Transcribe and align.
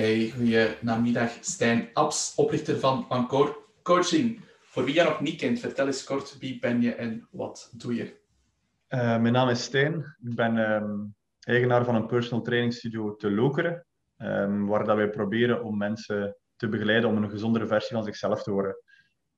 Hey, 0.00 0.30
goedenamiddag. 0.30 1.30
Stijn 1.40 1.88
Abs, 1.92 2.34
oprichter 2.34 2.78
van 2.78 3.06
Encore 3.08 3.56
Coaching. 3.82 4.40
Voor 4.60 4.84
wie 4.84 4.94
jij 4.94 5.04
nog 5.04 5.20
niet 5.20 5.40
kent, 5.40 5.58
vertel 5.58 5.86
eens 5.86 6.04
kort 6.04 6.38
wie 6.38 6.58
ben 6.58 6.82
je 6.82 6.94
en 6.94 7.28
wat 7.30 7.72
doe 7.76 7.94
je? 7.94 8.04
Uh, 8.88 9.20
mijn 9.20 9.32
naam 9.32 9.48
is 9.48 9.62
Stijn. 9.62 10.16
Ik 10.22 10.34
ben 10.34 10.56
um, 10.56 11.14
eigenaar 11.40 11.84
van 11.84 11.94
een 11.94 12.06
personal 12.06 12.44
training 12.44 12.74
studio 12.74 13.16
te 13.16 13.30
Lokeren, 13.30 13.86
um, 14.18 14.66
waar 14.66 14.84
dat 14.84 14.96
wij 14.96 15.10
proberen 15.10 15.62
om 15.62 15.76
mensen 15.76 16.36
te 16.56 16.68
begeleiden 16.68 17.10
om 17.10 17.16
een 17.16 17.30
gezondere 17.30 17.66
versie 17.66 17.96
van 17.96 18.04
zichzelf 18.04 18.42
te 18.42 18.50
worden. 18.50 18.76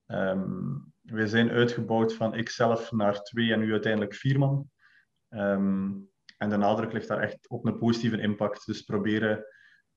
Um, 0.07 0.93
wij 1.01 1.27
zijn 1.27 1.51
uitgebouwd 1.51 2.15
van 2.15 2.35
ikzelf 2.35 2.93
naar 2.93 3.23
twee 3.23 3.53
en 3.53 3.61
nu 3.61 3.73
uiteindelijk 3.73 4.15
vier 4.15 4.39
man. 4.39 4.71
en 6.39 6.49
de 6.49 6.57
nadruk 6.57 6.93
ligt 6.93 7.09
daar 7.09 7.21
echt 7.21 7.49
op 7.49 7.67
een 7.67 7.79
positieve 7.79 8.21
impact. 8.21 8.67
Dus 8.67 8.83
proberen 8.83 9.45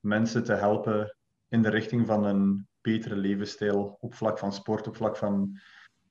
mensen 0.05 0.43
te 0.43 0.53
helpen 0.53 1.15
in 1.47 1.61
de 1.61 1.69
richting 1.69 2.07
van 2.07 2.23
een 2.23 2.67
betere 2.81 3.15
levensstijl 3.15 3.97
op 3.99 4.13
vlak 4.13 4.39
van 4.39 4.53
sport, 4.53 4.87
op 4.87 4.95
vlak 4.95 5.17
van, 5.17 5.59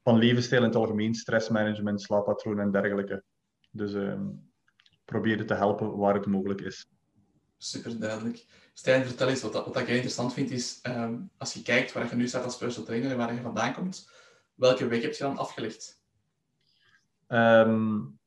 van 0.03 0.19
levensstijl 0.19 0.61
in 0.63 0.69
het 0.69 0.77
algemeen, 0.77 1.15
stressmanagement, 1.15 2.03
slaappatroon 2.03 2.61
en 2.61 2.71
dergelijke. 2.71 3.23
Dus 3.71 3.93
uh, 3.93 4.21
probeer 5.05 5.47
te 5.47 5.55
helpen 5.55 5.97
waar 5.97 6.15
het 6.15 6.27
mogelijk 6.27 6.61
is. 6.61 6.87
Super 7.59 7.99
duidelijk. 7.99 8.47
Stijn, 8.73 9.05
vertel 9.05 9.29
eens, 9.29 9.43
wat, 9.43 9.53
wat 9.53 9.77
ik 9.77 9.89
interessant 9.89 10.33
vind 10.33 10.51
is, 10.51 10.79
um, 10.83 11.31
als 11.37 11.53
je 11.53 11.63
kijkt 11.63 11.93
waar 11.93 12.09
je 12.09 12.17
nu 12.17 12.29
staat 12.29 12.45
als 12.45 12.57
personal 12.57 12.87
trainer 12.87 13.11
en 13.11 13.17
waar 13.17 13.35
je 13.35 13.41
vandaan 13.41 13.75
komt, 13.75 14.11
welke 14.55 14.87
weg 14.87 15.03
heb 15.03 15.13
je 15.13 15.23
dan 15.23 15.37
afgelegd? 15.37 16.03
Um, 17.29 18.19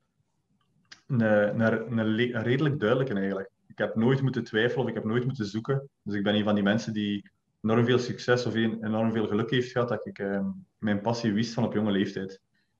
een, 1.06 1.20
een, 1.20 1.98
een 1.98 2.42
redelijk 2.42 2.80
duidelijke 2.80 3.14
eigenlijk 3.14 3.50
ik 3.78 3.84
heb 3.84 3.94
nooit 3.94 4.22
moeten 4.22 4.44
twijfelen 4.44 4.84
of 4.84 4.88
ik 4.88 4.94
heb 4.94 5.04
nooit 5.04 5.24
moeten 5.24 5.46
zoeken. 5.46 5.88
Dus 6.02 6.14
ik 6.14 6.22
ben 6.22 6.34
een 6.34 6.44
van 6.44 6.54
die 6.54 6.62
mensen 6.62 6.92
die 6.92 7.30
enorm 7.62 7.84
veel 7.84 7.98
succes 7.98 8.46
of 8.46 8.54
enorm 8.54 9.12
veel 9.12 9.26
geluk 9.26 9.50
heeft 9.50 9.70
gehad 9.70 9.88
dat 9.88 10.06
ik 10.06 10.18
uh, 10.18 10.46
mijn 10.78 11.00
passie 11.00 11.32
wist 11.32 11.54
van 11.54 11.64
op 11.64 11.74
jonge 11.74 11.90
leeftijd. 11.90 12.28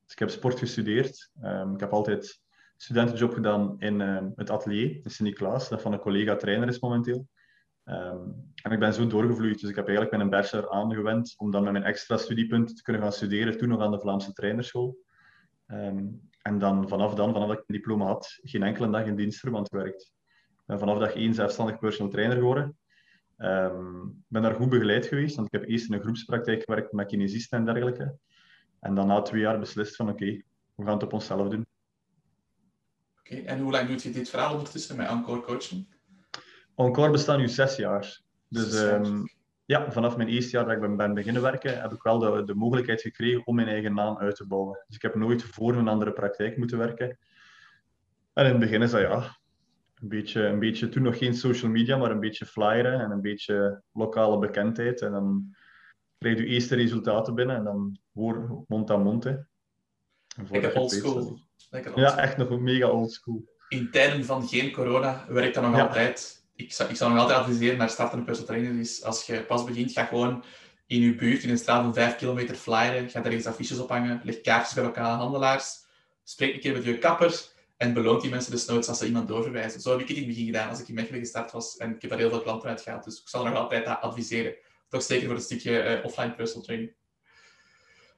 Dus 0.05 0.13
ik 0.13 0.19
heb 0.19 0.31
sport 0.31 0.59
gestudeerd. 0.59 1.31
Um, 1.43 1.75
ik 1.75 1.81
heb 1.81 1.93
altijd 1.93 2.43
studentenjob 2.77 3.33
gedaan 3.33 3.77
in 3.79 4.01
uh, 4.01 4.23
het 4.37 4.51
atelier 4.51 5.01
in 5.03 5.11
Sint-Niklaas, 5.11 5.69
dat 5.69 5.83
van 5.83 5.93
een 5.93 5.99
collega 5.99 6.37
trainer 6.37 6.69
is 6.69 6.81
momenteel. 6.81 7.27
En 8.62 8.71
ik 8.71 8.79
ben 8.79 8.95
zo 8.95 9.07
doorgevloeid, 9.07 9.61
dus 9.61 9.71
ik 9.71 9.77
heb 9.77 9.87
eigenlijk 9.87 10.17
mijn 10.17 10.31
bachelor 10.31 10.71
aangewend 10.71 11.35
om 11.37 11.51
dan 11.51 11.62
met 11.62 11.73
mijn 11.73 11.85
extra 11.85 12.17
studiepunt 12.17 12.77
te 12.77 12.83
kunnen 12.83 13.03
gaan 13.03 13.12
studeren, 13.12 13.59
toen 13.59 13.69
nog 13.69 13.81
aan 13.81 13.91
de 13.91 14.01
Vlaamse 14.01 14.33
trainerschool. 14.33 14.99
En 16.43 16.59
dan 16.59 16.89
vanaf 16.89 17.15
dan, 17.15 17.33
vanaf 17.33 17.49
dat 17.49 17.59
ik 17.59 17.65
een 17.67 17.75
diploma 17.75 18.05
had, 18.05 18.39
geen 18.43 18.62
enkele 18.62 18.91
dag 18.91 19.07
in 19.07 19.17
dienstverband 19.17 19.69
gewerkt 19.69 20.17
ben 20.69 20.79
vanaf 20.79 20.99
dag 20.99 21.15
één 21.15 21.35
zelfstandig 21.35 21.79
personal 21.79 22.13
trainer 22.13 22.37
geworden. 22.37 22.77
Um, 23.39 24.25
ben 24.29 24.43
daar 24.43 24.55
goed 24.55 24.69
begeleid 24.69 25.07
geweest, 25.07 25.37
want 25.37 25.47
ik 25.47 25.61
heb 25.61 25.69
eerst 25.69 25.89
in 25.89 25.95
een 25.95 26.01
groepspraktijk 26.01 26.63
gewerkt 26.63 26.93
met 26.93 27.07
kinesisten 27.07 27.59
en 27.59 27.65
dergelijke. 27.65 28.17
En 28.81 28.95
dan 28.95 29.07
na 29.07 29.23
twee 29.23 29.41
jaar 29.41 29.59
beslist 29.59 29.97
van 29.97 30.09
oké, 30.09 30.43
we 30.75 30.85
gaan 30.85 30.93
het 30.93 31.03
op 31.03 31.13
onszelf 31.13 31.49
doen. 31.49 31.67
Oké, 33.19 33.35
en 33.37 33.61
hoe 33.61 33.71
lang 33.71 33.89
doet 33.89 34.03
je 34.03 34.11
dit 34.11 34.31
verhaal 34.31 34.53
ondertussen 34.53 34.97
met 34.97 35.09
Encore 35.09 35.41
Coaching? 35.41 35.97
Encore 36.75 37.11
bestaat 37.11 37.39
nu 37.39 37.49
zes 37.49 37.77
jaar. 37.77 38.21
Dus 38.49 38.81
um, 38.83 39.25
ja, 39.65 39.93
vanaf 39.93 40.17
mijn 40.17 40.29
eerste 40.29 40.57
jaar 40.57 40.65
dat 40.65 40.75
ik 40.75 40.81
ben, 40.81 40.97
ben 40.97 41.15
beginnen 41.15 41.43
werken, 41.43 41.81
heb 41.81 41.93
ik 41.93 42.03
wel 42.03 42.19
de, 42.19 42.45
de 42.45 42.55
mogelijkheid 42.55 43.01
gekregen 43.01 43.47
om 43.47 43.55
mijn 43.55 43.69
eigen 43.69 43.95
naam 43.95 44.19
uit 44.19 44.37
te 44.37 44.47
bouwen. 44.47 44.85
Dus 44.87 44.97
ik 44.97 45.03
heb 45.03 45.15
nooit 45.15 45.43
voor 45.43 45.75
een 45.75 45.89
andere 45.89 46.13
praktijk 46.13 46.57
moeten 46.57 46.79
werken. 46.79 47.19
En 48.33 48.45
in 48.45 48.51
het 48.51 48.61
begin 48.61 48.83
is 48.83 48.91
dat 48.91 49.01
ja, 49.01 49.37
een 50.00 50.09
beetje, 50.09 50.42
een 50.42 50.59
beetje 50.59 50.88
toen 50.88 51.03
nog 51.03 51.19
geen 51.19 51.34
social 51.34 51.70
media, 51.70 51.97
maar 51.97 52.10
een 52.10 52.20
beetje 52.20 52.47
flyeren 52.47 53.00
en 53.00 53.10
een 53.10 53.20
beetje 53.20 53.82
lokale 53.92 54.38
bekendheid. 54.38 55.00
En 55.00 55.12
dan 55.12 55.56
krijg 56.19 56.38
je 56.38 56.44
eerste 56.44 56.75
resultaten 56.75 57.34
binnen 57.34 57.56
en 57.56 57.64
dan 57.64 57.98
hoor 58.12 58.64
mond 58.69 58.91
aan 58.91 59.03
mond. 59.03 59.25
Hè. 59.25 59.36
Lekker 60.50 60.75
oldschool. 60.75 61.38
Ja, 61.94 62.19
echt 62.19 62.36
nog 62.36 62.60
mega 62.60 62.88
oldschool. 62.88 63.44
In 63.69 63.91
tijden 63.91 64.25
van 64.25 64.48
geen 64.48 64.72
corona 64.72 65.25
werkt 65.28 65.54
dat 65.54 65.64
nog 65.64 65.81
altijd. 65.81 66.47
Ik 66.54 66.72
zou, 66.72 66.91
ik 66.91 66.97
zou 66.97 67.12
nog 67.12 67.20
altijd 67.20 67.38
adviseren 67.38 67.78
naar 67.78 67.91
startende 67.91 68.25
personal 68.25 68.54
trainer 68.54 68.80
is 68.80 69.04
als 69.04 69.26
je 69.26 69.41
pas 69.41 69.65
begint, 69.65 69.92
ga 69.92 70.04
gewoon 70.04 70.44
in 70.86 71.00
je 71.00 71.15
buurt, 71.15 71.42
in 71.42 71.50
een 71.50 71.59
straat 71.59 71.82
van 71.82 71.94
5 71.94 72.16
kilometer 72.16 72.54
flyeren. 72.54 73.10
Ga 73.10 73.20
daar 73.20 73.32
eens 73.32 73.47
affiches 73.47 73.78
ophangen, 73.78 74.20
leg 74.25 74.41
kaartjes 74.41 74.75
bij 74.75 74.84
lokale 74.84 75.16
handelaars. 75.16 75.86
Spreek 76.25 76.54
een 76.54 76.60
keer 76.60 76.72
met 76.72 76.84
je 76.84 76.98
kapper 76.98 77.56
en 77.78 77.93
beloont 77.93 78.21
die 78.21 78.31
mensen 78.31 78.50
desnoods 78.50 78.89
als 78.89 78.99
ze 78.99 79.06
iemand 79.06 79.28
doorverwijzen. 79.28 79.81
Zo 79.81 79.91
heb 79.91 80.00
ik 80.00 80.09
het 80.09 80.16
in 80.16 80.22
het 80.22 80.33
begin 80.33 80.47
gedaan 80.47 80.69
als 80.69 80.81
ik 80.81 80.89
in 80.89 80.94
Mechelen 80.94 81.21
gestart 81.21 81.53
was. 81.53 81.77
En 81.77 81.94
ik 81.94 82.00
heb 82.00 82.11
daar 82.11 82.21
heel 82.21 82.31
veel 82.31 82.43
klanten 82.43 82.69
uit 82.69 82.81
gehad. 82.81 83.05
Dus 83.05 83.21
ik 83.21 83.28
zal 83.28 83.44
nog 83.44 83.55
altijd 83.55 83.84
dat 83.84 84.00
adviseren. 84.00 84.55
Toch 84.89 85.03
zeker 85.03 85.27
voor 85.27 85.34
het 85.34 85.44
stukje 85.44 85.99
uh, 85.99 86.05
offline 86.05 86.34
personal 86.34 86.65
training. 86.65 86.94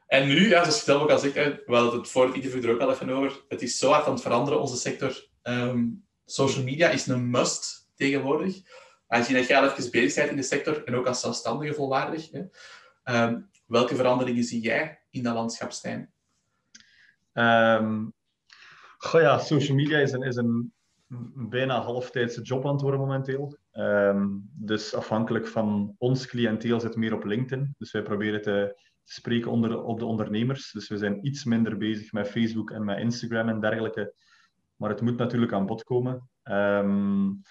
En 0.06 0.26
nu, 0.26 0.48
ja, 0.48 0.62
zoals 0.62 0.84
zelf 0.84 1.02
ook 1.02 1.10
al 1.10 1.18
zegt, 1.18 1.34
we 1.34 1.62
hadden 1.66 2.00
het 2.00 2.08
voor 2.08 2.26
het 2.26 2.34
interview 2.34 2.64
er 2.64 2.70
ook 2.74 2.80
al 2.80 2.90
even 2.90 3.10
over. 3.10 3.44
Het 3.48 3.62
is 3.62 3.78
zo 3.78 3.90
hard 3.90 4.06
aan 4.06 4.12
het 4.12 4.22
veranderen, 4.22 4.60
onze 4.60 4.76
sector. 4.76 5.28
Um, 5.42 6.04
social 6.26 6.64
media 6.64 6.88
is 6.88 7.06
een 7.06 7.30
must 7.30 7.90
tegenwoordig. 7.94 8.60
Aangezien 9.06 9.46
je 9.46 9.56
al 9.56 9.70
even 9.70 9.90
bezig 9.90 10.14
bent 10.14 10.30
in 10.30 10.36
de 10.36 10.42
sector 10.42 10.84
en 10.84 10.94
ook 10.94 11.06
als 11.06 11.20
zelfstandige 11.20 11.74
volwaardig. 11.74 12.30
Hè. 12.30 12.42
Um, 13.24 13.50
welke 13.66 13.96
veranderingen 13.96 14.44
zie 14.44 14.60
jij 14.60 15.00
in 15.10 15.22
dat 15.22 15.34
landschap, 15.34 15.72
Stijn? 15.72 16.12
Um, 17.32 18.14
Ja, 19.12 19.38
social 19.38 19.76
media 19.76 19.98
is 19.98 20.12
een, 20.12 20.22
is 20.22 20.36
een 20.36 20.72
bijna 21.48 21.80
halftijdse 21.80 22.42
job 22.42 22.66
aan 22.66 22.72
het 22.72 22.80
worden 22.80 23.00
momenteel. 23.00 23.58
Um, 23.72 24.50
dus 24.52 24.94
afhankelijk 24.94 25.46
van 25.46 25.94
ons 25.98 26.26
cliënteel 26.26 26.80
zit 26.80 26.96
meer 26.96 27.14
op 27.14 27.24
LinkedIn. 27.24 27.74
Dus 27.78 27.90
wij 27.90 28.02
proberen 28.02 28.42
te, 28.42 28.80
te, 29.04 29.12
spreken 29.12 29.50
onder, 29.50 29.82
op 29.82 29.98
de 29.98 30.04
ondernemers. 30.04 30.72
Dus 30.72 30.88
we 30.88 30.96
zijn 30.96 31.26
iets 31.26 31.44
minder 31.44 31.76
bezig 31.76 32.12
met 32.12 32.28
Facebook 32.28 32.70
en 32.70 32.84
met 32.84 32.98
Instagram 32.98 33.48
en 33.48 33.60
dergelijke. 33.60 34.14
Maar 34.76 34.90
het 34.90 35.00
moet 35.00 35.16
natuurlijk 35.16 35.52
aan 35.52 35.66
bod 35.66 35.84
komen. 35.84 36.28
Um, 36.44 37.42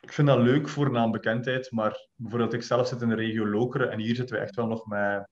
ik 0.00 0.12
vind 0.12 0.28
dat 0.28 0.38
leuk 0.38 0.68
voor 0.68 0.90
naambekendheid, 0.90 1.70
maar 1.70 2.08
bijvoorbeeld 2.14 2.52
ik 2.52 2.62
zelf 2.62 2.88
zit 2.88 3.02
in 3.02 3.08
de 3.08 3.14
regio 3.14 3.46
Lokeren 3.46 3.90
en 3.90 3.98
hier 3.98 4.14
zitten 4.14 4.36
we 4.36 4.42
echt 4.42 4.54
wel 4.54 4.66
nog 4.66 4.86
met 4.86 5.28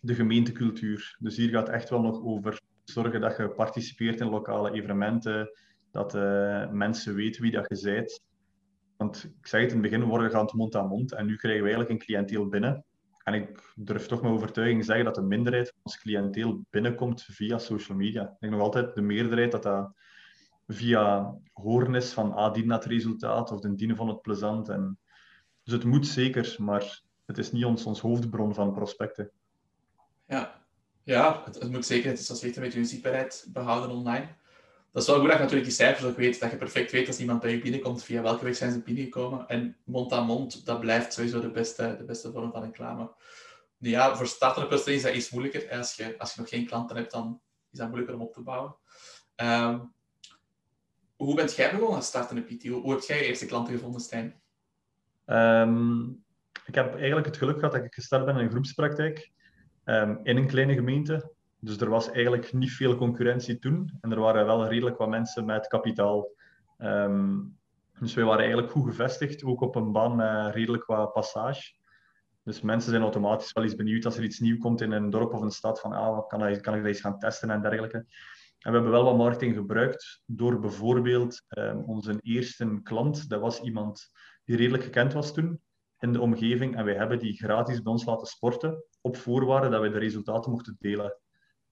de 0.00 0.14
gemeentecultuur. 0.14 1.16
Dus 1.18 1.36
hier 1.36 1.48
gaat 1.48 1.66
het 1.66 1.76
echt 1.76 1.90
wel 1.90 2.00
nog 2.00 2.22
over 2.22 2.60
zorgen 2.84 3.20
dat 3.20 3.36
je 3.36 3.48
participeert 3.48 4.20
in 4.20 4.28
lokale 4.28 4.72
evenementen, 4.72 5.50
dat 5.90 6.14
uh, 6.14 6.70
mensen 6.70 7.14
weten 7.14 7.42
wie 7.42 7.50
dat 7.50 7.66
je 7.68 7.92
bent. 7.92 8.22
Want 8.96 9.24
ik 9.24 9.46
zeg 9.46 9.60
het 9.60 9.72
in 9.72 9.82
het 9.82 9.90
begin, 9.90 10.10
we 10.10 10.30
gaan 10.30 10.44
het 10.44 10.52
mond 10.52 10.76
aan 10.76 10.88
mond 10.88 11.12
en 11.12 11.26
nu 11.26 11.36
krijgen 11.36 11.62
we 11.62 11.68
eigenlijk 11.68 11.90
een 11.90 12.06
cliënteel 12.06 12.48
binnen. 12.48 12.84
En 13.24 13.34
ik 13.34 13.72
durf 13.74 14.06
toch 14.06 14.22
met 14.22 14.30
overtuiging 14.30 14.84
zeggen 14.84 15.04
dat 15.04 15.14
de 15.14 15.22
minderheid 15.22 15.68
van 15.68 15.78
ons 15.82 15.98
cliënteel 15.98 16.64
binnenkomt 16.70 17.22
via 17.22 17.58
social 17.58 17.96
media. 17.96 18.22
Ik 18.22 18.36
denk 18.40 18.52
nog 18.52 18.62
altijd 18.62 18.94
de 18.94 19.02
meerderheid 19.02 19.52
dat 19.52 19.62
dat 19.62 19.92
via 20.66 21.34
horen 21.52 21.94
is 21.94 22.12
van 22.12 22.32
ah, 22.32 22.54
het 22.54 22.84
resultaat 22.84 23.52
of 23.52 23.60
de 23.60 23.74
dienen 23.74 23.96
van 23.96 24.08
het 24.08 24.22
plezant. 24.22 24.68
En, 24.68 24.98
dus 25.62 25.74
het 25.74 25.84
moet 25.84 26.06
zeker, 26.06 26.56
maar 26.58 27.02
het 27.26 27.38
is 27.38 27.52
niet 27.52 27.64
ons, 27.64 27.84
ons 27.84 28.00
hoofdbron 28.00 28.54
van 28.54 28.72
prospecten. 28.72 29.30
Ja, 30.26 30.63
ja, 31.04 31.42
het, 31.44 31.70
moet 31.70 31.86
zeker, 31.86 32.10
het 32.10 32.18
is 32.18 32.30
als 32.30 32.40
je 32.40 32.60
met 32.60 32.72
je 32.72 32.84
zichtbaarheid 32.84 33.46
behouden 33.48 33.96
online. 33.96 34.28
Dat 34.92 35.02
is 35.02 35.08
wel 35.08 35.18
goed 35.18 35.28
dat 35.28 35.36
je 35.36 35.42
natuurlijk 35.42 35.68
die 35.68 35.76
cijfers 35.76 36.04
ook 36.04 36.16
weet, 36.16 36.40
dat 36.40 36.50
je 36.50 36.56
perfect 36.56 36.90
weet 36.90 37.06
als 37.06 37.18
iemand 37.18 37.40
bij 37.40 37.50
je 37.50 37.60
binnenkomt, 37.60 38.04
via 38.04 38.22
welke 38.22 38.44
weg 38.44 38.56
zijn 38.56 38.72
ze 38.72 38.82
binnengekomen. 38.82 39.48
En 39.48 39.76
mond 39.84 40.12
aan 40.12 40.26
mond, 40.26 40.66
dat 40.66 40.80
blijft 40.80 41.12
sowieso 41.12 41.40
de 41.40 41.50
beste, 41.50 41.94
de 41.98 42.04
beste 42.04 42.32
vorm 42.32 42.52
van 42.52 42.62
reclame. 42.62 43.12
Ja, 43.78 44.16
voor 44.16 44.66
personen 44.68 44.94
is 44.94 45.02
dat 45.02 45.14
iets 45.14 45.30
moeilijker. 45.30 45.78
Als 45.78 45.94
je, 45.94 46.18
als 46.18 46.34
je 46.34 46.40
nog 46.40 46.48
geen 46.48 46.66
klanten 46.66 46.96
hebt, 46.96 47.10
dan 47.10 47.40
is 47.72 47.78
dat 47.78 47.88
moeilijker 47.88 48.16
om 48.16 48.22
op 48.22 48.32
te 48.32 48.40
bouwen. 48.40 48.76
Um, 49.36 49.92
hoe 51.16 51.34
bent 51.34 51.54
jij 51.54 51.70
begonnen 51.70 51.96
als 51.96 52.06
startende 52.06 52.42
PT? 52.42 52.66
Hoe, 52.66 52.80
hoe 52.80 52.92
heb 52.92 53.00
jij 53.00 53.18
je 53.18 53.24
eerste 53.24 53.46
klanten 53.46 53.74
gevonden, 53.74 54.00
Stijn? 54.00 54.40
Um, 55.26 56.24
ik 56.66 56.74
heb 56.74 56.94
eigenlijk 56.94 57.26
het 57.26 57.36
geluk 57.36 57.54
gehad 57.54 57.72
dat 57.72 57.84
ik 57.84 57.94
gestart 57.94 58.24
ben 58.24 58.36
in 58.36 58.44
een 58.44 58.50
groepspraktijk. 58.50 59.32
Ehm, 59.84 60.16
in 60.22 60.36
een 60.36 60.46
kleine 60.46 60.74
gemeente. 60.74 61.32
Dus 61.60 61.80
er 61.80 61.88
was 61.90 62.10
eigenlijk 62.10 62.52
niet 62.52 62.72
veel 62.72 62.96
concurrentie 62.96 63.58
toen. 63.58 63.98
En 64.00 64.12
er 64.12 64.20
waren 64.20 64.46
wel 64.46 64.68
redelijk 64.68 64.96
wat 64.96 65.08
mensen 65.08 65.44
met 65.44 65.66
kapitaal. 65.66 66.28
Ehm, 66.78 67.38
dus 67.98 68.14
wij 68.14 68.24
waren 68.24 68.40
eigenlijk 68.40 68.72
goed 68.72 68.88
gevestigd, 68.88 69.44
ook 69.44 69.60
op 69.60 69.74
een 69.74 69.92
baan 69.92 70.16
met 70.16 70.54
redelijk 70.54 70.84
wat 70.84 71.12
passage. 71.12 71.72
Dus 72.42 72.60
mensen 72.60 72.90
zijn 72.90 73.02
automatisch 73.02 73.52
wel 73.52 73.64
eens 73.64 73.74
benieuwd 73.74 74.04
als 74.04 74.16
er 74.16 74.24
iets 74.24 74.40
nieuws 74.40 74.58
komt 74.58 74.80
in 74.80 74.92
een 74.92 75.10
dorp 75.10 75.32
of 75.32 75.40
een 75.40 75.50
stad, 75.50 75.80
van 75.80 75.92
ah, 75.92 76.28
kan, 76.28 76.46
ik, 76.46 76.62
kan 76.62 76.74
ik 76.74 76.80
dat 76.80 76.88
eens 76.88 77.00
gaan 77.00 77.18
testen 77.18 77.50
en 77.50 77.62
dergelijke. 77.62 77.96
En 77.96 78.70
we 78.70 78.76
hebben 78.76 78.90
wel 78.90 79.04
wat 79.04 79.16
marketing 79.16 79.54
gebruikt 79.54 80.22
door 80.26 80.58
bijvoorbeeld 80.58 81.44
um, 81.48 81.82
onze 81.82 82.18
eerste 82.20 82.80
klant, 82.82 83.28
dat 83.28 83.40
was 83.40 83.60
iemand 83.60 84.10
die 84.44 84.56
redelijk 84.56 84.82
gekend 84.82 85.12
was 85.12 85.34
toen 85.34 85.60
in 86.04 86.12
de 86.12 86.20
omgeving. 86.20 86.76
En 86.76 86.84
wij 86.84 86.94
hebben 86.94 87.18
die 87.18 87.36
gratis 87.36 87.82
bij 87.82 87.92
ons 87.92 88.04
laten 88.04 88.26
sporten 88.26 88.84
op 89.00 89.16
voorwaarde 89.16 89.68
dat 89.68 89.80
wij 89.80 89.90
de 89.90 89.98
resultaten 89.98 90.50
mochten 90.50 90.76
delen. 90.78 91.18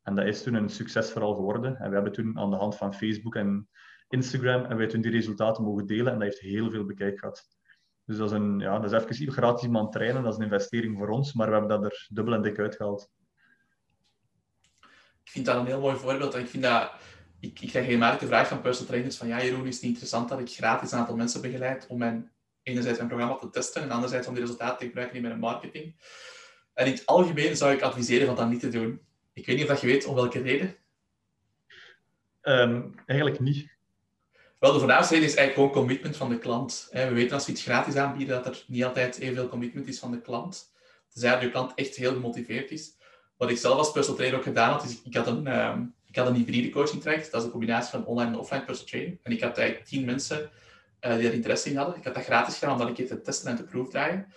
En 0.03 0.15
dat 0.15 0.27
is 0.27 0.43
toen 0.43 0.55
een 0.55 0.69
succesverhaal 0.69 1.35
geworden. 1.35 1.77
En 1.77 1.89
we 1.89 1.95
hebben 1.95 2.13
toen 2.13 2.39
aan 2.39 2.51
de 2.51 2.57
hand 2.57 2.77
van 2.77 2.95
Facebook 2.95 3.35
en 3.35 3.69
Instagram 4.09 4.65
en 4.65 4.77
wij 4.77 4.87
toen 4.87 5.01
die 5.01 5.11
resultaten 5.11 5.65
mogen 5.65 5.87
delen. 5.87 6.13
En 6.13 6.19
dat 6.19 6.23
heeft 6.23 6.41
heel 6.41 6.71
veel 6.71 6.85
bekijk 6.85 7.19
gehad. 7.19 7.47
Dus 8.05 8.17
dat 8.17 8.31
is, 8.31 8.37
een, 8.37 8.59
ja, 8.59 8.79
dat 8.79 8.93
is 8.93 8.99
even 8.99 9.33
gratis 9.33 9.63
iemand 9.63 9.93
trainen, 9.93 10.23
dat 10.23 10.33
is 10.33 10.39
een 10.39 10.45
investering 10.45 10.99
voor 10.99 11.09
ons, 11.09 11.33
maar 11.33 11.47
we 11.47 11.53
hebben 11.53 11.81
dat 11.81 11.85
er 11.85 12.07
dubbel 12.09 12.35
en 12.35 12.43
dik 12.43 12.59
uitgehaald. 12.59 13.11
Ik 15.25 15.31
vind 15.31 15.47
dat 15.47 15.57
een 15.57 15.67
heel 15.67 15.81
mooi 15.81 15.97
voorbeeld. 15.97 16.35
Ik, 16.35 16.49
vind 16.49 16.63
dat, 16.63 16.93
ik, 17.41 17.61
ik 17.61 17.69
krijg 17.69 17.87
helemaal 17.87 18.19
de 18.19 18.27
vraag 18.27 18.49
van 18.49 18.61
personal 18.61 18.89
trainers 18.91 19.17
van 19.17 19.29
ja, 19.29 19.43
Jeroen, 19.43 19.67
is 19.67 19.75
het 19.75 19.83
niet 19.83 19.93
interessant 19.93 20.29
dat 20.29 20.41
ik 20.41 20.51
gratis 20.51 20.93
een 20.93 20.99
aantal 20.99 21.17
mensen 21.17 21.41
begeleid 21.41 21.87
om 21.87 21.99
mijn, 21.99 22.33
enerzijds 22.63 22.99
mijn 22.99 23.11
programma 23.11 23.37
te 23.37 23.51
testen 23.51 23.83
en 23.83 23.91
anderzijds 23.91 24.27
om 24.27 24.35
die 24.35 24.43
resultaten 24.43 24.79
te 24.79 24.85
gebruiken 24.85 25.17
in 25.17 25.23
mijn 25.23 25.39
marketing. 25.39 25.95
En 26.75 26.87
in 26.87 26.93
het 26.93 27.07
algemeen 27.07 27.57
zou 27.57 27.73
ik 27.73 27.83
adviseren 27.83 28.27
van 28.27 28.37
dat 28.37 28.49
niet 28.49 28.61
te 28.61 28.69
doen. 28.69 29.01
Ik 29.33 29.47
weet 29.47 29.57
niet 29.57 29.71
of 29.71 29.81
je 29.81 29.87
weet 29.87 30.05
om 30.05 30.15
welke 30.15 30.41
reden. 30.41 30.77
Um, 32.43 32.95
eigenlijk 33.07 33.41
niet. 33.41 33.71
Wel, 34.59 34.73
de 34.73 34.79
voornaamste 34.79 35.15
reden 35.15 35.29
is 35.29 35.35
eigenlijk 35.35 35.69
gewoon 35.69 35.87
commitment 35.87 36.17
van 36.17 36.29
de 36.29 36.39
klant. 36.39 36.89
We 36.93 37.13
weten 37.13 37.35
als 37.35 37.47
we 37.47 37.53
iets 37.53 37.63
gratis 37.63 37.97
aanbieden, 37.97 38.43
dat 38.43 38.55
er 38.55 38.65
niet 38.67 38.85
altijd 38.85 39.19
evenveel 39.19 39.49
commitment 39.49 39.89
is 39.89 39.99
van 39.99 40.11
de 40.11 40.21
klant. 40.21 40.73
Tenzij 41.09 41.31
dat 41.31 41.43
je 41.43 41.51
klant 41.51 41.75
echt 41.75 41.97
heel 41.97 42.13
gemotiveerd 42.13 42.71
is. 42.71 42.97
Wat 43.37 43.51
ik 43.51 43.57
zelf 43.57 43.79
als 43.79 43.93
personal 43.93 44.17
trainer 44.17 44.39
ook 44.39 44.47
gedaan 44.47 44.73
had, 44.73 44.85
is 44.85 45.03
ik 45.03 45.15
had 45.15 45.27
een, 45.27 45.61
um, 45.67 45.95
ik 46.07 46.17
had 46.17 46.27
een 46.27 46.35
hybride 46.35 46.71
coaching 46.71 47.03
traject. 47.03 47.31
Dat 47.31 47.41
is 47.41 47.47
een 47.47 47.53
combinatie 47.53 47.91
van 47.91 48.05
online 48.05 48.31
en 48.31 48.39
offline 48.39 48.65
personal 48.65 48.91
training. 48.91 49.19
En 49.23 49.33
ik 49.33 49.41
had 49.41 49.59
eigenlijk 49.59 49.89
tien 49.89 50.05
mensen 50.05 50.51
uh, 51.07 51.17
die 51.17 51.27
er 51.27 51.33
interesse 51.33 51.71
in 51.71 51.77
hadden. 51.77 51.97
Ik 51.97 52.05
had 52.05 52.15
dat 52.15 52.25
gratis 52.25 52.55
gedaan, 52.55 52.73
omdat 52.73 52.89
ik 52.89 52.97
het 52.97 53.09
te 53.09 53.21
testen 53.21 53.51
en 53.51 53.57
te 53.57 53.65
proefdraaien. 53.65 54.33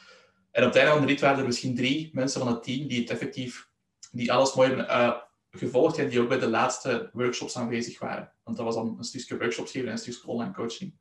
En 0.52 0.64
op 0.64 0.68
het 0.68 0.76
einde 0.76 0.92
van 0.92 1.02
de 1.02 1.08
rit 1.08 1.22
waren 1.22 1.40
er 1.40 1.46
misschien 1.46 1.76
drie 1.76 2.10
mensen 2.14 2.42
van 2.42 2.52
het 2.52 2.64
team 2.64 2.88
die 2.88 3.00
het 3.00 3.10
effectief, 3.10 3.70
die 4.12 4.32
alles 4.32 4.54
mooi 4.54 4.68
hebben 4.68 4.86
uh, 4.86 5.18
gevolgd 5.52 5.98
en 5.98 6.10
die 6.10 6.22
ook 6.22 6.28
bij 6.28 6.40
de 6.40 6.50
laatste 6.50 7.10
workshops 7.14 7.58
aanwezig 7.58 8.00
waren. 8.00 8.34
Want 8.44 8.58
dat 8.58 8.66
was 8.66 8.76
dan 8.76 8.96
een 8.98 9.04
stukje 9.04 9.38
workshops 9.38 9.72
geven 9.72 9.88
en 9.88 9.94
een 9.94 10.00
stukje 10.00 10.28
online 10.28 10.54
coaching. 10.54 10.94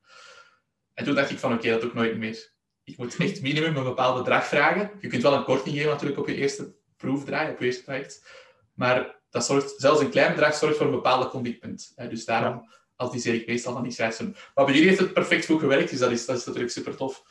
En 0.95 1.05
toen 1.05 1.15
dacht 1.15 1.31
ik 1.31 1.39
van 1.39 1.53
oké, 1.53 1.71
dat 1.71 1.85
ook 1.85 1.95
nooit 1.95 2.17
meer. 2.17 2.53
Ik 2.85 2.97
moet 2.97 3.17
echt 3.17 3.43
minimum 3.43 3.77
een 3.77 3.85
bepaald 3.85 4.17
bedrag 4.17 4.47
vragen. 4.47 4.91
Je 5.01 5.09
kunt 5.09 5.23
wel 5.23 5.35
een 5.35 5.45
korting 5.45 5.77
geven 5.77 5.91
natuurlijk 5.91 6.21
op 6.21 6.29
je 6.29 6.35
eerste 6.35 6.75
proefdraai, 6.97 7.53
op 7.53 7.59
je 7.59 7.65
eerste 7.65 7.83
traject. 7.83 8.29
Maar 8.73 9.21
dat 9.31 9.47
zorgt, 9.47 9.75
zelfs 9.77 10.01
een 10.01 10.11
klein 10.11 10.35
bedrag 10.35 10.55
zorgt 10.55 10.77
voor 10.77 10.87
een 10.87 10.93
bepaalde 10.93 11.29
commitment. 11.29 11.93
Dus 12.09 12.25
daarom 12.25 12.69
adviseer 12.97 13.35
ik 13.35 13.47
meestal 13.47 13.73
van 13.73 13.83
die 13.83 13.97
doen. 14.19 14.37
Maar 14.55 14.65
bij 14.65 14.75
jullie 14.75 14.89
heeft 14.89 15.01
het 15.01 15.13
perfect 15.13 15.47
goed 15.47 15.61
gewerkt, 15.61 15.91
dus 15.91 15.99
dat 15.99 16.11
is, 16.11 16.27
dat 16.27 16.37
is 16.37 16.45
natuurlijk 16.45 16.73
super 16.73 16.97
tof. 16.97 17.23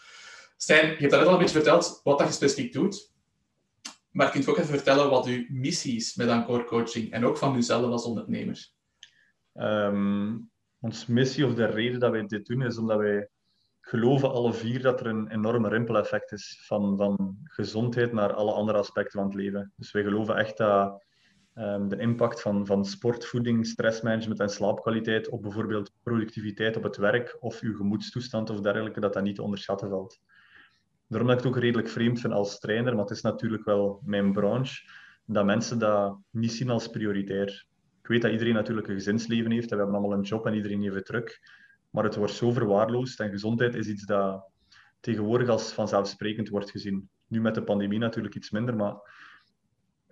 Stijn, 0.57 0.85
je 0.85 0.97
hebt 0.97 1.11
net 1.11 1.25
al 1.25 1.33
een 1.33 1.39
beetje 1.39 1.55
verteld 1.55 2.01
wat 2.03 2.17
dat 2.17 2.27
je 2.27 2.33
specifiek 2.33 2.73
doet. 2.73 3.11
Maar 4.11 4.31
kunt 4.31 4.43
je 4.43 4.49
ook 4.49 4.57
even 4.57 4.75
vertellen 4.75 5.09
wat 5.09 5.25
uw 5.25 5.45
missie 5.49 5.95
is 5.95 6.15
met 6.15 6.27
Encore 6.27 6.63
Coaching 6.63 7.11
en 7.11 7.25
ook 7.25 7.37
van 7.37 7.55
uzelf 7.55 7.91
als 7.91 8.05
ondernemer? 8.05 8.67
Um, 9.53 10.51
onze 10.79 11.11
missie 11.11 11.45
of 11.45 11.53
de 11.53 11.65
reden 11.65 11.99
dat 11.99 12.11
wij 12.11 12.25
dit 12.25 12.45
doen 12.45 12.61
is 12.61 12.77
omdat 12.77 12.97
wij 12.97 13.29
geloven 13.81 14.31
alle 14.31 14.53
vier 14.53 14.81
dat 14.81 14.99
er 14.99 15.07
een 15.07 15.31
enorme 15.31 15.69
rimpeleffect 15.69 16.31
is 16.31 16.63
van, 16.65 16.97
van 16.97 17.37
gezondheid 17.43 18.13
naar 18.13 18.33
alle 18.33 18.53
andere 18.53 18.77
aspecten 18.77 19.19
van 19.19 19.27
het 19.27 19.37
leven. 19.37 19.73
Dus 19.75 19.91
wij 19.91 20.03
geloven 20.03 20.35
echt 20.35 20.57
dat 20.57 21.03
um, 21.55 21.89
de 21.89 21.97
impact 21.97 22.41
van, 22.41 22.65
van 22.65 22.85
sport, 22.85 23.25
voeding, 23.25 23.65
stressmanagement 23.67 24.39
en 24.39 24.49
slaapkwaliteit 24.49 25.29
op 25.29 25.41
bijvoorbeeld 25.41 25.91
productiviteit 26.03 26.77
op 26.77 26.83
het 26.83 26.97
werk 26.97 27.37
of 27.39 27.61
uw 27.61 27.75
gemoedstoestand 27.75 28.49
of 28.49 28.61
dergelijke, 28.61 28.99
dat 28.99 29.13
dat 29.13 29.23
niet 29.23 29.35
te 29.35 29.43
onderschatten 29.43 29.89
valt. 29.89 30.19
Daarom 31.07 31.29
dat 31.29 31.37
ik 31.37 31.43
het 31.43 31.53
ook 31.53 31.61
redelijk 31.61 31.89
vreemd 31.89 32.19
vind 32.19 32.33
als 32.33 32.59
trainer, 32.59 32.93
maar 32.93 33.03
het 33.03 33.15
is 33.15 33.21
natuurlijk 33.21 33.63
wel 33.63 34.01
mijn 34.05 34.31
branche, 34.31 34.89
dat 35.25 35.45
mensen 35.45 35.79
dat 35.79 36.17
niet 36.29 36.51
zien 36.51 36.69
als 36.69 36.87
prioritair. 36.87 37.65
Ik 38.01 38.07
weet 38.07 38.21
dat 38.21 38.31
iedereen 38.31 38.53
natuurlijk 38.53 38.87
een 38.87 38.93
gezinsleven 38.93 39.51
heeft 39.51 39.71
en 39.71 39.77
we 39.77 39.83
hebben 39.83 39.95
allemaal 39.95 40.17
een 40.17 40.23
job 40.23 40.45
en 40.45 40.53
iedereen 40.53 40.81
heeft 40.81 40.95
het 40.95 41.05
druk. 41.05 41.51
Maar 41.89 42.03
het 42.03 42.15
wordt 42.15 42.33
zo 42.33 42.51
verwaarloosd 42.51 43.19
en 43.19 43.29
gezondheid 43.29 43.75
is 43.75 43.87
iets 43.87 44.05
dat 44.05 44.43
tegenwoordig 44.99 45.49
als 45.49 45.73
vanzelfsprekend 45.73 46.49
wordt 46.49 46.71
gezien. 46.71 47.09
Nu 47.27 47.41
met 47.41 47.55
de 47.55 47.63
pandemie 47.63 47.99
natuurlijk 47.99 48.35
iets 48.35 48.51
minder, 48.51 48.75
maar 48.75 48.95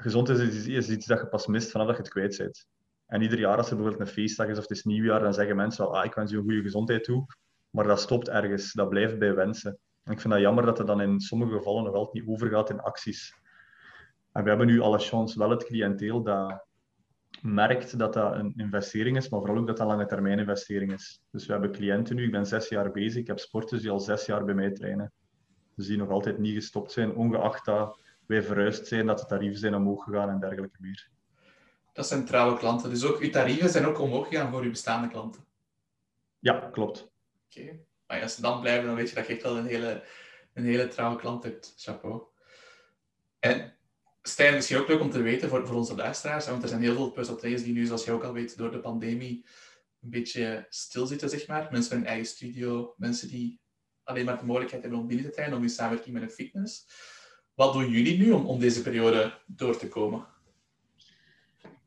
gezondheid 0.01 0.39
is, 0.67 0.89
iets 0.89 1.05
dat 1.05 1.19
je 1.19 1.27
pas 1.27 1.47
mist 1.47 1.71
vanaf 1.71 1.87
dat 1.87 1.95
je 1.95 2.01
het 2.01 2.11
kwijt 2.11 2.37
bent. 2.37 2.67
En 3.05 3.21
ieder 3.21 3.39
jaar 3.39 3.57
als 3.57 3.69
er 3.69 3.75
bijvoorbeeld 3.75 4.07
een 4.07 4.13
feestdag 4.13 4.47
is 4.47 4.57
of 4.57 4.61
het 4.61 4.71
is 4.71 4.83
nieuwjaar, 4.83 5.19
dan 5.19 5.33
zeggen 5.33 5.55
mensen 5.55 5.85
wel, 5.85 5.97
ah, 5.97 6.05
ik 6.05 6.13
wens 6.13 6.31
je 6.31 6.37
een 6.37 6.43
goede 6.43 6.61
gezondheid 6.61 7.03
toe. 7.03 7.25
Maar 7.69 7.87
dat 7.87 7.99
stopt 7.99 8.29
ergens, 8.29 8.73
dat 8.73 8.89
blijft 8.89 9.19
bij 9.19 9.35
wensen. 9.35 9.77
En 10.03 10.11
ik 10.11 10.19
vind 10.19 10.33
dat 10.33 10.41
jammer 10.41 10.65
dat 10.65 10.77
het 10.77 10.87
dan 10.87 11.01
in 11.01 11.19
sommige 11.19 11.57
gevallen 11.57 11.83
nog 11.83 11.93
altijd 11.93 12.13
niet 12.13 12.33
overgaat 12.33 12.69
in 12.69 12.79
acties. 12.79 13.33
En 14.31 14.43
we 14.43 14.49
hebben 14.49 14.67
nu 14.67 14.79
alle 14.79 14.99
chance 14.99 15.39
wel 15.39 15.49
het 15.49 15.65
cliënteel 15.65 16.23
dat 16.23 16.65
merkt 17.41 17.97
dat 17.97 18.13
dat 18.13 18.35
een 18.35 18.53
investering 18.55 19.17
is, 19.17 19.29
maar 19.29 19.39
vooral 19.39 19.57
ook 19.57 19.67
dat 19.67 19.77
dat 19.77 19.87
een 19.87 19.93
lange 19.93 20.07
termijn 20.07 20.39
investering 20.39 20.93
is. 20.93 21.21
Dus 21.31 21.45
we 21.45 21.51
hebben 21.51 21.71
cliënten 21.71 22.15
nu, 22.15 22.23
ik 22.23 22.31
ben 22.31 22.45
zes 22.45 22.69
jaar 22.69 22.91
bezig, 22.91 23.21
ik 23.21 23.27
heb 23.27 23.39
sporters 23.39 23.81
die 23.81 23.91
al 23.91 23.99
zes 23.99 24.25
jaar 24.25 24.45
bij 24.45 24.53
mij 24.53 24.71
trainen. 24.71 25.11
Dus 25.75 25.87
die 25.87 25.97
nog 25.97 26.09
altijd 26.09 26.37
niet 26.37 26.53
gestopt 26.53 26.91
zijn, 26.91 27.15
ongeacht 27.15 27.65
dat 27.65 27.99
wij 28.25 28.43
verhuisd 28.43 28.87
zijn, 28.87 29.05
dat 29.05 29.19
de 29.19 29.25
tarieven 29.25 29.59
zijn 29.59 29.75
omhoog 29.75 30.03
gegaan 30.03 30.29
en 30.29 30.39
dergelijke 30.39 30.77
meer. 30.79 31.09
Dat 31.93 32.07
zijn 32.07 32.25
trouwe 32.25 32.57
klanten. 32.57 32.89
Dus 32.89 33.03
ook 33.03 33.19
uw 33.19 33.29
tarieven 33.29 33.69
zijn 33.69 33.85
ook 33.85 33.99
omhoog 33.99 34.27
gegaan 34.27 34.51
voor 34.51 34.61
uw 34.61 34.69
bestaande 34.69 35.07
klanten? 35.07 35.45
Ja, 36.39 36.69
klopt. 36.71 37.11
Oké. 37.45 37.79
Maar 38.07 38.21
als 38.21 38.35
ze 38.35 38.41
dan 38.41 38.61
blijven, 38.61 38.85
dan 38.85 38.95
weet 38.95 39.09
je 39.09 39.15
dat 39.15 39.27
je 39.27 39.33
echt 39.33 39.43
wel 39.43 39.57
een 39.57 39.65
hele, 39.65 40.03
een 40.53 40.63
hele 40.63 40.87
trouwe 40.87 41.17
klant 41.17 41.43
hebt. 41.43 41.73
Chapeau. 41.77 42.23
En 43.39 43.75
Stijn, 44.23 44.53
misschien 44.53 44.77
ook 44.77 44.87
leuk 44.87 44.99
om 44.99 45.09
te 45.09 45.21
weten 45.21 45.49
voor, 45.49 45.67
voor 45.67 45.75
onze 45.75 45.95
luisteraars, 45.95 46.47
want 46.47 46.63
er 46.63 46.69
zijn 46.69 46.81
heel 46.81 46.95
veel 46.95 47.11
personal 47.11 47.39
trainers 47.39 47.65
die 47.65 47.73
nu, 47.73 47.85
zoals 47.85 48.05
je 48.05 48.11
ook 48.11 48.23
al 48.23 48.33
weet, 48.33 48.57
door 48.57 48.71
de 48.71 48.79
pandemie 48.79 49.45
een 50.01 50.09
beetje 50.09 50.65
stilzitten, 50.69 51.29
zeg 51.29 51.47
maar. 51.47 51.67
Mensen 51.71 51.93
met 51.93 52.03
een 52.03 52.11
eigen 52.11 52.27
studio, 52.27 52.93
mensen 52.97 53.27
die 53.27 53.59
alleen 54.03 54.25
maar 54.25 54.37
de 54.37 54.45
mogelijkheid 54.45 54.81
hebben 54.81 54.99
om 54.99 55.07
binnen 55.07 55.25
te 55.25 55.31
trainen, 55.31 55.57
om 55.57 55.63
in 55.63 55.69
samenwerking 55.69 56.13
met 56.13 56.23
een 56.23 56.29
fitness. 56.29 56.87
Wat 57.61 57.73
doen 57.73 57.89
jullie 57.89 58.17
nu 58.17 58.31
om, 58.31 58.45
om 58.45 58.59
deze 58.59 58.81
periode 58.81 59.33
door 59.45 59.77
te 59.77 59.87
komen? 59.87 60.25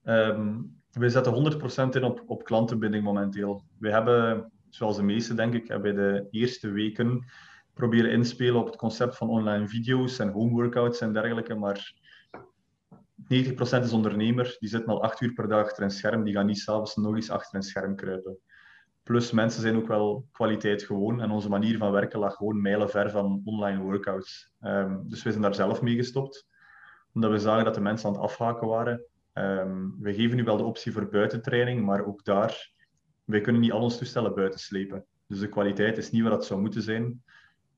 Um, 0.04 0.80
wij 0.90 1.08
zetten 1.08 1.52
100% 1.88 1.96
in 1.96 2.04
op, 2.04 2.22
op 2.26 2.44
klantenbinding 2.44 3.04
momenteel. 3.04 3.62
We 3.78 3.90
hebben 3.90 4.52
zoals 4.68 4.96
de 4.96 5.02
meeste 5.02 5.34
denk 5.34 5.54
ik, 5.54 5.66
bij 5.66 5.92
de 5.92 6.26
eerste 6.30 6.70
weken 6.70 7.24
proberen 7.72 8.10
inspelen 8.10 8.60
op 8.60 8.66
het 8.66 8.76
concept 8.76 9.16
van 9.16 9.28
online 9.28 9.68
video's 9.68 10.18
en 10.18 10.28
home 10.28 10.50
workouts 10.50 11.00
en 11.00 11.12
dergelijke. 11.12 11.54
Maar 11.54 11.94
90% 13.16 13.56
is 13.82 13.92
ondernemer, 13.92 14.56
die 14.58 14.68
zitten 14.68 14.92
al 14.92 15.02
acht 15.02 15.20
uur 15.20 15.32
per 15.32 15.48
dag 15.48 15.64
achter 15.64 15.82
een 15.82 15.90
scherm, 15.90 16.24
die 16.24 16.34
gaan 16.34 16.46
niet 16.46 16.58
s'avonds 16.58 16.96
nog 16.96 17.14
eens 17.14 17.30
achter 17.30 17.54
een 17.54 17.62
scherm 17.62 17.96
kruipen. 17.96 18.38
Plus 19.04 19.30
mensen 19.30 19.62
zijn 19.62 19.76
ook 19.76 19.86
wel 19.86 20.28
kwaliteit 20.32 20.82
gewoon 20.82 21.20
en 21.20 21.30
onze 21.30 21.48
manier 21.48 21.78
van 21.78 21.92
werken 21.92 22.18
lag 22.18 22.34
gewoon 22.34 22.62
mijlenver 22.62 23.10
van 23.10 23.42
online 23.44 23.82
workouts. 23.82 24.52
Um, 24.60 25.08
dus 25.08 25.22
we 25.22 25.30
zijn 25.30 25.42
daar 25.42 25.54
zelf 25.54 25.82
mee 25.82 25.96
gestopt, 25.96 26.48
omdat 27.12 27.30
we 27.30 27.38
zagen 27.38 27.64
dat 27.64 27.74
de 27.74 27.80
mensen 27.80 28.08
aan 28.08 28.14
het 28.14 28.22
afhaken 28.22 28.66
waren. 28.68 29.04
Um, 29.32 29.96
we 30.00 30.14
geven 30.14 30.36
nu 30.36 30.44
wel 30.44 30.56
de 30.56 30.64
optie 30.64 30.92
voor 30.92 31.08
buitentraining, 31.08 31.84
maar 31.84 32.06
ook 32.06 32.24
daar 32.24 32.72
wij 33.24 33.40
kunnen 33.40 33.60
niet 33.60 33.72
al 33.72 33.80
onze 33.80 33.98
toestellen 33.98 34.34
buiten 34.34 34.60
slepen. 34.60 35.04
Dus 35.26 35.38
de 35.38 35.48
kwaliteit 35.48 35.98
is 35.98 36.10
niet 36.10 36.22
wat 36.22 36.32
het 36.32 36.44
zou 36.44 36.60
moeten 36.60 36.82
zijn. 36.82 37.22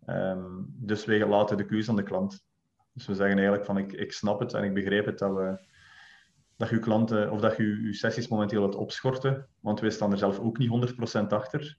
Um, 0.07 0.67
dus 0.69 1.05
wij 1.05 1.27
laten 1.27 1.57
de 1.57 1.67
keuze 1.67 1.91
aan 1.91 1.97
de 1.97 2.03
klant. 2.03 2.45
Dus 2.93 3.07
we 3.07 3.15
zeggen 3.15 3.35
eigenlijk 3.37 3.67
van 3.67 3.79
ik, 3.79 3.93
ik 3.93 4.13
snap 4.13 4.41
het 4.41 4.55
en 4.55 4.65
ik 4.65 4.75
begrijp 4.75 5.07
het 5.07 5.19
dat, 5.19 5.35
we, 5.35 5.59
dat 6.57 6.69
je 6.69 6.79
klanten 6.79 7.31
of 7.31 7.41
dat 7.41 7.57
je 7.57 7.83
je 7.83 7.93
sessies 7.93 8.29
momenteel 8.29 8.61
wilt 8.61 8.75
opschorten. 8.75 9.47
Want 9.61 9.81
wij 9.81 9.91
staan 9.91 10.13
er 10.13 10.19
zelf 10.19 10.39
ook 10.39 10.59
niet 10.59 10.97
100% 11.21 11.27
achter. 11.29 11.79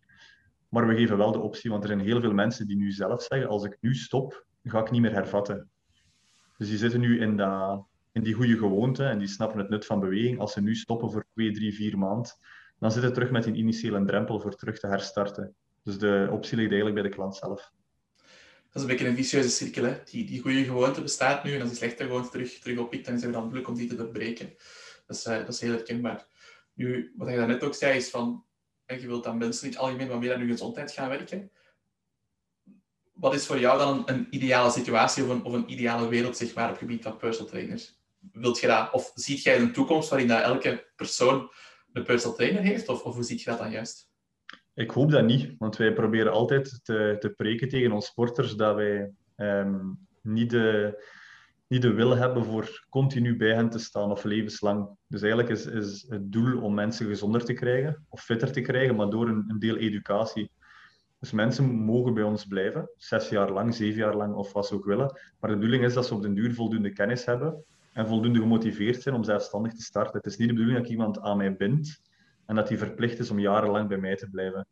Maar 0.70 0.88
we 0.88 0.96
geven 0.96 1.18
wel 1.18 1.32
de 1.32 1.40
optie, 1.40 1.70
want 1.70 1.84
er 1.84 1.90
zijn 1.90 2.02
heel 2.02 2.22
veel 2.22 2.34
mensen 2.34 2.68
die 2.68 2.78
nu 2.78 2.92
zelf 2.92 3.22
zeggen: 3.22 3.50
als 3.50 3.64
ik 3.64 3.78
nu 3.82 3.96
stop, 3.96 4.46
ga 4.64 4.80
ik 4.80 4.92
niet 4.92 5.02
meer 5.02 5.14
hervatten. 5.14 5.70
Dus 6.58 6.70
die 6.70 6.78
zitten 6.78 7.00
nu 7.00 7.20
in, 7.20 7.40
in 8.12 8.24
die 8.24 8.34
goede 8.34 8.58
gewoonte 8.58 9.04
en 9.04 9.20
die 9.20 9.28
snappen 9.28 9.60
het 9.60 9.70
nut 9.70 9.86
van 9.86 10.00
beweging. 10.00 10.40
Als 10.40 10.54
ze 10.54 10.62
nu 10.62 10.76
stoppen 10.76 11.12
voor 11.12 11.26
2, 11.34 11.52
3, 11.52 11.74
4 11.74 11.98
maanden, 11.98 12.32
dan 12.80 12.92
zit 12.92 13.04
het 13.04 13.14
terug 13.14 13.32
met 13.32 13.44
die 13.44 13.54
initiële 13.54 14.06
drempel 14.06 14.40
voor 14.40 14.56
terug 14.56 14.80
te 14.80 14.88
herstarten. 14.88 15.56
Dus 15.84 15.98
de 15.98 16.30
optie 16.32 16.58
ligt 16.58 16.72
eigenlijk 16.72 17.02
bij 17.02 17.10
de 17.10 17.16
klant 17.16 17.36
zelf. 17.36 17.72
Dat 18.78 18.86
is 18.86 18.92
een 18.92 18.98
beetje 18.98 19.12
een 19.12 19.24
vicieuze 19.24 19.50
cirkel. 19.50 19.84
Hè? 19.84 19.98
Die, 20.04 20.26
die 20.26 20.42
goede 20.42 20.64
gewoonte 20.64 21.02
bestaat 21.02 21.44
nu 21.44 21.54
en 21.54 21.60
als 21.62 21.70
die 21.70 21.78
slechte 21.78 22.04
gewoonte 22.04 22.30
terug, 22.30 22.60
terug 22.60 22.76
dan 22.76 23.16
is 23.16 23.24
het 23.24 23.34
dan 23.34 23.44
moeilijk 23.44 23.68
om 23.68 23.76
die 23.76 23.88
te 23.88 23.96
doorbreken. 23.96 24.54
Dat 25.08 25.18
is, 25.18 25.26
uh, 25.26 25.38
dat 25.38 25.48
is 25.48 25.62
heel 25.62 25.72
herkenbaar. 25.72 26.28
Nu, 26.74 27.14
wat 27.16 27.30
je 27.30 27.36
daarnet 27.36 27.64
ook 27.64 27.76
zei, 27.76 27.98
is 27.98 28.10
van 28.10 28.46
je 28.86 29.08
wilt 29.08 29.24
dat 29.24 29.36
mensen 29.36 29.68
niet 29.68 29.78
algemeen 29.78 30.08
wat 30.08 30.20
meer 30.20 30.34
aan 30.34 30.40
je 30.40 30.48
gezondheid 30.48 30.92
gaan 30.92 31.10
werken. 31.10 31.52
Wat 33.14 33.34
is 33.34 33.46
voor 33.46 33.60
jou 33.60 33.78
dan 33.78 33.98
een, 33.98 34.16
een 34.16 34.28
ideale 34.30 34.72
situatie 34.72 35.24
of 35.24 35.30
een, 35.30 35.44
of 35.44 35.54
een, 35.54 35.72
ideale 35.72 36.08
wereld 36.08 36.38
zeg 36.38 36.54
maar, 36.54 36.66
op 36.66 36.70
het 36.70 36.80
gebied 36.80 37.04
van 37.04 37.18
personal 37.18 37.50
trainers? 37.50 38.00
Wilt 38.32 38.60
je 38.60 38.68
dat, 38.68 38.94
of 38.94 39.12
ziet 39.16 39.44
jij 39.44 39.60
een 39.60 39.74
toekomst 39.74 40.10
waarin 40.10 40.28
dat 40.28 40.42
elke 40.42 40.88
persoon 40.96 41.52
een 41.94 42.04
personal 42.04 42.36
trainer 42.36 42.62
heeft? 42.62 42.88
Of, 42.88 43.02
of 43.02 43.14
hoe 43.14 43.24
ziet 43.24 43.42
je 43.42 43.50
dat 43.50 43.60
dan 43.60 43.72
juist? 43.72 44.07
Ik 44.78 44.92
hoop 44.92 45.12
dat 45.12 45.26
niet, 45.26 45.56
want 45.58 45.78
wij 45.78 45.94
proberen 45.94 46.32
altijd 46.32 46.80
te, 46.84 47.16
te 47.20 47.30
preken 47.30 47.70
tegen 47.70 47.92
onze 47.92 48.08
sporters 48.08 48.56
dat 48.56 48.76
wij 48.76 49.12
um, 49.36 49.98
niet, 50.22 50.50
de, 50.50 51.04
niet 51.68 51.82
de 51.82 51.94
wil 51.94 52.16
hebben 52.18 52.46
voor 52.46 52.86
continu 52.90 53.38
bij 53.38 53.54
hen 53.54 53.70
te 53.70 53.80
staan 53.80 54.12
of 54.12 54.24
levenslang. 54.24 54.90
Dus 55.08 55.22
eigenlijk 55.22 55.52
is, 55.52 55.66
is 55.66 56.06
het 56.10 56.32
doel 56.32 56.62
om 56.62 56.74
mensen 56.74 57.08
gezonder 57.08 57.46
te 57.46 57.54
krijgen 57.54 58.06
of 58.10 58.22
fitter 58.22 58.52
te 58.52 58.62
krijgen, 58.62 58.96
maar 58.96 59.10
door 59.10 59.28
een, 59.28 59.46
een 59.48 59.60
deel 59.60 59.76
educatie. 59.76 60.52
Dus 61.20 61.32
mensen 61.32 61.66
mogen 61.66 62.14
bij 62.14 62.24
ons 62.24 62.46
blijven, 62.46 62.90
zes 62.98 63.30
jaar 63.30 63.52
lang, 63.52 63.76
zeven 63.76 64.00
jaar 64.00 64.16
lang 64.16 64.36
of 64.36 64.54
wat 64.54 64.68
ze 64.68 64.74
ook 64.74 64.86
willen. 64.86 65.20
Maar 65.40 65.50
de 65.50 65.56
bedoeling 65.56 65.84
is 65.84 65.94
dat 65.94 66.06
ze 66.06 66.14
op 66.14 66.22
den 66.22 66.34
duur 66.34 66.54
voldoende 66.54 66.94
kennis 66.94 67.26
hebben 67.26 67.64
en 67.94 68.08
voldoende 68.08 68.40
gemotiveerd 68.40 69.02
zijn 69.02 69.16
om 69.16 69.24
zelfstandig 69.24 69.74
te 69.74 69.84
starten. 69.84 70.18
Het 70.18 70.26
is 70.26 70.38
niet 70.38 70.48
de 70.48 70.54
bedoeling 70.54 70.80
dat 70.80 70.90
iemand 70.90 71.20
aan 71.20 71.38
mij 71.38 71.56
bindt 71.56 72.02
en 72.48 72.56
dat 72.56 72.70
hij 72.70 72.78
verplicht 72.78 73.20
is 73.20 73.30
om 73.30 73.40
jarenlang 73.40 73.88
bij 73.88 73.98
mij 73.98 74.16
te 74.16 74.30
blijven. 74.30 74.68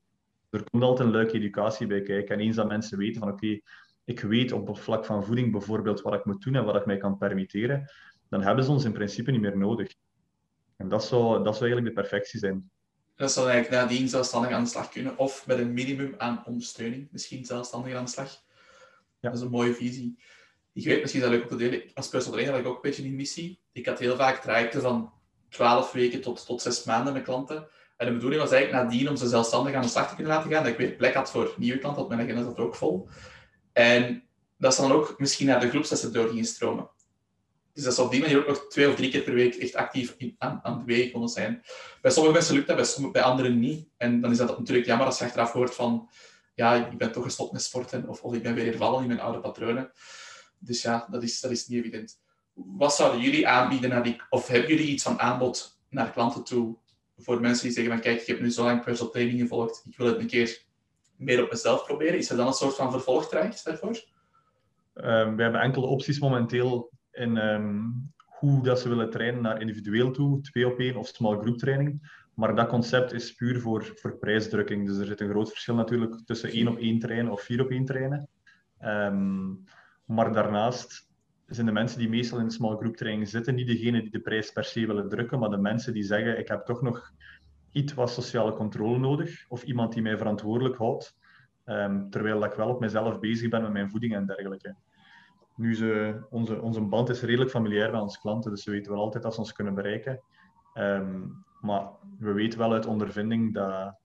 Er 0.49 0.63
komt 0.69 0.83
altijd 0.83 1.07
een 1.07 1.13
leuke 1.13 1.33
educatie 1.33 1.87
bij 1.87 2.01
kijken. 2.01 2.35
En 2.35 2.41
eens 2.41 2.55
dat 2.55 2.67
mensen 2.67 2.97
weten 2.97 3.21
van 3.21 3.31
oké, 3.31 3.59
ik 4.03 4.19
weet 4.19 4.51
op 4.51 4.67
het 4.67 4.79
vlak 4.79 5.05
van 5.05 5.25
voeding 5.25 5.51
bijvoorbeeld 5.51 6.01
wat 6.01 6.13
ik 6.13 6.25
moet 6.25 6.43
doen 6.43 6.55
en 6.55 6.65
wat 6.65 6.75
ik 6.75 6.85
mij 6.85 6.97
kan 6.97 7.17
permitteren, 7.17 7.91
dan 8.29 8.41
hebben 8.41 8.63
ze 8.63 8.71
ons 8.71 8.85
in 8.85 8.91
principe 8.91 9.31
niet 9.31 9.41
meer 9.41 9.57
nodig. 9.57 9.93
En 10.75 10.89
dat 10.89 11.05
zou, 11.05 11.43
dat 11.43 11.55
zou 11.55 11.65
eigenlijk 11.69 11.95
de 11.95 12.01
perfectie 12.01 12.39
zijn. 12.39 12.69
Dat 13.15 13.31
zal 13.31 13.49
eigenlijk 13.49 13.83
nadien 13.83 14.09
zelfstandig 14.09 14.51
aan 14.51 14.63
de 14.63 14.69
slag 14.69 14.89
kunnen, 14.89 15.17
of 15.17 15.47
met 15.47 15.57
een 15.57 15.73
minimum 15.73 16.13
aan 16.17 16.43
ondersteuning, 16.45 17.07
misschien 17.11 17.45
zelfstandig 17.45 17.93
aan 17.93 18.05
de 18.05 18.11
slag. 18.11 18.29
Ja. 19.19 19.29
Dat 19.29 19.33
is 19.33 19.41
een 19.41 19.49
mooie 19.51 19.73
visie. 19.73 20.17
Ik 20.73 20.85
weet 20.85 21.01
misschien 21.01 21.21
dat 21.21 21.31
ik 21.31 21.51
ook 21.51 21.59
delen, 21.59 21.81
als 21.93 22.09
trainer 22.09 22.51
had 22.51 22.59
ik 22.59 22.67
ook 22.67 22.75
een 22.75 22.81
beetje 22.81 23.03
een 23.03 23.15
missie. 23.15 23.59
Ik 23.71 23.85
had 23.85 23.99
heel 23.99 24.15
vaak 24.15 24.41
trajecten 24.41 24.81
van 24.81 25.13
12 25.55 25.91
weken 25.91 26.21
tot, 26.21 26.45
tot 26.45 26.61
6 26.61 26.83
maanden 26.83 27.13
met 27.13 27.23
klanten. 27.23 27.67
En 27.97 28.07
de 28.07 28.13
bedoeling 28.13 28.41
was 28.41 28.51
eigenlijk 28.51 28.83
nadien 28.83 29.09
om 29.09 29.15
ze 29.15 29.27
zelfstandig 29.27 29.73
aan 29.73 29.81
de 29.81 29.87
slag 29.87 30.09
te 30.09 30.15
kunnen 30.15 30.33
laten 30.33 30.51
gaan, 30.51 30.63
dat 30.63 30.71
ik 30.71 30.77
weer 30.77 30.91
plek 30.91 31.13
had 31.13 31.31
voor 31.31 31.53
nieuwe 31.57 31.79
klanten, 31.79 32.03
want 32.03 32.15
mijn 32.15 32.29
agenda 32.29 32.49
zat 32.49 32.65
ook 32.65 32.75
vol. 32.75 33.07
En 33.73 34.23
dat 34.57 34.75
ze 34.75 34.81
dan 34.81 34.91
ook 34.91 35.15
misschien 35.17 35.47
naar 35.47 35.59
de 35.59 35.69
groepslessen 35.69 36.13
door 36.13 36.27
gingen 36.27 36.45
stromen. 36.45 36.89
Dus 37.73 37.83
dat 37.83 37.93
ze 37.95 38.01
op 38.01 38.11
die 38.11 38.21
manier 38.21 38.37
ook 38.37 38.47
nog 38.47 38.67
twee 38.67 38.89
of 38.89 38.95
drie 38.95 39.11
keer 39.11 39.21
per 39.21 39.33
week 39.33 39.55
echt 39.55 39.75
actief 39.75 40.15
in, 40.17 40.35
aan, 40.37 40.59
aan 40.63 40.73
het 40.73 40.85
bewegen 40.85 41.11
konden 41.11 41.29
zijn. 41.29 41.63
Bij 42.01 42.11
sommige 42.11 42.35
mensen 42.35 42.55
lukt 42.55 42.67
dat, 42.67 42.75
bij, 42.75 42.85
sommige, 42.85 43.13
bij 43.13 43.23
anderen 43.23 43.59
niet. 43.59 43.87
En 43.97 44.21
dan 44.21 44.31
is 44.31 44.37
dat 44.37 44.57
natuurlijk 44.57 44.87
jammer 44.87 45.05
als 45.05 45.19
je 45.19 45.25
achteraf 45.25 45.51
hoort 45.51 45.75
van 45.75 46.09
ja, 46.53 46.89
ik 46.91 46.97
ben 46.97 47.11
toch 47.11 47.23
gestopt 47.23 47.51
met 47.51 47.61
sporten 47.61 48.07
of, 48.07 48.21
of 48.21 48.33
ik 48.33 48.43
ben 48.43 48.53
weer 48.53 48.65
hervallen 48.65 49.01
in 49.01 49.07
mijn 49.07 49.19
oude 49.19 49.39
patronen. 49.39 49.91
Dus 50.59 50.81
ja, 50.81 51.07
dat 51.11 51.23
is, 51.23 51.39
dat 51.39 51.51
is 51.51 51.67
niet 51.67 51.79
evident. 51.79 52.19
Wat 52.55 52.95
zouden 52.95 53.21
jullie 53.21 53.47
aanbieden 53.47 53.89
naar 53.89 54.03
die, 54.03 54.21
of 54.29 54.47
hebben 54.47 54.69
jullie 54.69 54.87
iets 54.87 55.03
van 55.03 55.19
aanbod 55.19 55.79
naar 55.89 56.11
klanten 56.11 56.43
toe 56.43 56.77
voor 57.17 57.41
mensen 57.41 57.63
die 57.63 57.73
zeggen 57.73 57.93
van 57.93 58.01
kijk, 58.01 58.21
ik 58.21 58.27
heb 58.27 58.39
nu 58.39 58.51
zo 58.51 58.63
lang 58.63 58.83
personal 58.83 59.11
training 59.11 59.39
gevolgd, 59.39 59.85
ik 59.89 59.97
wil 59.97 60.07
het 60.07 60.19
een 60.19 60.27
keer 60.27 60.63
meer 61.15 61.43
op 61.43 61.51
mezelf 61.51 61.85
proberen. 61.85 62.17
Is 62.17 62.29
er 62.29 62.37
dan 62.37 62.47
een 62.47 62.53
soort 62.53 62.75
van 62.75 62.91
vervolgtraject 62.91 63.65
daarvoor? 63.65 64.03
Um, 64.93 65.35
we 65.35 65.43
hebben 65.43 65.61
enkele 65.61 65.85
opties 65.85 66.19
momenteel 66.19 66.91
in 67.11 67.37
ehm, 67.37 67.83
hoe 68.25 68.63
dat 68.63 68.79
ze 68.79 68.89
willen 68.89 69.09
trainen 69.09 69.41
naar 69.41 69.61
individueel 69.61 70.11
toe, 70.11 70.41
twee 70.41 70.67
op 70.67 70.79
één 70.79 70.95
of 70.95 71.07
small 71.07 71.37
group 71.37 71.57
training. 71.57 72.23
Maar 72.33 72.55
dat 72.55 72.67
concept 72.67 73.13
is 73.13 73.33
puur 73.33 73.61
voor, 73.61 73.91
voor 73.95 74.17
prijsdrukking. 74.17 74.87
Dus 74.87 74.97
er 74.97 75.05
zit 75.05 75.21
een 75.21 75.29
groot 75.29 75.49
verschil 75.49 75.75
natuurlijk 75.75 76.21
tussen 76.25 76.49
één 76.49 76.67
op 76.67 76.77
één 76.77 76.99
trainen 76.99 77.31
of 77.31 77.41
vier 77.41 77.61
op 77.61 77.69
één 77.69 77.85
trainen. 77.85 78.29
Um, 78.81 79.63
maar 80.05 80.33
daarnaast 80.33 81.09
zijn 81.45 81.65
de 81.65 81.71
mensen 81.71 81.99
die 81.99 82.09
meestal 82.09 82.39
in 82.39 82.45
de 82.45 82.53
small 82.53 82.75
group 82.75 82.95
training 82.95 83.27
zitten 83.27 83.55
niet 83.55 83.67
degene 83.67 84.01
die 84.01 84.11
de 84.11 84.19
prijs 84.19 84.51
per 84.51 84.63
se 84.63 84.87
willen 84.87 85.09
drukken, 85.09 85.39
maar 85.39 85.49
de 85.49 85.57
mensen 85.57 85.93
die 85.93 86.03
zeggen 86.03 86.39
ik 86.39 86.47
heb 86.47 86.65
toch 86.65 86.81
nog 86.81 87.13
iets 87.71 87.93
wat 87.93 88.09
sociale 88.09 88.53
controle 88.53 88.97
nodig 88.97 89.45
of 89.47 89.63
iemand 89.63 89.93
die 89.93 90.01
mij 90.01 90.17
verantwoordelijk 90.17 90.77
houdt, 90.77 91.17
um, 91.65 92.09
terwijl 92.09 92.43
ik 92.43 92.53
wel 92.53 92.69
op 92.69 92.79
mezelf 92.79 93.19
bezig 93.19 93.49
ben 93.49 93.61
met 93.61 93.71
mijn 93.71 93.89
voeding 93.89 94.15
en 94.15 94.25
dergelijke. 94.25 94.75
Nu, 95.55 95.75
ze, 95.75 96.21
onze, 96.29 96.61
onze 96.61 96.81
band 96.81 97.09
is 97.09 97.21
redelijk 97.21 97.51
familiair 97.51 97.91
bij 97.91 97.99
onze 97.99 98.19
klanten, 98.19 98.51
dus 98.51 98.63
ze 98.63 98.71
weten 98.71 98.91
wel 98.91 99.01
altijd 99.01 99.23
dat 99.23 99.33
ze 99.33 99.39
ons 99.39 99.53
kunnen 99.53 99.73
bereiken. 99.73 100.21
Um, 100.73 101.45
maar 101.61 101.87
we 102.19 102.31
weten 102.31 102.59
wel 102.59 102.73
uit 102.73 102.85
ondervinding 102.85 103.53
dat, 103.53 103.99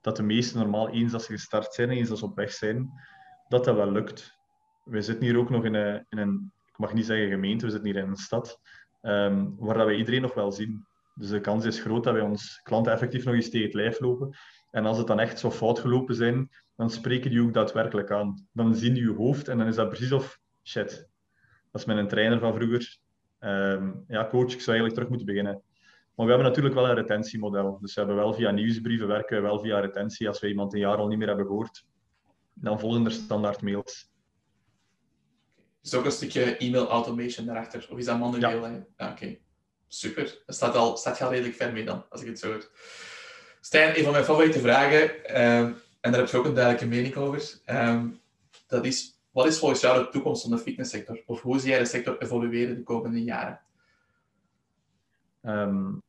dat 0.00 0.16
de 0.16 0.22
meesten 0.22 0.58
normaal 0.58 0.88
eens 0.88 1.12
als 1.12 1.24
ze 1.24 1.32
gestart 1.32 1.74
zijn, 1.74 1.90
eens 1.90 2.10
als 2.10 2.18
ze 2.18 2.24
op 2.24 2.36
weg 2.36 2.52
zijn, 2.52 2.90
dat 3.48 3.64
dat 3.64 3.76
wel 3.76 3.92
lukt. 3.92 4.38
We 4.84 5.02
zitten 5.02 5.24
hier 5.24 5.38
ook 5.38 5.50
nog 5.50 5.64
in 5.64 5.74
een, 5.74 6.06
in 6.08 6.18
een 6.18 6.52
ik 6.76 6.82
mag 6.82 6.94
niet 6.94 7.06
zeggen 7.06 7.28
gemeente, 7.28 7.64
we 7.64 7.70
zitten 7.70 7.90
hier 7.90 8.02
in 8.02 8.08
een 8.08 8.16
stad, 8.16 8.60
um, 9.02 9.56
waar 9.58 9.76
dat 9.76 9.86
wij 9.86 9.96
iedereen 9.96 10.22
nog 10.22 10.34
wel 10.34 10.52
zien. 10.52 10.86
Dus 11.14 11.28
de 11.28 11.40
kans 11.40 11.64
is 11.64 11.80
groot 11.80 12.04
dat 12.04 12.12
wij 12.12 12.22
ons 12.22 12.60
klanten 12.62 12.92
effectief 12.92 13.24
nog 13.24 13.34
eens 13.34 13.50
tegen 13.50 13.66
het 13.66 13.74
lijf 13.74 14.00
lopen. 14.00 14.36
En 14.70 14.86
als 14.86 14.98
het 14.98 15.06
dan 15.06 15.20
echt 15.20 15.38
zo 15.38 15.50
fout 15.50 15.78
gelopen 15.78 16.14
zijn, 16.14 16.50
dan 16.76 16.90
spreken 16.90 17.30
die 17.30 17.42
ook 17.42 17.54
daadwerkelijk 17.54 18.10
aan. 18.10 18.48
Dan 18.52 18.74
zien 18.74 18.94
die 18.94 19.02
je 19.02 19.14
hoofd 19.14 19.48
en 19.48 19.58
dan 19.58 19.66
is 19.66 19.74
dat 19.74 19.88
precies 19.88 20.12
of 20.12 20.38
shit. 20.64 21.08
Dat 21.72 21.80
is 21.80 21.84
mijn 21.84 22.08
trainer 22.08 22.38
van 22.38 22.54
vroeger. 22.54 22.98
Um, 23.40 24.04
ja, 24.08 24.28
coach, 24.28 24.52
ik 24.52 24.60
zou 24.60 24.76
eigenlijk 24.76 24.94
terug 24.94 25.08
moeten 25.08 25.26
beginnen. 25.26 25.62
Maar 26.14 26.26
we 26.26 26.32
hebben 26.32 26.48
natuurlijk 26.48 26.74
wel 26.74 26.88
een 26.88 26.94
retentiemodel. 26.94 27.78
Dus 27.80 27.94
we 27.94 28.00
hebben 28.00 28.18
wel 28.18 28.34
via 28.34 28.50
nieuwsbrieven 28.50 29.06
werken, 29.06 29.42
wel 29.42 29.60
via 29.60 29.80
retentie. 29.80 30.28
Als 30.28 30.40
we 30.40 30.48
iemand 30.48 30.72
een 30.72 30.80
jaar 30.80 30.96
al 30.96 31.08
niet 31.08 31.18
meer 31.18 31.28
hebben 31.28 31.46
gehoord, 31.46 31.84
dan 32.54 32.80
volgen 32.80 33.04
er 33.04 33.10
standaard 33.10 33.62
mails. 33.62 34.10
Is 35.86 35.94
ook 35.94 36.04
een 36.04 36.10
stukje 36.10 36.56
e-mail 36.56 36.88
automation 36.88 37.46
daarachter? 37.46 37.86
Of 37.90 37.98
is 37.98 38.04
dat 38.04 38.18
manueel? 38.18 38.66
Ja. 38.66 38.86
Ah, 38.96 39.10
Oké, 39.10 39.38
super. 39.88 40.42
Dat 40.46 40.54
staat, 40.54 40.74
al, 40.74 40.96
staat 40.96 41.18
je 41.18 41.24
al 41.24 41.30
redelijk 41.30 41.54
ver 41.56 41.72
mee 41.72 41.84
dan, 41.84 42.04
als 42.10 42.20
ik 42.20 42.26
het 42.26 42.38
zo 42.38 42.50
hoor. 42.50 42.70
Stijn, 43.60 43.98
een 43.98 44.02
van 44.02 44.12
mijn 44.12 44.24
favoriete 44.24 44.58
vragen, 44.58 45.24
ehm, 45.24 45.72
en 46.00 46.12
daar 46.12 46.20
heb 46.20 46.28
je 46.28 46.36
ook 46.36 46.44
een 46.44 46.54
duidelijke 46.54 46.86
mening 46.88 47.14
over, 47.14 47.60
ehm, 47.64 48.08
dat 48.66 48.84
is, 48.84 49.20
wat 49.30 49.46
is 49.46 49.58
volgens 49.58 49.80
jou 49.80 50.04
de 50.04 50.10
toekomst 50.10 50.42
van 50.42 50.50
de 50.50 50.58
fitnesssector? 50.58 51.22
Of 51.26 51.40
hoe 51.40 51.58
zie 51.58 51.70
jij 51.70 51.78
de 51.78 51.84
sector 51.84 52.22
evolueren 52.22 52.76
de 52.76 52.82
komende 52.82 53.22
jaren? 53.22 53.60
Um, 55.42 56.02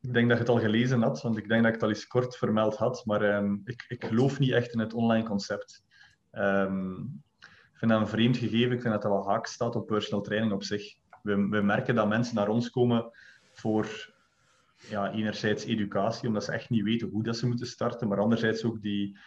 ik 0.00 0.12
denk 0.12 0.28
dat 0.28 0.38
je 0.38 0.44
het 0.44 0.52
al 0.52 0.60
gelezen 0.60 1.02
had, 1.02 1.22
want 1.22 1.36
ik 1.36 1.48
denk 1.48 1.60
dat 1.62 1.68
ik 1.68 1.74
het 1.74 1.82
al 1.82 1.94
eens 1.94 2.06
kort 2.06 2.36
vermeld 2.36 2.76
had, 2.76 3.04
maar 3.04 3.44
ik, 3.64 3.84
ik 3.88 4.04
geloof 4.04 4.38
niet 4.38 4.52
echt 4.52 4.72
in 4.72 4.78
het 4.78 4.94
online 4.94 5.26
concept. 5.26 5.84
Um, 6.32 7.22
vind 7.80 7.90
dat 7.90 8.00
een 8.00 8.08
vreemd 8.08 8.36
gegeven. 8.36 8.72
Ik 8.72 8.80
vind 8.80 8.92
dat 8.92 9.02
dat 9.02 9.10
wel 9.10 9.28
haak 9.28 9.46
staat 9.46 9.76
op 9.76 9.86
personal 9.86 10.22
training 10.22 10.52
op 10.52 10.62
zich. 10.62 10.94
We, 11.22 11.34
we 11.48 11.60
merken 11.60 11.94
dat 11.94 12.08
mensen 12.08 12.34
naar 12.34 12.48
ons 12.48 12.70
komen 12.70 13.10
voor 13.52 14.14
ja, 14.88 15.12
enerzijds 15.12 15.64
educatie, 15.64 16.28
omdat 16.28 16.44
ze 16.44 16.52
echt 16.52 16.70
niet 16.70 16.82
weten 16.82 17.08
hoe 17.08 17.22
dat 17.22 17.36
ze 17.36 17.46
moeten 17.46 17.66
starten, 17.66 18.08
maar 18.08 18.18
anderzijds 18.18 18.64
ook 18.64 18.82
die, 18.82 19.18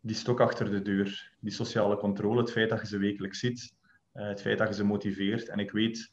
die 0.00 0.16
stok 0.16 0.40
achter 0.40 0.70
de 0.70 0.82
deur, 0.82 1.32
die 1.40 1.52
sociale 1.52 1.96
controle, 1.96 2.40
het 2.40 2.50
feit 2.50 2.70
dat 2.70 2.80
je 2.80 2.86
ze 2.86 2.98
wekelijks 2.98 3.38
ziet, 3.38 3.74
uh, 4.14 4.28
het 4.28 4.40
feit 4.40 4.58
dat 4.58 4.68
je 4.68 4.74
ze 4.74 4.84
motiveert. 4.84 5.48
En 5.48 5.58
ik 5.58 5.70
weet 5.70 6.10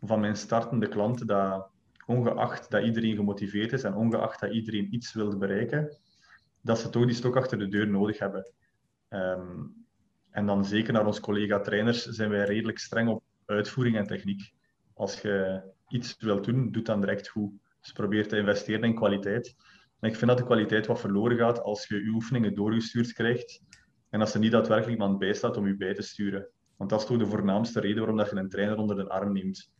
van 0.00 0.20
mijn 0.20 0.36
startende 0.36 0.88
klanten 0.88 1.26
dat 1.26 1.68
ongeacht 2.06 2.70
dat 2.70 2.84
iedereen 2.84 3.16
gemotiveerd 3.16 3.72
is 3.72 3.82
en 3.82 3.94
ongeacht 3.94 4.40
dat 4.40 4.52
iedereen 4.52 4.94
iets 4.94 5.12
wil 5.12 5.38
bereiken, 5.38 5.96
dat 6.60 6.78
ze 6.78 6.88
toch 6.88 7.06
die 7.06 7.14
stok 7.14 7.36
achter 7.36 7.58
de 7.58 7.68
deur 7.68 7.88
nodig 7.88 8.18
hebben. 8.18 8.52
Um, 9.08 9.81
en 10.32 10.46
dan 10.46 10.64
zeker 10.64 10.92
naar 10.92 11.06
onze 11.06 11.20
collega-trainers 11.20 12.04
zijn 12.04 12.30
wij 12.30 12.44
redelijk 12.44 12.78
streng 12.78 13.08
op 13.08 13.22
uitvoering 13.46 13.96
en 13.96 14.06
techniek. 14.06 14.52
Als 14.94 15.20
je 15.20 15.62
iets 15.88 16.16
wilt 16.18 16.44
doen, 16.44 16.72
doe 16.72 16.82
dan 16.82 17.00
direct 17.00 17.28
goed. 17.28 17.52
Dus 17.80 17.92
probeer 17.92 18.28
te 18.28 18.36
investeren 18.36 18.84
in 18.84 18.94
kwaliteit. 18.94 19.54
En 20.00 20.08
ik 20.08 20.16
vind 20.16 20.30
dat 20.30 20.38
de 20.38 20.44
kwaliteit 20.44 20.86
wat 20.86 21.00
verloren 21.00 21.36
gaat 21.36 21.62
als 21.62 21.86
je 21.86 22.04
je 22.04 22.10
oefeningen 22.10 22.54
doorgestuurd 22.54 23.12
krijgt 23.12 23.60
en 24.08 24.20
als 24.20 24.34
er 24.34 24.40
niet 24.40 24.52
daadwerkelijk 24.52 25.00
iemand 25.00 25.18
bij 25.18 25.32
staat 25.32 25.56
om 25.56 25.66
je 25.66 25.76
bij 25.76 25.94
te 25.94 26.02
sturen. 26.02 26.48
Want 26.76 26.90
dat 26.90 27.00
is 27.00 27.06
toch 27.06 27.18
de 27.18 27.26
voornaamste 27.26 27.80
reden 27.80 27.98
waarom 27.98 28.16
dat 28.16 28.30
je 28.30 28.36
een 28.36 28.48
trainer 28.48 28.76
onder 28.76 28.96
de 28.96 29.08
arm 29.08 29.32
neemt. 29.32 29.72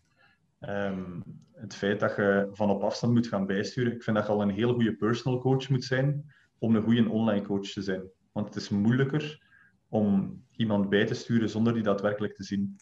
Ehm, 0.60 1.20
het 1.52 1.74
feit 1.74 2.00
dat 2.00 2.16
je 2.16 2.48
van 2.52 2.70
op 2.70 2.82
afstand 2.82 3.12
moet 3.12 3.26
gaan 3.26 3.46
bijsturen. 3.46 3.92
Ik 3.92 4.02
vind 4.02 4.16
dat 4.16 4.26
je 4.26 4.32
al 4.32 4.42
een 4.42 4.50
heel 4.50 4.74
goede 4.74 4.96
personal 4.96 5.40
coach 5.40 5.68
moet 5.68 5.84
zijn 5.84 6.32
om 6.58 6.76
een 6.76 6.82
goede 6.82 7.08
online 7.08 7.46
coach 7.46 7.66
te 7.66 7.82
zijn. 7.82 8.02
Want 8.32 8.46
het 8.46 8.56
is 8.56 8.68
moeilijker 8.68 9.50
om 9.92 10.42
iemand 10.56 10.88
bij 10.88 11.06
te 11.06 11.14
sturen 11.14 11.48
zonder 11.48 11.74
die 11.74 11.82
daadwerkelijk 11.82 12.34
te 12.34 12.44
zien. 12.44 12.76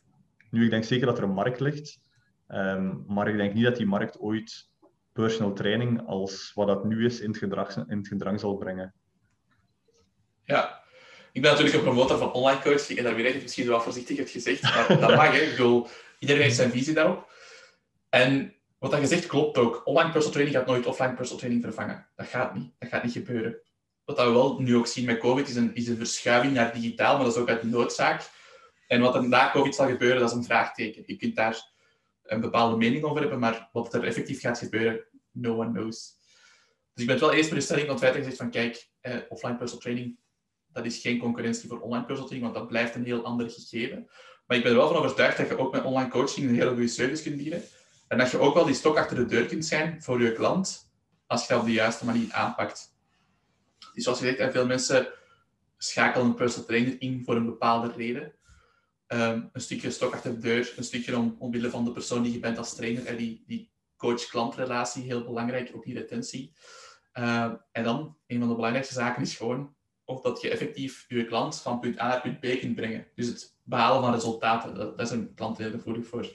Nu, 0.51 0.65
ik 0.65 0.71
denk 0.71 0.85
zeker 0.85 1.07
dat 1.07 1.19
er 1.19 1.25
een 1.25 1.31
markt 1.31 1.61
ligt, 1.61 2.01
ehm, 2.47 2.97
maar 3.07 3.29
ik 3.29 3.37
denk 3.37 3.55
niet 3.55 3.65
dat 3.65 3.77
die 3.77 3.87
markt 3.87 4.19
ooit 4.19 4.69
personal 5.13 5.53
training 5.53 6.07
als 6.07 6.53
wat 6.55 6.67
dat 6.67 6.85
nu 6.85 7.05
is 7.05 7.21
in 7.21 7.29
het, 7.29 7.39
gedrag, 7.39 7.77
in 7.77 7.99
het 7.99 8.09
gedrang 8.09 8.41
zal 8.41 8.57
brengen. 8.57 8.95
Ja, 10.45 10.83
ik 11.33 11.43
ben 11.43 11.51
natuurlijk 11.51 11.77
een 11.77 11.83
promotor 11.83 12.19
van 12.19 12.33
online 12.33 12.61
coaching 12.61 12.99
en 12.99 13.05
daar 13.05 13.15
weer 13.15 13.35
ik 13.35 13.43
misschien 13.43 13.67
wel 13.67 13.81
voorzichtig 13.81 14.19
het 14.19 14.31
gezegd, 14.31 14.63
maar 14.63 15.01
dat 15.01 15.17
mag. 15.17 15.33
Hè. 15.33 15.39
Ik 15.39 15.51
bedoel, 15.51 15.87
iedereen 16.19 16.43
heeft 16.43 16.57
zijn 16.57 16.71
visie 16.71 16.95
daarop. 16.95 17.33
En 18.09 18.55
wat 18.79 18.91
dat 18.91 19.01
gezegd 19.01 19.27
klopt 19.27 19.59
ook. 19.59 19.83
Online 19.85 20.11
personal 20.11 20.33
training 20.33 20.59
gaat 20.59 20.67
nooit 20.67 20.87
offline 20.87 21.15
personal 21.15 21.39
training 21.39 21.65
vervangen. 21.65 22.07
Dat 22.17 22.27
gaat 22.27 22.55
niet. 22.55 22.73
Dat 22.79 22.89
gaat 22.89 23.03
niet 23.03 23.13
gebeuren 23.13 23.63
wat 24.17 24.27
we 24.27 24.33
wel 24.33 24.61
nu 24.61 24.77
ook 24.77 24.87
zien 24.87 25.05
met 25.05 25.19
COVID, 25.19 25.49
is 25.49 25.57
een, 25.57 25.75
is 25.75 25.89
een 25.89 25.97
verschuiving 25.97 26.55
naar 26.55 26.73
digitaal, 26.73 27.17
maar 27.17 27.25
dat 27.25 27.35
is 27.35 27.41
ook 27.41 27.49
uit 27.49 27.63
noodzaak. 27.63 28.31
En 28.87 29.01
wat 29.01 29.15
er 29.15 29.29
na 29.29 29.51
COVID 29.51 29.75
zal 29.75 29.89
gebeuren, 29.89 30.21
dat 30.21 30.31
is 30.31 30.37
een 30.37 30.45
vraagteken. 30.45 31.03
Je 31.07 31.17
kunt 31.17 31.37
daar 31.37 31.73
een 32.23 32.41
bepaalde 32.41 32.77
mening 32.77 33.05
over 33.05 33.21
hebben, 33.21 33.39
maar 33.39 33.69
wat 33.73 33.95
er 33.95 34.05
effectief 34.05 34.41
gaat 34.41 34.59
gebeuren, 34.59 35.05
no 35.31 35.59
one 35.59 35.73
knows. 35.73 36.19
Dus 36.95 37.03
ik 37.03 37.07
ben 37.07 37.15
het 37.15 37.25
wel 37.25 37.33
eens 37.33 37.49
met 37.49 37.59
de 37.59 37.65
stelling 37.65 37.87
dat 37.87 38.01
wij 38.01 38.13
gezegd 38.13 38.37
van 38.37 38.51
kijk, 38.51 38.91
eh, 39.01 39.17
offline 39.29 39.57
personal 39.57 39.83
training, 39.83 40.19
dat 40.67 40.85
is 40.85 40.99
geen 40.99 41.19
concurrentie 41.19 41.69
voor 41.69 41.81
online 41.81 42.05
personal 42.05 42.29
training, 42.29 42.53
want 42.53 42.55
dat 42.55 42.69
blijft 42.69 42.95
een 42.95 43.05
heel 43.05 43.25
ander 43.25 43.51
gegeven. 43.51 44.11
Maar 44.47 44.57
ik 44.57 44.63
ben 44.63 44.73
er 44.73 44.79
wel 44.79 44.89
van 44.89 44.97
overtuigd 44.97 45.37
dat 45.37 45.49
je 45.49 45.59
ook 45.59 45.73
met 45.73 45.85
online 45.85 46.11
coaching 46.11 46.49
een 46.49 46.55
hele 46.55 46.71
goede 46.71 46.89
service 46.89 47.23
kunt 47.23 47.37
bieden. 47.37 47.63
En 48.09 48.19
dat 48.19 48.31
je 48.31 48.39
ook 48.39 48.55
wel 48.55 48.65
die 48.65 48.75
stok 48.75 48.97
achter 48.97 49.17
de 49.17 49.27
deur 49.27 49.47
kunt 49.47 49.67
zijn 49.67 50.03
voor 50.03 50.23
je 50.23 50.33
klant, 50.33 50.91
als 51.27 51.43
je 51.43 51.49
dat 51.49 51.61
op 51.61 51.67
de 51.67 51.73
juiste 51.73 52.05
manier 52.05 52.33
aanpakt. 52.33 52.99
Dus 54.01 54.09
zoals 54.09 54.21
je 54.21 54.37
zegt, 54.37 54.53
veel 54.53 54.67
mensen 54.67 55.09
schakel 55.77 56.23
een 56.23 56.35
personal 56.35 56.67
trainer 56.67 56.97
in 56.99 57.23
voor 57.25 57.37
een 57.37 57.45
bepaalde 57.45 57.93
reden. 57.97 58.33
Ehm, 59.07 59.43
een 59.53 59.61
stukje 59.61 59.91
stok 59.91 60.13
achter 60.13 60.35
de 60.35 60.39
deur, 60.39 60.73
een 60.77 60.85
stukje 60.85 61.17
om, 61.17 61.37
omwille 61.39 61.71
van 61.71 61.85
de 61.85 61.93
persoon 61.93 62.23
die 62.23 62.33
je 62.33 62.39
bent 62.39 62.59
als 62.59 62.75
trainer. 62.75 63.07
En 63.07 63.17
die, 63.17 63.45
die 63.47 63.71
coach-klantrelatie, 63.97 65.03
heel 65.03 65.25
belangrijk, 65.25 65.71
ook 65.75 65.85
die 65.85 65.95
retentie. 65.95 66.53
Ehm, 67.13 67.55
en 67.73 67.85
dan, 67.85 68.17
een 68.27 68.39
van 68.39 68.49
de 68.49 68.55
belangrijkste 68.55 68.95
zaken 68.95 69.23
is 69.23 69.37
gewoon 69.37 69.75
of 70.05 70.21
dat 70.21 70.41
je 70.41 70.51
effectief 70.51 71.05
je 71.09 71.25
klant 71.25 71.61
van 71.61 71.81
punt 71.81 72.01
A 72.01 72.09
naar 72.09 72.21
punt 72.21 72.41
B 72.41 72.61
kunt 72.61 72.75
brengen. 72.75 73.07
Dus 73.15 73.27
het 73.27 73.57
behalen 73.63 74.03
van 74.03 74.15
resultaten, 74.15 74.75
dat, 74.75 74.99
dat 74.99 75.07
is 75.07 75.13
een 75.13 75.35
klant 75.35 75.59
heel 75.59 75.71
gevoelig 75.71 76.07
voor. 76.07 76.33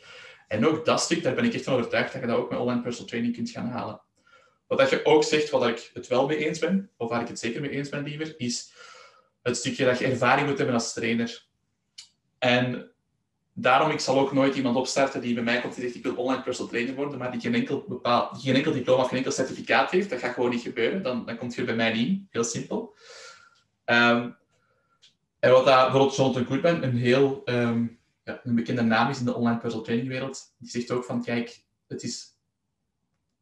En 0.47 0.67
ook 0.67 0.85
dat 0.85 1.01
stuk, 1.01 1.23
daar 1.23 1.35
ben 1.35 1.43
ik 1.43 1.53
echt 1.53 1.63
van 1.63 1.73
overtuigd 1.73 2.13
dat 2.13 2.21
je 2.21 2.27
dat 2.27 2.37
ook 2.37 2.49
met 2.49 2.59
online 2.59 2.81
personal 2.81 3.09
training 3.09 3.35
kunt 3.35 3.49
gaan 3.49 3.67
halen. 3.67 4.01
Wat 4.67 4.77
dat 4.77 4.89
je 4.89 5.05
ook 5.05 5.23
zegt, 5.23 5.49
wat 5.49 5.67
ik 5.67 5.91
het 5.93 6.07
wel 6.07 6.27
mee 6.27 6.47
eens 6.47 6.59
ben, 6.59 6.89
of 6.97 7.09
waar 7.09 7.21
ik 7.21 7.27
het 7.27 7.39
zeker 7.39 7.61
mee 7.61 7.69
eens 7.69 7.89
ben 7.89 8.03
liever, 8.03 8.33
is 8.37 8.73
het 9.41 9.57
stukje 9.57 9.85
dat 9.85 9.99
je 9.99 10.05
ervaring 10.05 10.47
moet 10.47 10.57
hebben 10.57 10.75
als 10.75 10.93
trainer. 10.93 11.45
En 12.37 12.91
daarom, 13.53 13.91
ik 13.91 13.99
zal 13.99 14.19
ook 14.19 14.33
nooit 14.33 14.55
iemand 14.55 14.75
opstarten 14.75 15.21
die 15.21 15.33
bij 15.33 15.43
mij 15.43 15.61
komt 15.61 15.75
en 15.75 15.81
zegt 15.81 15.95
ik 15.95 16.03
wil 16.03 16.15
online 16.15 16.43
personal 16.43 16.71
trainer 16.71 16.95
worden, 16.95 17.17
maar 17.17 17.31
die 17.31 17.41
geen 17.41 17.55
enkel, 17.55 17.85
bepaald, 17.87 18.41
geen 18.41 18.55
enkel 18.55 18.71
diploma 18.71 19.01
of 19.01 19.07
geen 19.07 19.17
enkel 19.17 19.31
certificaat 19.31 19.91
heeft. 19.91 20.09
Dat 20.09 20.19
gaat 20.19 20.33
gewoon 20.33 20.49
niet 20.49 20.61
gebeuren. 20.61 21.03
Dan, 21.03 21.25
dan 21.25 21.37
komt 21.37 21.55
je 21.55 21.63
bij 21.63 21.75
mij 21.75 21.93
niet. 21.93 22.21
Heel 22.29 22.43
simpel. 22.43 22.95
Ehm, 23.85 24.29
en 25.39 25.51
wat 25.51 25.65
daar 25.65 25.83
bijvoorbeeld 25.83 26.15
Jonathan 26.15 26.45
Goodman, 26.45 26.83
een 26.83 26.97
heel 26.97 27.41
ehm, 27.45 27.87
ja, 28.23 28.39
een 28.43 28.55
bekende 28.55 28.81
naam 28.81 29.09
is 29.09 29.19
in 29.19 29.25
de 29.25 29.35
online 29.35 29.57
personal 29.57 29.85
training 29.85 30.09
wereld, 30.09 30.55
die 30.57 30.69
zegt 30.69 30.91
ook 30.91 31.03
van 31.03 31.23
kijk, 31.23 31.63
het 31.87 32.03
is 32.03 32.34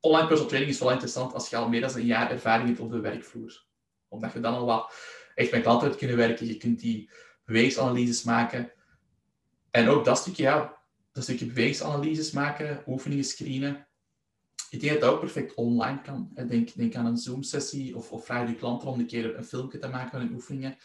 online 0.04 0.28
personal 0.28 0.50
training 0.50 0.74
is 0.74 0.80
wel 0.80 0.92
interessant 0.92 1.34
als 1.34 1.50
je 1.50 1.56
al 1.56 1.70
meer 1.70 1.82
dan 1.82 1.96
een 1.96 2.06
jaar 2.06 2.32
ervaring 2.32 2.68
hebt 2.68 2.80
op 2.80 2.92
de 2.92 3.00
werkvloer. 3.00 3.66
Omdat 4.08 4.34
je 4.34 4.40
dan 4.40 4.54
al 4.54 4.66
wat 4.66 4.94
echt 5.36 5.52
met 5.52 5.62
klanten 5.62 5.88
hebt 5.88 6.00
kunnen 6.00 6.18
werken, 6.18 6.48
je 6.48 6.58
kunt 6.58 6.80
die 6.80 7.10
bewegingsanalyses 7.46 8.24
maken. 8.24 8.72
En 9.72 9.90
ook 9.90 10.06
dat 10.06 10.18
stukje, 10.18 10.44
ja, 10.44 10.78
dat 11.12 11.24
stukje 11.24 11.46
bewegingsanalyses 11.46 12.32
maken, 12.32 12.84
oefeningen 12.88 13.24
screenen. 13.24 13.88
Ik 14.70 14.80
denk 14.80 14.92
dat 14.94 15.02
dat 15.02 15.12
ook 15.12 15.20
perfect 15.20 15.54
online 15.54 16.02
kan. 16.02 16.32
Denk, 16.48 16.76
denk 16.76 16.96
aan 16.96 17.06
een 17.06 17.18
Zoom-sessie 17.18 17.96
of, 17.98 18.12
of 18.12 18.26
vraag 18.26 18.50
je 18.50 18.56
klanten 18.56 18.88
om 18.88 19.00
een 19.00 19.08
keer 19.08 19.38
een 19.38 19.46
filmpje 19.46 19.80
te 19.80 19.88
maken 19.88 20.10
van 20.10 20.20
hun 20.20 20.34
oefeningen. 20.34 20.78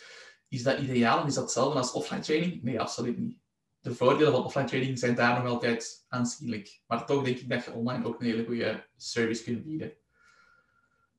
Is 0.48 0.62
dat 0.62 0.78
ideaal 0.78 1.20
en 1.20 1.26
is 1.26 1.34
dat 1.34 1.42
hetzelfde 1.42 1.78
als 1.78 1.92
offline 1.92 2.22
training? 2.22 2.62
Nee, 2.62 2.80
absoluut 2.80 3.18
niet 3.18 3.38
de 3.80 3.94
voordelen 3.94 4.32
van 4.32 4.44
offline 4.44 4.66
training 4.66 4.98
zijn 4.98 5.14
daar 5.14 5.42
nog 5.42 5.52
altijd 5.52 6.04
aanzienlijk. 6.08 6.80
Maar 6.86 7.06
toch 7.06 7.24
denk 7.24 7.38
ik 7.38 7.48
dat 7.48 7.64
je 7.64 7.72
online 7.72 8.04
ook 8.04 8.20
een 8.20 8.26
hele 8.26 8.44
goede 8.44 8.86
service 8.96 9.44
kunt 9.44 9.64
bieden. 9.64 9.92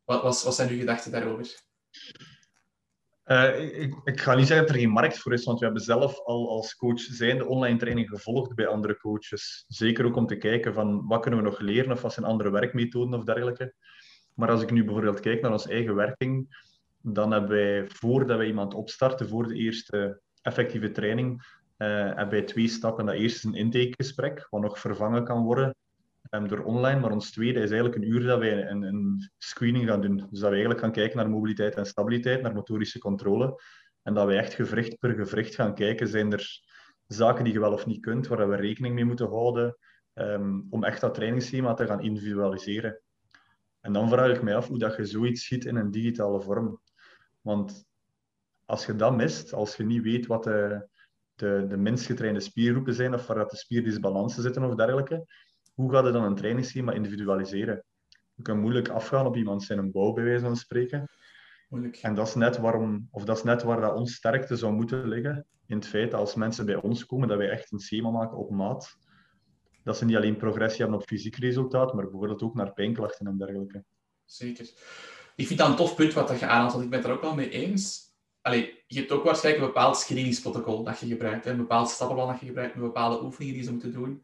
Wat, 0.06 0.22
wat, 0.22 0.44
wat 0.44 0.56
zijn 0.56 0.70
uw 0.70 0.78
gedachten 0.78 1.12
daarover? 1.12 1.68
Uh, 3.26 3.82
ik, 3.82 3.96
ik, 4.04 4.22
ga 4.22 4.36
niet 4.36 4.48
zeggen 4.48 4.66
dat 4.66 4.76
er 4.76 4.82
geen 4.82 4.92
markt 4.92 5.18
voor 5.18 5.34
is, 5.34 5.44
want 5.44 5.60
we 5.60 5.66
hebben 5.66 5.84
zelf 5.84 6.20
al 6.20 6.50
als 6.50 6.76
coach 6.76 7.00
zijn 7.00 7.38
de 7.38 7.46
online 7.46 7.78
training 7.78 8.10
gevolgd 8.10 8.56
bij 8.56 8.68
andere 8.68 8.98
coaches. 8.98 9.66
Zeker 9.68 10.06
ook 10.06 10.16
om 10.16 10.28
te 10.28 10.38
kijken 10.38 10.74
van 10.74 11.08
wat 11.08 11.22
kunnen 11.22 11.44
we 11.44 11.50
nog 11.50 11.60
leren 11.60 11.92
of 11.92 12.02
wat 12.02 12.14
zijn 12.14 12.26
andere 12.26 12.50
werkmethoden 12.50 13.20
of 13.20 13.24
dergelijke. 13.24 13.74
Maar 14.34 14.50
als 14.50 14.62
ik 14.62 14.72
nu 14.72 14.84
bijvoorbeeld 14.84 15.20
kijk 15.20 15.42
naar 15.42 15.52
onze 15.52 15.70
eigen 15.70 15.96
werking, 15.96 16.66
dan 17.02 17.32
hebben 17.32 17.50
wij 17.50 17.90
voordat 17.90 18.38
wij 18.38 18.48
iemand 18.48 18.74
opstarten 18.74 19.28
voor 19.28 19.48
de 19.48 19.56
eerste 19.56 20.22
effectieve 20.42 20.92
training, 20.92 21.44
uh, 21.82 22.18
en 22.18 22.30
bij 22.30 22.42
twee 22.42 22.68
stappen, 22.68 23.06
dat 23.06 23.16
eerste 23.16 23.38
is 23.38 23.44
een 23.44 23.60
intakegesprek, 23.60 24.48
wat 24.50 24.62
nog 24.62 24.80
vervangen 24.80 25.24
kan 25.24 25.44
worden 25.44 25.76
um, 26.30 26.48
door 26.48 26.64
online. 26.64 27.00
Maar 27.00 27.12
ons 27.12 27.32
tweede 27.32 27.60
is 27.60 27.72
eigenlijk 27.72 27.96
een 27.96 28.10
uur 28.10 28.24
dat 28.24 28.40
wij 28.40 28.70
een, 28.70 28.82
een, 28.82 29.30
screening 29.38 29.88
gaan 29.88 30.02
doen. 30.02 30.18
Dus 30.18 30.40
dat 30.40 30.42
we 30.42 30.48
eigenlijk 30.50 30.80
gaan 30.80 30.92
kijken 30.92 31.18
naar 31.18 31.30
mobiliteit 31.30 31.76
en 31.76 31.86
stabiliteit, 31.86 32.42
naar 32.42 32.54
motorische 32.54 33.00
controle. 33.00 33.62
En 34.02 34.14
dat 34.14 34.26
wij 34.26 34.38
echt 34.38 34.54
gewricht 34.54 35.00
per 35.00 35.14
gewricht 35.14 35.56
gaan 35.56 35.76
kijken, 35.76 36.08
zijn 36.08 36.32
er 36.32 36.62
zaken 37.08 37.44
die 37.44 37.54
je 37.54 37.60
wel 37.60 37.74
of 37.74 37.86
niet 37.86 38.02
kunt, 38.02 38.28
waar 38.28 38.50
we 38.50 38.56
rekening 38.56 38.96
mee 38.96 39.06
moeten 39.06 39.28
houden, 39.28 39.78
um, 40.14 40.68
om 40.70 40.84
echt 40.84 41.02
dat 41.02 41.14
trainingsschema 41.14 41.74
te 41.74 41.86
gaan 41.86 42.02
individualiseren. 42.02 43.02
En 43.80 43.94
dan 43.94 44.10
vraag 44.10 44.36
ik 44.36 44.42
mij 44.42 44.56
af 44.56 44.68
hoe 44.68 44.80
dat 44.80 44.96
je 44.96 45.06
zoiets 45.06 45.46
ziet 45.46 45.66
in 45.66 45.76
een 45.76 45.92
digitale 45.92 46.42
vorm. 46.42 46.82
Want 47.42 47.86
als 48.66 48.86
je 48.86 48.96
dat 48.96 49.16
mist, 49.16 49.54
als 49.54 49.76
je 49.76 49.84
niet 49.84 50.04
weet 50.04 50.28
wat 50.28 50.44
de, 50.44 50.88
de, 51.40 51.66
de 51.70 51.78
minst 51.78 52.06
getrainde 52.06 52.40
spiergroepen 52.40 52.94
zijn 52.94 53.14
of 53.14 53.28
waar 53.28 53.38
dat 53.38 53.50
de 53.50 53.58
spierdisbalansen 53.58 54.42
zitten 54.42 54.64
of 54.64 54.76
dergelijke, 54.76 55.26
hoe 55.74 55.92
gaat 55.92 56.06
je 56.06 56.12
dan 56.12 56.24
een 56.24 56.36
trainingsschema 56.36 56.92
individualiseren? 56.92 57.84
Je 58.34 58.44
kan 58.44 58.60
moeilijk 58.60 58.90
afgaan 58.90 59.26
op 59.26 59.36
iemand 59.36 59.64
zijn 59.64 59.80
een 59.80 59.92
bouw, 59.92 60.14
bij 60.14 60.24
wijze 60.24 60.44
van 60.44 60.56
spreken. 60.56 61.10
Moeilijk. 61.70 61.98
En 61.98 62.16
dat 62.16 62.28
is 62.28 62.36
net, 62.36 62.58
waarom, 62.58 63.08
of 63.12 63.24
dat 63.24 63.38
is 63.38 63.44
net 63.44 63.64
waar 63.64 63.82
dat 63.82 63.96
ons 63.96 64.16
sterkte 64.16 64.56
zou 64.56 64.74
moeten 64.74 65.08
liggen. 65.08 65.46
In 65.68 65.76
het 65.76 65.88
feit 65.88 66.12
dat 66.12 66.20
als 66.20 66.36
mensen 66.36 66.66
bij 66.66 66.76
ons 66.76 67.06
komen, 67.06 67.28
dat 67.28 67.38
wij 67.38 67.50
echt 67.50 67.72
een 67.72 67.80
schema 67.80 68.10
maken 68.10 68.38
op 68.38 68.50
maat. 68.50 68.98
Dat 69.84 69.98
ze 69.98 70.06
niet 70.06 70.16
alleen 70.16 70.38
progressie 70.38 70.82
hebben 70.82 71.00
op 71.00 71.08
fysiek 71.08 71.36
resultaat, 71.36 71.94
maar 71.94 72.04
bijvoorbeeld 72.04 72.42
ook 72.42 72.56
naar 72.56 72.74
pijnklachten 72.74 73.28
en 73.28 73.38
dergelijke. 73.38 73.84
Zeker. 74.26 74.70
Ik 75.36 75.48
vind 75.48 75.60
dat 75.60 75.70
een 75.70 75.76
tof 75.76 75.96
punt 75.96 76.14
wat 76.14 76.40
je 76.40 76.48
aanhaalt, 76.48 76.72
want 76.72 76.84
ik 76.84 76.90
ben 76.90 77.00
het 77.00 77.08
er 77.08 77.14
ook 77.14 77.22
wel 77.22 77.36
mee 77.36 77.50
eens 77.50 78.09
je 78.42 79.00
hebt 79.00 79.12
ook 79.12 79.24
waarschijnlijk 79.24 79.66
een 79.66 79.74
bepaald 79.74 79.98
screeningsprotocol 79.98 80.84
dat 80.84 81.00
je 81.00 81.08
gebruikt. 81.08 81.46
Een 81.46 81.58
bepaald 81.58 81.90
stappenplan 81.90 82.28
dat 82.28 82.40
je 82.40 82.46
gebruikt, 82.46 82.76
met 82.76 82.84
bepaalde 82.84 83.24
oefeningen 83.24 83.54
die 83.54 83.64
ze 83.64 83.72
moeten 83.72 83.94
doen. 83.94 84.24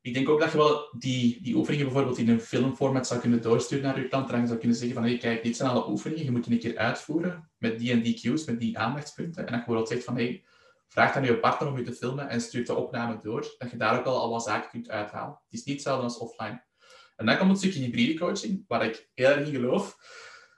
Ik 0.00 0.14
denk 0.14 0.28
ook 0.28 0.40
dat 0.40 0.52
je 0.52 0.58
wel 0.58 0.94
die, 0.98 1.42
die 1.42 1.54
oefeningen 1.54 1.84
bijvoorbeeld 1.84 2.18
in 2.18 2.28
een 2.28 2.40
filmformat 2.40 3.06
zou 3.06 3.20
kunnen 3.20 3.42
doorsturen 3.42 3.84
naar 3.84 4.00
je 4.00 4.08
klant. 4.08 4.30
En 4.30 4.38
dan 4.38 4.46
zou 4.46 4.58
kunnen 4.58 4.76
zeggen 4.76 4.96
van, 4.96 5.04
hey, 5.04 5.18
kijk, 5.18 5.42
dit 5.42 5.56
zijn 5.56 5.70
alle 5.70 5.88
oefeningen, 5.88 6.24
je 6.24 6.30
moet 6.30 6.44
die 6.44 6.52
een 6.52 6.58
keer 6.58 6.78
uitvoeren 6.78 7.50
met 7.58 7.78
die 7.78 7.92
en 7.92 8.02
die 8.02 8.20
cues, 8.20 8.44
met 8.44 8.60
die 8.60 8.78
aandachtspunten. 8.78 9.46
En 9.46 9.52
dat 9.52 9.54
je 9.54 9.56
bijvoorbeeld 9.56 9.88
zegt 9.88 10.04
van, 10.04 10.14
hey, 10.14 10.44
vraag 10.86 11.16
aan 11.16 11.24
je 11.24 11.38
partner 11.38 11.68
om 11.68 11.78
je 11.78 11.84
te 11.84 11.92
filmen 11.92 12.28
en 12.28 12.40
stuurt 12.40 12.66
de 12.66 12.74
opname 12.74 13.18
door, 13.22 13.54
dat 13.58 13.70
je 13.70 13.76
daar 13.76 13.98
ook 13.98 14.04
al, 14.04 14.20
al 14.20 14.30
wat 14.30 14.42
zaken 14.42 14.70
kunt 14.70 14.90
uithalen. 14.90 15.40
Het 15.44 15.58
is 15.58 15.64
niet 15.64 15.74
hetzelfde 15.74 16.04
als 16.04 16.18
offline. 16.18 16.64
En 17.16 17.26
dan 17.26 17.38
komt 17.38 17.50
het 17.50 17.58
stukje 17.58 17.80
hybride 17.80 18.18
coaching, 18.18 18.64
waar 18.68 18.84
ik 18.84 19.08
heel 19.14 19.28
erg 19.28 19.46
in 19.46 19.54
geloof. 19.54 19.96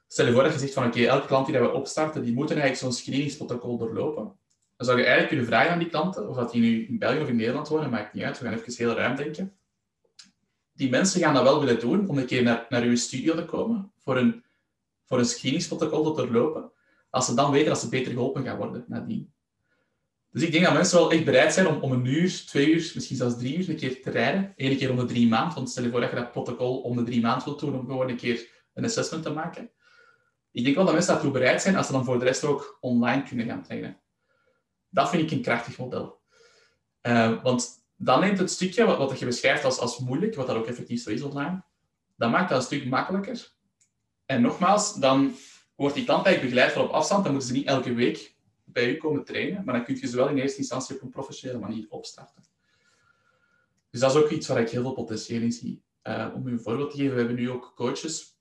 Stel 0.08 0.26
je 0.26 0.32
voor 0.32 0.42
dat 0.42 0.52
je 0.52 0.58
zegt 0.58 0.72
van 0.72 0.86
oké, 0.86 1.04
elke 1.04 1.26
klant 1.26 1.46
die 1.46 1.58
we 1.58 1.72
opstarten, 1.72 2.22
die 2.24 2.34
moeten 2.34 2.56
eigenlijk 2.56 2.84
zo'n 2.84 3.02
screeningsprotocol 3.02 3.78
doorlopen. 3.78 4.24
Dan 4.76 4.86
zou 4.86 4.98
je 4.98 5.04
eigenlijk 5.04 5.28
kunnen 5.28 5.46
vragen 5.46 5.72
aan 5.72 5.78
die 5.78 5.88
klanten, 5.88 6.28
of 6.28 6.36
dat 6.36 6.52
die 6.52 6.60
nu 6.60 6.86
in 6.86 6.98
België 6.98 7.20
of 7.20 7.28
in 7.28 7.36
Nederland 7.36 7.68
wonen, 7.68 7.90
maakt 7.90 8.14
niet 8.14 8.24
uit, 8.24 8.38
we 8.38 8.44
gaan 8.44 8.54
even 8.54 8.74
heel 8.76 8.94
ruim 8.94 9.16
denken. 9.16 9.56
Die 10.72 10.90
mensen 10.90 11.20
gaan 11.20 11.34
dat 11.34 11.42
wel 11.42 11.60
willen 11.60 11.80
doen 11.80 12.08
om 12.08 12.18
een 12.18 12.26
keer 12.26 12.42
naar, 12.42 12.66
naar 12.68 12.82
uw 12.82 12.96
studio 12.96 13.34
te 13.34 13.44
komen 13.44 13.92
voor 13.98 14.16
een, 14.16 14.44
voor 15.04 15.18
een 15.18 15.24
screeningsprotocol 15.24 16.12
te 16.12 16.22
doorlopen, 16.22 16.70
als 17.10 17.26
ze 17.26 17.34
dan 17.34 17.50
weten 17.50 17.68
dat 17.68 17.80
ze 17.80 17.88
beter 17.88 18.12
geholpen 18.12 18.44
gaan 18.44 18.56
worden 18.56 18.84
nadien. 18.88 19.32
Dus 20.30 20.42
ik 20.42 20.52
denk 20.52 20.64
dat 20.64 20.72
mensen 20.72 20.98
wel 20.98 21.10
echt 21.10 21.24
bereid 21.24 21.52
zijn 21.52 21.66
om, 21.66 21.82
om 21.82 21.92
een 21.92 22.04
uur, 22.04 22.42
twee 22.46 22.68
uur, 22.68 22.92
misschien 22.94 23.16
zelfs 23.16 23.38
drie 23.38 23.56
uur 23.56 23.68
een 23.68 23.76
keer 23.76 24.02
te 24.02 24.10
rijden. 24.10 24.52
Eén 24.56 24.76
keer 24.76 24.90
om 24.90 24.96
de 24.96 25.04
drie 25.04 25.28
maanden. 25.28 25.54
Want 25.54 25.70
stel 25.70 25.84
je 25.84 25.90
voor 25.90 26.00
dat 26.00 26.10
je 26.10 26.16
dat 26.16 26.32
protocol 26.32 26.80
om 26.80 26.96
de 26.96 27.02
drie 27.02 27.20
maanden 27.20 27.44
wilt 27.44 27.60
doen 27.60 27.78
om 27.78 27.86
gewoon 27.86 28.08
een 28.08 28.16
keer 28.16 28.48
een 28.74 28.84
assessment 28.84 29.22
te 29.22 29.30
maken 29.30 29.70
ik 30.50 30.64
denk 30.64 30.76
wel 30.76 30.84
dat 30.84 30.94
mensen 30.94 31.12
daartoe 31.12 31.30
bereid 31.30 31.62
zijn 31.62 31.76
als 31.76 31.86
ze 31.86 31.92
dan 31.92 32.04
voor 32.04 32.18
de 32.18 32.24
rest 32.24 32.44
ook 32.44 32.78
online 32.80 33.22
kunnen 33.22 33.46
gaan 33.46 33.62
trainen. 33.62 34.00
Dat 34.88 35.10
vind 35.10 35.22
ik 35.22 35.30
een 35.30 35.42
krachtig 35.42 35.78
model. 35.78 36.20
Uh, 37.02 37.42
want 37.42 37.86
dan 37.96 38.20
neemt 38.20 38.38
het 38.38 38.50
stukje 38.50 38.84
wat, 38.84 39.18
je 39.18 39.24
beschrijft 39.24 39.64
als, 39.64 39.78
als 39.78 39.98
moeilijk, 39.98 40.34
wat 40.34 40.46
dat 40.46 40.56
ook 40.56 40.66
effectief 40.66 41.02
zo 41.02 41.10
is 41.10 41.22
online, 41.22 41.62
dan 42.16 42.30
maakt 42.30 42.48
dat 42.48 42.58
een 42.58 42.64
stuk 42.64 42.86
makkelijker. 42.86 43.52
En 44.26 44.42
nogmaals, 44.42 44.94
dan 44.94 45.34
wordt 45.74 45.94
die 45.94 46.04
klant 46.04 46.24
begeleid 46.24 46.72
van 46.72 46.82
op 46.82 46.90
afstand. 46.90 47.24
Dan 47.24 47.32
moeten 47.32 47.50
ze 47.50 47.56
niet 47.56 47.66
elke 47.66 47.94
week 47.94 48.36
bij 48.64 48.90
u 48.90 48.96
komen 48.96 49.24
trainen, 49.24 49.64
maar 49.64 49.74
dan 49.74 49.84
kun 49.84 49.98
je 50.00 50.06
ze 50.06 50.16
wel 50.16 50.28
in 50.28 50.38
eerste 50.38 50.58
instantie 50.58 50.96
op 50.96 51.02
een 51.02 51.10
professionele 51.10 51.58
manier 51.58 51.86
opstarten. 51.88 52.42
Dus 53.90 54.00
dat 54.00 54.14
is 54.14 54.22
ook 54.22 54.30
iets 54.30 54.48
waar 54.48 54.60
ik 54.60 54.70
heel 54.70 54.82
veel 54.82 54.92
potentieel 54.92 55.42
in 55.42 55.52
zie. 55.52 55.82
Uh, 56.02 56.32
om 56.34 56.46
u 56.46 56.52
een 56.52 56.60
voorbeeld 56.60 56.90
te 56.90 56.96
geven, 56.96 57.12
we 57.12 57.18
hebben 57.18 57.36
nu 57.36 57.50
ook 57.50 57.72
coaches. 57.76 58.36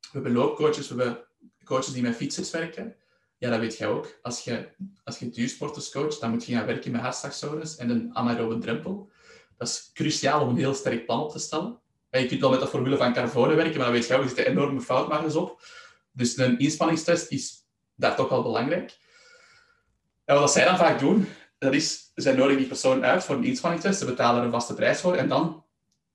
We 0.00 0.08
hebben 0.12 0.32
loopcoaches, 0.32 0.88
we 0.88 1.02
hebben 1.02 1.24
coaches 1.70 1.92
die 1.92 2.02
met 2.02 2.16
fietsers 2.16 2.50
werken, 2.50 2.96
ja, 3.38 3.50
dat 3.50 3.60
weet 3.60 3.76
jij 3.76 3.88
ook. 3.88 4.18
Als 4.22 4.44
je, 4.44 4.68
als 5.04 5.18
je 5.18 5.30
duursporters 5.30 5.90
coacht, 5.90 6.20
dan 6.20 6.30
moet 6.30 6.44
je 6.46 6.54
gaan 6.54 6.66
werken 6.66 6.92
met 6.92 7.00
hartslagzones 7.00 7.76
en 7.76 7.90
een 7.90 8.10
anaerobe 8.12 8.58
drempel. 8.58 9.10
Dat 9.56 9.68
is 9.68 9.90
cruciaal 9.94 10.42
om 10.42 10.48
een 10.48 10.56
heel 10.56 10.74
sterk 10.74 11.06
plan 11.06 11.20
op 11.20 11.30
te 11.30 11.38
stellen. 11.38 11.80
En 12.10 12.20
je 12.20 12.28
kunt 12.28 12.40
wel 12.40 12.50
met 12.50 12.60
de 12.60 12.66
formule 12.66 12.96
van 12.96 13.12
Carvone 13.12 13.54
werken, 13.54 13.76
maar 13.76 13.84
dan 13.84 13.92
weet 13.92 14.06
je 14.06 14.14
ook, 14.14 14.22
er 14.22 14.26
zitten 14.26 14.46
enorme 14.46 14.80
foutmarges 14.80 15.34
op. 15.34 15.62
Dus 16.12 16.36
een 16.36 16.58
inspanningstest 16.58 17.30
is 17.30 17.66
daar 17.94 18.16
toch 18.16 18.28
wel 18.28 18.42
belangrijk. 18.42 18.98
En 20.24 20.34
wat 20.34 20.52
zij 20.52 20.64
dan 20.64 20.76
vaak 20.76 20.98
doen, 20.98 21.28
dat 21.58 21.74
is, 21.74 22.10
zij 22.14 22.34
nodigen 22.34 22.58
die 22.58 22.66
persoon 22.66 23.04
uit 23.04 23.24
voor 23.24 23.36
een 23.36 23.44
inspanningstest, 23.44 23.98
ze 23.98 24.04
betalen 24.04 24.40
er 24.40 24.46
een 24.46 24.52
vaste 24.52 24.74
prijs 24.74 25.00
voor, 25.00 25.14
en 25.14 25.28
dan, 25.28 25.64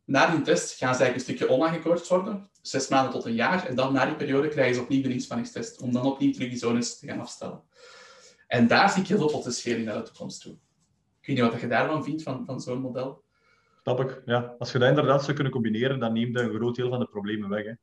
na 0.05 0.31
die 0.31 0.41
test, 0.41 0.77
gaan 0.77 0.95
ze 0.95 1.03
eigenlijk 1.03 1.15
een 1.15 1.35
stukje 1.37 1.69
gecoacht 1.69 2.07
worden 2.07 2.49
zes 2.67 2.87
maanden 2.87 3.11
tot 3.11 3.25
een 3.25 3.33
jaar. 3.33 3.65
En 3.65 3.75
dan 3.75 3.93
na 3.93 4.05
die 4.05 4.15
periode 4.15 4.47
krijgen 4.47 4.75
ze 4.75 4.81
opnieuw 4.81 5.03
een 5.03 5.11
inspanningstest, 5.11 5.81
om 5.81 5.91
dan 5.91 6.05
opnieuw 6.05 6.31
terug 6.31 6.49
die 6.49 6.57
zones 6.57 6.99
te 6.99 7.07
gaan 7.07 7.19
afstellen. 7.19 7.61
En 8.47 8.67
daar 8.67 8.89
zie 8.89 9.01
ik 9.01 9.07
heel 9.07 9.17
veel 9.17 9.29
potentieel 9.29 9.77
in 9.77 9.83
naar 9.83 9.97
de 9.97 10.01
toekomst 10.01 10.41
toe. 10.41 10.53
Ik 11.21 11.27
weet 11.27 11.35
niet 11.37 11.51
wat 11.51 11.61
je 11.61 11.67
daarvan 11.67 12.03
vindt, 12.03 12.23
van, 12.23 12.45
van 12.45 12.61
zo'n 12.61 12.81
model. 12.81 13.23
Snap 13.81 13.99
ik, 13.99 14.21
ja. 14.25 14.55
Als 14.59 14.71
je 14.71 14.79
dat 14.79 14.89
inderdaad 14.89 15.23
zou 15.23 15.33
kunnen 15.33 15.53
combineren, 15.53 15.99
dan 15.99 16.13
neemt 16.13 16.37
je 16.37 16.43
een 16.43 16.53
groot 16.53 16.75
deel 16.75 16.89
van 16.89 16.99
de 16.99 17.07
problemen 17.07 17.49
weg. 17.49 17.65
Hè. 17.65 17.73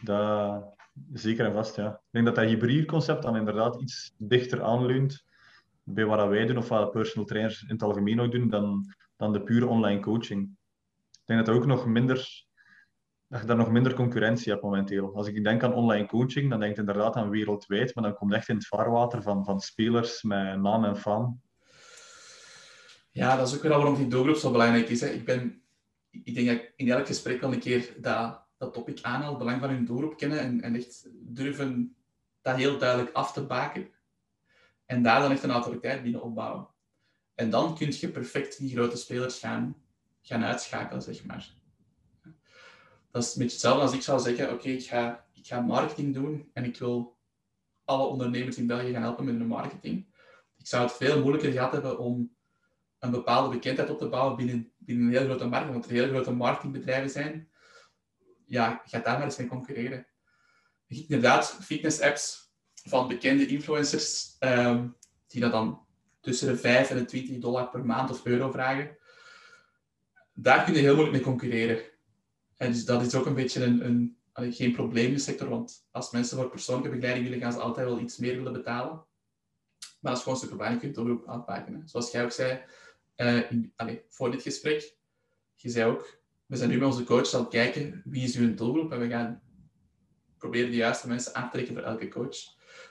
dat, 0.00 0.64
zeker 1.12 1.46
en 1.46 1.52
vast. 1.52 1.76
Ja. 1.76 1.88
Ik 1.88 2.00
denk 2.10 2.24
dat 2.24 2.34
dat 2.34 2.44
hybride 2.44 2.84
concept 2.84 3.22
dan 3.22 3.36
inderdaad 3.36 3.80
iets 3.80 4.14
dichter 4.16 4.62
aanleunt 4.62 5.24
bij 5.82 6.04
wat 6.04 6.28
wij 6.28 6.46
doen 6.46 6.58
of 6.58 6.68
wat 6.68 6.90
personal 6.90 7.26
trainers 7.26 7.62
in 7.62 7.68
het 7.68 7.82
algemeen 7.82 8.20
ook 8.20 8.32
doen, 8.32 8.48
dan, 8.48 8.94
dan 9.16 9.32
de 9.32 9.42
pure 9.42 9.66
online 9.66 10.00
coaching. 10.00 10.55
Ik 11.26 11.34
denk 11.34 11.46
dat, 11.46 11.54
er 11.54 11.60
ook 11.60 11.66
nog 11.66 11.86
minder, 11.86 12.44
dat 13.28 13.40
je 13.40 13.46
daar 13.46 13.56
nog 13.56 13.70
minder 13.70 13.94
concurrentie 13.94 14.52
hebt 14.52 14.64
momenteel. 14.64 15.14
Als 15.14 15.26
ik 15.26 15.44
denk 15.44 15.62
aan 15.62 15.74
online 15.74 16.06
coaching, 16.06 16.50
dan 16.50 16.60
denk 16.60 16.72
ik 16.72 16.78
inderdaad 16.78 17.16
aan 17.16 17.30
wereldwijd, 17.30 17.94
maar 17.94 18.04
dan 18.04 18.14
komt 18.14 18.32
echt 18.32 18.48
in 18.48 18.54
het 18.54 18.66
vaarwater 18.66 19.22
van, 19.22 19.44
van 19.44 19.60
spelers 19.60 20.22
met 20.22 20.60
naam 20.60 20.84
en 20.84 20.96
faam. 20.96 21.40
Ja, 23.10 23.36
dat 23.36 23.48
is 23.48 23.54
ook 23.54 23.62
weer 23.62 23.70
waarom 23.70 23.96
die 23.96 24.06
doelgroep 24.06 24.36
zo 24.36 24.50
belangrijk 24.50 24.88
is. 24.88 25.00
Hè. 25.00 25.08
Ik, 25.08 25.24
ben, 25.24 25.62
ik 26.10 26.34
denk 26.34 26.46
dat 26.46 26.56
ik 26.56 26.72
in 26.76 26.90
elk 26.90 27.06
gesprek 27.06 27.42
al 27.42 27.52
een 27.52 27.58
keer 27.58 27.94
dat, 28.00 28.46
dat 28.56 28.72
topic 28.72 28.98
aanhaal, 29.02 29.28
het 29.28 29.38
belang 29.38 29.60
van 29.60 29.70
hun 29.70 29.84
doelgroep 29.84 30.16
kennen 30.16 30.38
en, 30.38 30.60
en 30.60 30.74
echt 30.74 31.08
durven 31.12 31.96
dat 32.42 32.56
heel 32.56 32.78
duidelijk 32.78 33.12
af 33.12 33.32
te 33.32 33.46
baken. 33.46 33.88
En 34.84 35.02
daar 35.02 35.20
dan 35.20 35.30
echt 35.30 35.42
een 35.42 35.50
autoriteit 35.50 36.02
binnen 36.02 36.22
opbouwen. 36.22 36.68
En 37.34 37.50
dan 37.50 37.76
kun 37.76 37.92
je 38.00 38.08
perfect 38.08 38.58
die 38.58 38.70
grote 38.70 38.96
spelers 38.96 39.38
gaan, 39.38 39.85
gaan 40.26 40.44
uitschakelen, 40.44 41.02
zeg 41.02 41.24
maar. 41.24 41.54
Dat 43.10 43.22
is 43.22 43.32
een 43.32 43.38
beetje 43.38 43.52
hetzelfde 43.52 43.82
als 43.82 43.92
ik 43.92 44.02
zou 44.02 44.20
zeggen, 44.20 44.52
oké, 44.52 44.68
ik, 44.68 44.86
ga, 44.86 45.26
ik 45.32 45.46
ga 45.46 45.60
marketing 45.60 46.14
doen 46.14 46.50
en 46.52 46.64
ik 46.64 46.78
wil 46.78 47.16
alle 47.84 48.06
ondernemers 48.06 48.56
in 48.56 48.66
België 48.66 48.92
gaan 48.92 49.02
helpen 49.02 49.24
met 49.24 49.34
hun 49.34 49.46
marketing. 49.46 50.14
Ik 50.56 50.66
zou 50.66 50.82
het 50.82 50.92
veel 50.92 51.20
moeilijker 51.20 51.52
gehad 51.52 51.72
hebben 51.72 51.98
om 51.98 52.36
een 52.98 53.10
bepaalde 53.10 53.54
bekendheid 53.54 53.90
op 53.90 53.98
te 53.98 54.08
bouwen 54.08 54.36
binnen, 54.36 54.72
binnen 54.78 55.06
een 55.06 55.12
heel 55.12 55.24
grote 55.24 55.46
markt, 55.46 55.72
want 55.72 55.84
er 55.84 55.90
heel 55.90 56.08
grote 56.08 56.32
marketingbedrijven 56.32 57.10
zijn. 57.10 57.50
Ja, 58.46 58.82
ga 58.84 58.98
daar 58.98 59.16
maar 59.16 59.24
eens 59.24 59.36
mee 59.36 59.46
concurreren. 59.46 60.06
Inderdaad, 60.86 61.58
fitness-apps 61.60 62.52
van 62.74 63.08
bekende 63.08 63.46
influencers, 63.46 64.36
um, 64.40 64.96
die 65.26 65.40
dat 65.40 65.52
dan 65.52 65.86
tussen 66.20 66.48
de 66.48 66.56
5 66.56 66.90
en 66.90 66.96
de 66.96 67.04
20 67.04 67.38
dollar 67.38 67.70
per 67.70 67.84
maand 67.84 68.10
of 68.10 68.24
euro 68.24 68.50
vragen. 68.50 68.96
Daar 70.38 70.64
kun 70.64 70.74
je 70.74 70.80
heel 70.80 70.94
moeilijk 70.94 71.16
mee 71.16 71.24
concurreren. 71.24 71.82
En 72.56 72.72
dus 72.72 72.84
dat 72.84 73.02
is 73.02 73.14
ook 73.14 73.26
een 73.26 73.34
beetje 73.34 73.64
een, 73.64 74.16
een 74.32 74.52
geen 74.52 74.72
probleem 74.72 75.06
in 75.06 75.12
de 75.12 75.18
sector, 75.18 75.48
want 75.48 75.86
als 75.90 76.10
mensen 76.10 76.36
voor 76.36 76.50
persoonlijke 76.50 76.90
begeleiding 76.90 77.26
willen, 77.26 77.42
gaan 77.42 77.52
ze 77.52 77.58
altijd 77.58 77.86
wel 77.86 78.00
iets 78.00 78.16
meer 78.16 78.36
willen 78.36 78.52
betalen. 78.52 79.04
Maar 80.00 80.12
is 80.12 80.22
gewoon 80.22 80.38
super 80.38 80.56
belangrijk, 80.56 80.84
je 80.84 80.92
kunt 80.92 81.08
het 81.08 81.18
ook 81.18 81.26
aanpakken. 81.26 81.82
Zoals 81.88 82.10
jij 82.10 82.24
ook 82.24 82.30
zei, 82.30 82.60
allez, 83.76 83.98
voor 84.08 84.30
dit 84.30 84.42
gesprek, 84.42 84.96
je 85.54 85.68
zei 85.68 85.90
ook, 85.90 86.20
we 86.46 86.56
zijn 86.56 86.70
nu 86.70 86.78
met 86.78 86.86
onze 86.86 87.04
coach 87.04 87.34
aan 87.34 87.40
het 87.40 87.48
kijken 87.48 88.02
wie 88.04 88.22
is 88.22 88.36
uw 88.36 88.54
doelgroep 88.54 88.92
en 88.92 89.00
we 89.00 89.08
gaan 89.08 89.42
proberen 90.38 90.70
de 90.70 90.76
juiste 90.76 91.08
mensen 91.08 91.34
aan 91.34 91.44
te 91.44 91.50
trekken 91.50 91.74
voor 91.74 91.82
elke 91.82 92.08
coach. 92.08 92.36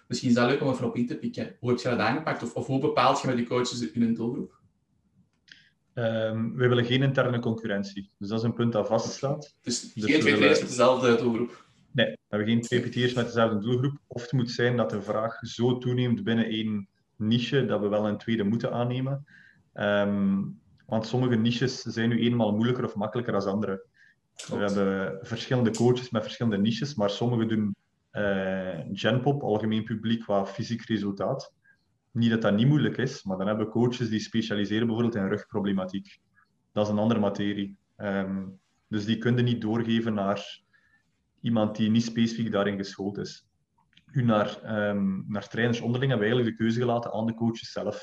Misschien 0.07 0.29
is 0.29 0.35
dat 0.35 0.49
leuk 0.49 0.61
om 0.61 0.71
even 0.71 0.85
op 0.85 0.95
in 0.95 1.07
te 1.07 1.17
pikken. 1.17 1.55
Hoe 1.59 1.69
heb 1.69 1.79
je 1.79 1.89
dat 1.89 1.99
aangepakt? 1.99 2.43
Of, 2.43 2.53
of 2.53 2.67
hoe 2.67 2.79
bepaalt 2.79 3.21
je 3.21 3.27
met 3.27 3.37
die 3.37 3.47
coaches 3.47 3.91
in 3.91 4.01
een 4.01 4.13
doelgroep? 4.13 4.63
Um, 5.97 6.55
we 6.55 6.67
willen 6.67 6.85
geen 6.85 7.03
interne 7.03 7.39
concurrentie. 7.39 8.11
Dus 8.17 8.29
dat 8.29 8.39
is 8.39 8.45
een 8.45 8.53
punt 8.53 8.73
dat 8.73 8.87
vaststaat. 8.87 9.55
Dus, 9.61 9.93
dus 9.93 10.11
geen 10.11 10.19
twee 10.19 10.37
met 10.37 10.59
dezelfde 10.59 11.15
doelgroep? 11.15 11.65
Nee, 11.91 12.05
we 12.05 12.17
hebben 12.27 12.47
geen 12.47 12.61
twee 12.61 12.79
PT'ers 12.79 13.13
met 13.13 13.25
dezelfde 13.25 13.59
doelgroep. 13.59 13.97
Of 14.07 14.21
het 14.21 14.31
moet 14.31 14.51
zijn 14.51 14.77
dat 14.77 14.89
de 14.89 15.01
vraag 15.01 15.39
zo 15.41 15.77
toeneemt 15.77 16.23
binnen 16.23 16.45
één 16.45 16.87
niche 17.15 17.65
dat 17.65 17.81
we 17.81 17.87
wel 17.87 18.07
een 18.07 18.17
tweede 18.17 18.43
moeten 18.43 18.71
aannemen. 18.71 19.25
Um, 19.73 20.59
want 20.85 21.07
sommige 21.07 21.35
niches 21.35 21.81
zijn 21.81 22.09
nu 22.09 22.19
eenmaal 22.19 22.51
moeilijker 22.51 22.85
of 22.85 22.95
makkelijker 22.95 23.33
dan 23.33 23.47
andere. 23.47 23.85
We 24.47 24.55
hebben 24.55 25.17
verschillende 25.21 25.71
coaches 25.71 26.09
met 26.09 26.23
verschillende 26.23 26.57
niches, 26.57 26.95
maar 26.95 27.09
sommigen 27.09 27.47
doen 27.47 27.75
uh, 28.11 28.79
Genpop, 28.91 29.41
algemeen 29.41 29.83
publiek, 29.83 30.21
qua 30.21 30.45
fysiek 30.45 30.81
resultaat. 30.81 31.53
Niet 32.15 32.29
dat 32.29 32.41
dat 32.41 32.55
niet 32.55 32.67
moeilijk 32.67 32.97
is, 32.97 33.23
maar 33.23 33.37
dan 33.37 33.47
hebben 33.47 33.65
we 33.65 33.71
coaches 33.71 34.09
die 34.09 34.19
specialiseren 34.19 34.87
bijvoorbeeld 34.87 35.15
in 35.15 35.27
rugproblematiek. 35.27 36.19
Dat 36.71 36.85
is 36.85 36.91
een 36.91 36.99
andere 36.99 37.19
materie. 37.19 37.77
Um, 37.97 38.59
dus 38.87 39.05
die 39.05 39.17
kunnen 39.17 39.43
niet 39.43 39.61
doorgeven 39.61 40.13
naar 40.13 40.61
iemand 41.41 41.75
die 41.75 41.89
niet 41.89 42.03
specifiek 42.03 42.51
daarin 42.51 42.77
geschoold 42.77 43.17
is. 43.17 43.47
Nu, 44.11 44.23
naar, 44.23 44.79
um, 44.89 45.25
naar 45.27 45.47
trainers 45.47 45.81
onderling 45.81 46.11
hebben 46.11 46.27
we 46.29 46.33
eigenlijk 46.33 46.57
de 46.57 46.63
keuze 46.63 46.79
gelaten 46.79 47.11
aan 47.11 47.25
de 47.25 47.33
coaches 47.33 47.71
zelf. 47.71 47.95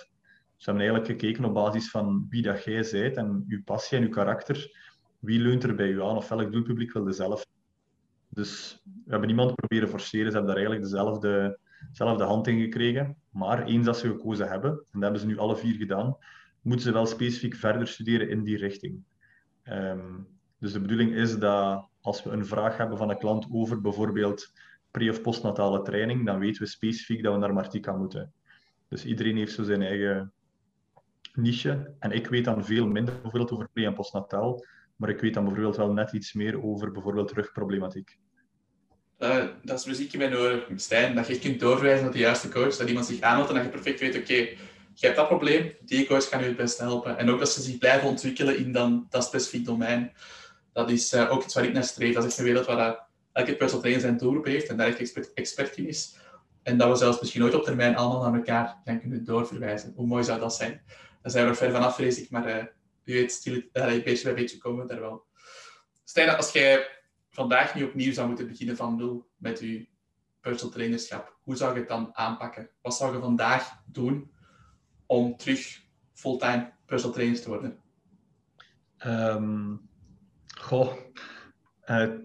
We 0.57 0.65
hebben 0.65 0.83
eigenlijk 0.83 1.11
gekeken 1.11 1.45
op 1.45 1.55
basis 1.55 1.91
van 1.91 2.27
wie 2.29 2.43
dat 2.43 2.65
jij 2.65 2.89
bent 2.91 3.17
en 3.17 3.45
uw 3.49 3.63
passie 3.65 3.99
en 3.99 4.05
uw 4.05 4.11
karakter. 4.11 4.77
Wie 5.19 5.41
leunt 5.41 5.63
er 5.63 5.75
bij 5.75 5.89
u 5.89 6.03
aan 6.03 6.17
of 6.17 6.29
welk 6.29 6.53
doelpubliek 6.53 6.93
wil 6.93 7.07
je 7.07 7.13
zelf? 7.13 7.47
Dus 8.29 8.83
we 8.85 9.11
hebben 9.11 9.27
niemand 9.27 9.55
proberen 9.55 9.89
forceren. 9.89 10.31
Ze 10.31 10.37
hebben 10.37 10.55
daar 10.55 10.65
eigenlijk 10.65 10.85
dezelfde, 10.91 11.59
dezelfde 11.89 12.25
hand 12.25 12.47
in 12.47 12.61
gekregen. 12.61 13.17
Maar 13.33 13.65
eens 13.65 13.87
dat 13.87 13.99
ze 13.99 14.09
gekozen 14.09 14.49
hebben, 14.49 14.71
en 14.71 14.87
dat 14.93 15.03
hebben 15.03 15.21
ze 15.21 15.27
nu 15.27 15.39
alle 15.39 15.57
vier 15.57 15.75
gedaan, 15.75 16.17
moeten 16.61 16.87
ze 16.87 16.93
wel 16.93 17.07
specifiek 17.07 17.55
verder 17.55 17.87
studeren 17.87 18.29
in 18.29 18.43
die 18.43 18.57
richting. 18.57 19.03
Um, 19.65 20.27
dus 20.59 20.73
de 20.73 20.81
bedoeling 20.81 21.15
is 21.15 21.39
dat 21.39 21.89
als 22.01 22.23
we 22.23 22.31
een 22.31 22.47
vraag 22.47 22.77
hebben 22.77 22.99
van 22.99 23.11
een 23.11 23.19
klant 23.19 23.47
over 23.51 23.81
bijvoorbeeld 23.81 24.53
pre- 24.91 25.11
of 25.11 25.23
postnatale 25.23 25.83
training, 25.83 26.27
dan 26.27 26.39
weten 26.39 26.63
we 26.63 26.69
specifiek 26.69 27.23
dat 27.23 27.33
we 27.33 27.39
naar 27.39 27.53
Martika 27.53 27.93
moeten. 27.93 28.33
Dus 28.89 29.05
iedereen 29.05 29.37
heeft 29.37 29.55
zo 29.55 29.63
zijn 29.63 29.83
eigen 29.83 30.33
niche. 31.35 31.95
En 31.99 32.11
ik 32.11 32.27
weet 32.27 32.45
dan 32.45 32.65
veel 32.65 32.87
minder 32.87 33.15
bijvoorbeeld 33.15 33.51
over 33.51 33.69
pre- 33.73 33.85
en 33.85 33.95
postnataal, 33.95 34.67
maar 34.97 35.09
ik 35.09 35.21
weet 35.21 35.35
dan 35.35 35.45
bijvoorbeeld 35.45 35.77
wel 35.77 35.93
net 35.93 36.13
iets 36.13 36.33
meer 36.33 36.63
over 36.63 36.93
bijvoorbeeld 36.93 37.33
rugproblematiek. 37.33 38.19
Uh, 39.23 39.45
dat 39.63 39.79
is 39.79 39.85
muziek 39.85 40.13
in 40.13 40.19
mijn 40.19 40.37
oren, 40.37 40.63
Stijn. 40.77 41.15
Dat 41.15 41.27
je 41.27 41.39
kunt 41.39 41.61
doorwijzen 41.61 42.03
naar 42.03 42.13
de 42.13 42.19
juiste 42.19 42.49
coach, 42.49 42.77
dat 42.77 42.89
iemand 42.89 43.07
zich 43.07 43.21
aanmeldt 43.21 43.49
en 43.49 43.55
dat 43.55 43.65
je 43.65 43.71
perfect 43.71 44.01
weet, 44.01 44.17
oké, 44.17 44.35
je 44.95 45.07
hebt 45.07 45.17
dat 45.17 45.29
probleem, 45.29 45.73
die 45.81 46.07
coach 46.07 46.29
kan 46.29 46.41
je 46.41 46.47
het 46.47 46.57
best 46.57 46.79
helpen. 46.79 47.19
En 47.19 47.31
ook 47.31 47.39
dat 47.39 47.51
ze 47.51 47.63
zich 47.63 47.79
blijven 47.79 48.09
ontwikkelen 48.09 48.57
in 48.57 48.73
dan, 48.73 49.07
dat 49.11 49.25
specifiek 49.25 49.65
domein. 49.65 50.13
Dat 50.73 50.91
is 50.91 51.13
uh, 51.13 51.33
ook 51.33 51.45
iets 51.45 51.55
waar 51.55 51.65
ik 51.65 51.73
naar 51.73 51.85
streef. 51.85 52.15
Dat 52.15 52.25
is 52.25 52.31
echt 52.31 52.39
een 52.39 52.45
wereld 52.45 52.67
waar 52.67 53.07
elke 53.33 53.57
personal 53.57 53.81
trainer 53.81 54.03
zijn 54.03 54.17
doelgroep 54.17 54.45
heeft 54.45 54.69
en 54.69 54.77
daar 54.77 54.87
echt 54.87 55.33
expert, 55.35 55.77
in 55.77 55.89
is. 55.89 56.17
En 56.63 56.79
dat 56.79 56.89
we 56.89 56.97
zelfs 56.97 57.21
misschien 57.21 57.43
ooit 57.43 57.55
op 57.55 57.65
termijn 57.65 57.97
allemaal 57.97 58.23
naar 58.23 58.39
elkaar 58.39 58.77
gaan 58.85 59.01
kunnen 59.01 59.25
doorverwijzen. 59.25 59.93
Hoe 59.97 60.07
mooi 60.07 60.25
zou 60.25 60.41
dat 60.41 60.55
zijn? 60.55 60.83
Daar 61.23 61.33
zijn 61.33 61.45
we 61.45 61.51
er 61.51 61.57
ver 61.57 61.71
vanaf, 61.71 61.95
vrees 61.95 62.21
ik, 62.21 62.31
maar 62.31 62.49
uh, 62.49 62.65
u 63.05 63.13
weet, 63.13 63.33
stil, 63.33 63.55
uh, 63.55 64.03
beetje 64.05 64.25
bij 64.25 64.35
beetje 64.35 64.59
komen 64.59 64.87
daar 64.87 65.01
wel. 65.01 65.25
Stijn, 66.05 66.37
als 66.37 66.53
jij 66.53 66.87
vandaag 67.33 67.75
niet 67.75 67.85
opnieuw 67.85 68.13
zou 68.13 68.27
moeten 68.29 68.49
beginnen 68.49 68.77
van 68.77 68.97
nul 68.97 69.31
met 69.37 69.61
je 69.61 69.87
personal 70.41 70.75
trainerschap, 70.75 71.39
hoe 71.43 71.57
zou 71.57 71.75
je 71.75 71.81
het 71.81 71.89
dan 71.89 72.11
aanpakken? 72.13 72.71
Wat 72.83 72.95
zou 72.95 73.15
je 73.15 73.21
vandaag 73.21 73.83
doen 73.87 74.31
om 75.07 75.37
terug 75.37 75.83
fulltime 76.13 76.73
personal 76.87 77.15
trainer 77.15 77.41
te 77.41 77.49
worden? 77.49 77.79
Um, 79.07 79.81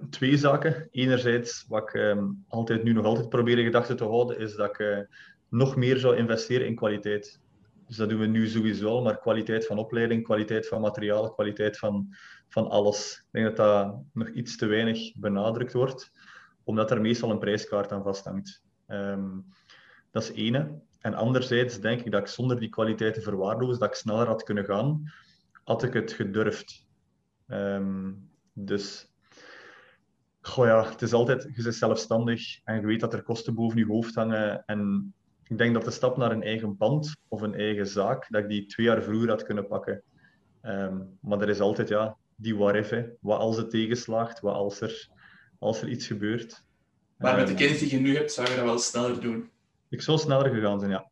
twee 0.10 0.38
zaken. 0.38 0.88
Enerzijds, 0.92 1.66
wat 1.68 1.90
ik 1.90 1.94
um, 1.94 2.44
altijd, 2.48 2.84
nu 2.84 2.94
nog 2.94 3.06
altijd 3.06 3.30
probeer 3.30 3.58
in 3.58 3.66
gedachten 3.66 3.98
te 3.98 4.04
houden, 4.04 4.40
is 4.40 4.56
dat 4.56 4.70
ik 4.70 4.80
uh, 4.80 5.00
nog 5.50 5.76
meer 5.76 5.98
zou 5.98 6.16
investeren 6.16 6.68
in 6.68 6.76
kwaliteit. 6.76 7.42
Dus 7.88 7.96
dat 7.96 8.10
doen 8.10 8.20
we 8.20 8.26
nu 8.26 8.48
sowieso 8.48 9.02
maar 9.02 9.20
kwaliteit 9.20 9.66
van 9.66 9.78
opleiding, 9.78 10.24
kwaliteit 10.24 10.68
van 10.68 10.82
materiaal, 10.82 11.34
kwaliteit 11.34 11.78
van, 11.78 12.16
van 12.50 12.70
alles. 12.70 13.24
Ik 13.26 13.32
denk 13.32 13.46
dat 13.46 13.58
dat 13.58 13.96
nog 14.14 14.30
iets 14.30 14.58
te 14.58 14.66
weinig 14.66 15.16
benadrukt 15.16 15.74
wordt, 15.74 16.12
omdat 16.64 16.92
er 16.92 17.02
meestal 17.02 17.32
een 17.32 17.40
prijskaart 17.40 17.92
aan 17.92 18.04
vasthangt. 18.04 18.64
Um, 18.88 19.46
dat 20.12 20.24
is 20.24 20.32
ene. 20.32 20.80
En 21.02 21.14
anderzijds 21.14 21.80
denk 21.80 22.02
ik 22.02 22.12
dat 22.12 22.22
ik 22.22 22.28
zonder 22.28 22.60
die 22.60 22.70
kwaliteit 22.70 23.14
te 23.14 23.22
verwaarlozen, 23.22 23.80
dat 23.80 23.90
ik 23.90 23.96
sneller 23.96 24.28
had 24.28 24.44
kunnen 24.44 24.66
gaan, 24.66 25.12
had 25.64 25.84
ik 25.84 25.94
het 25.94 26.12
gedurfd. 26.12 26.86
Um, 27.48 28.30
dus, 28.54 29.14
goh 30.42 30.66
ja, 30.66 30.90
het 30.90 31.02
is 31.02 31.14
altijd, 31.14 31.50
je 31.56 31.64
bent 31.64 31.76
zelfstandig 31.76 32.64
en 32.64 32.80
je 32.80 32.86
weet 32.86 33.00
dat 33.00 33.14
er 33.14 33.24
kosten 33.24 33.56
boven 33.56 33.78
je 33.78 33.86
hoofd 33.86 34.16
hangen. 34.16 34.64
En 34.66 35.14
ik 35.44 35.58
denk 35.58 35.74
dat 35.74 35.86
de 35.86 35.92
stap 35.92 36.18
naar 36.18 36.32
een 36.32 36.44
eigen 36.44 36.78
pand 36.78 37.16
of 37.28 37.42
een 37.42 37.56
eigen 37.56 37.88
zaak, 37.88 38.26
dat 38.30 38.44
ik 38.44 38.50
die 38.50 38.66
twee 38.66 38.86
jaar 38.86 39.04
vroeger 39.04 39.30
had 39.30 39.44
kunnen 39.44 39.68
pakken. 39.68 40.04
Um, 40.62 41.18
maar 41.22 41.42
er 41.42 41.50
is 41.50 41.60
altijd 41.60 41.88
ja, 41.88 42.18
die 42.38 42.56
what 42.56 42.76
if, 42.76 43.06
wat 43.20 43.40
als 43.40 43.58
het 43.58 43.70
tegenslaagt, 43.70 44.40
wat 44.40 44.54
als 44.54 44.82
er, 44.82 45.10
als 45.60 45.82
er 45.82 45.90
iets 45.90 46.08
gebeurt. 46.08 46.64
Maar 47.18 47.36
met 47.36 47.48
de 47.48 47.52
ehm, 47.52 47.62
kennis 47.62 47.80
die 47.80 47.92
je 47.92 48.00
nu 48.00 48.16
hebt, 48.16 48.32
zou 48.32 48.50
je 48.50 48.56
dat 48.56 48.66
wel 48.66 48.80
sneller 48.80 49.22
doen? 49.22 49.50
Ik 49.90 50.02
zou 50.02 50.18
sneller 50.18 50.54
gegaan 50.54 50.80
zijn, 50.80 50.92
ja. 50.92 51.10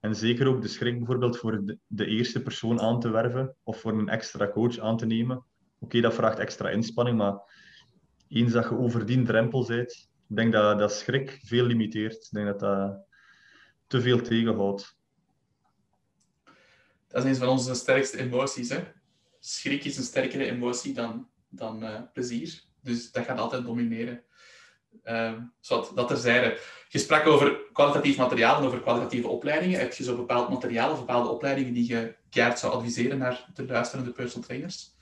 En 0.00 0.16
zeker 0.16 0.46
ook 0.46 0.62
de 0.62 0.68
schrik 0.68 0.96
bijvoorbeeld 0.98 1.38
voor 1.38 1.64
de, 1.64 1.78
de 1.86 2.06
eerste 2.06 2.42
persoon 2.42 2.80
aan 2.80 3.00
te 3.00 3.10
werven 3.10 3.54
of 3.62 3.80
voor 3.80 3.92
een 3.92 4.08
extra 4.08 4.50
coach 4.50 4.78
aan 4.78 4.96
te 4.96 5.06
nemen. 5.06 5.44
Oké, 5.78 6.00
dat 6.00 6.14
vraagt 6.14 6.38
extra 6.38 6.68
inspanning, 6.68 7.16
maar 7.18 7.40
eens 8.28 8.52
dat 8.52 8.64
je 8.64 8.78
over 8.78 9.06
die 9.06 9.22
drempel 9.22 9.66
bent, 9.66 10.08
ik 10.28 10.36
denk 10.36 10.52
dat 10.52 10.78
dat 10.78 10.92
schrik 10.92 11.40
veel 11.42 11.64
limiteert. 11.64 12.14
Ik 12.14 12.30
denk 12.30 12.46
dat 12.46 12.60
dat 12.60 13.06
te 13.86 14.00
veel 14.00 14.20
tegenhoudt. 14.20 14.96
Dat 17.08 17.24
is 17.24 17.30
een 17.30 17.36
van 17.36 17.48
onze 17.48 17.74
sterkste 17.74 18.18
emoties. 18.18 18.68
Hè? 18.68 18.84
Schrik 19.48 19.84
is 19.84 19.96
een 19.96 20.02
sterkere 20.02 20.44
emotie 20.44 20.94
dan, 20.94 21.28
dan 21.48 21.82
uh, 21.82 22.00
plezier. 22.12 22.62
Dus 22.82 23.12
dat 23.12 23.24
gaat 23.24 23.38
altijd 23.38 23.64
domineren. 23.64 24.22
Um, 25.04 25.52
dat 25.94 26.08
terzijde. 26.08 26.58
Je 26.88 26.98
sprak 26.98 27.26
over 27.26 27.60
kwalitatief 27.72 28.16
materiaal 28.16 28.58
en 28.58 28.66
over 28.66 28.80
kwalitatieve 28.80 29.28
opleidingen. 29.28 29.78
Heb 29.78 29.92
je 29.92 30.04
zo 30.04 30.16
bepaald 30.16 30.48
materiaal 30.48 30.92
of 30.92 30.98
bepaalde 30.98 31.28
opleidingen 31.28 31.72
die 31.72 31.88
je 31.88 32.14
keihard 32.30 32.58
zou 32.58 32.72
adviseren 32.72 33.18
naar 33.18 33.48
de 33.54 33.66
luisterende 33.66 34.12
personal 34.12 34.46
trainers? 34.46 34.96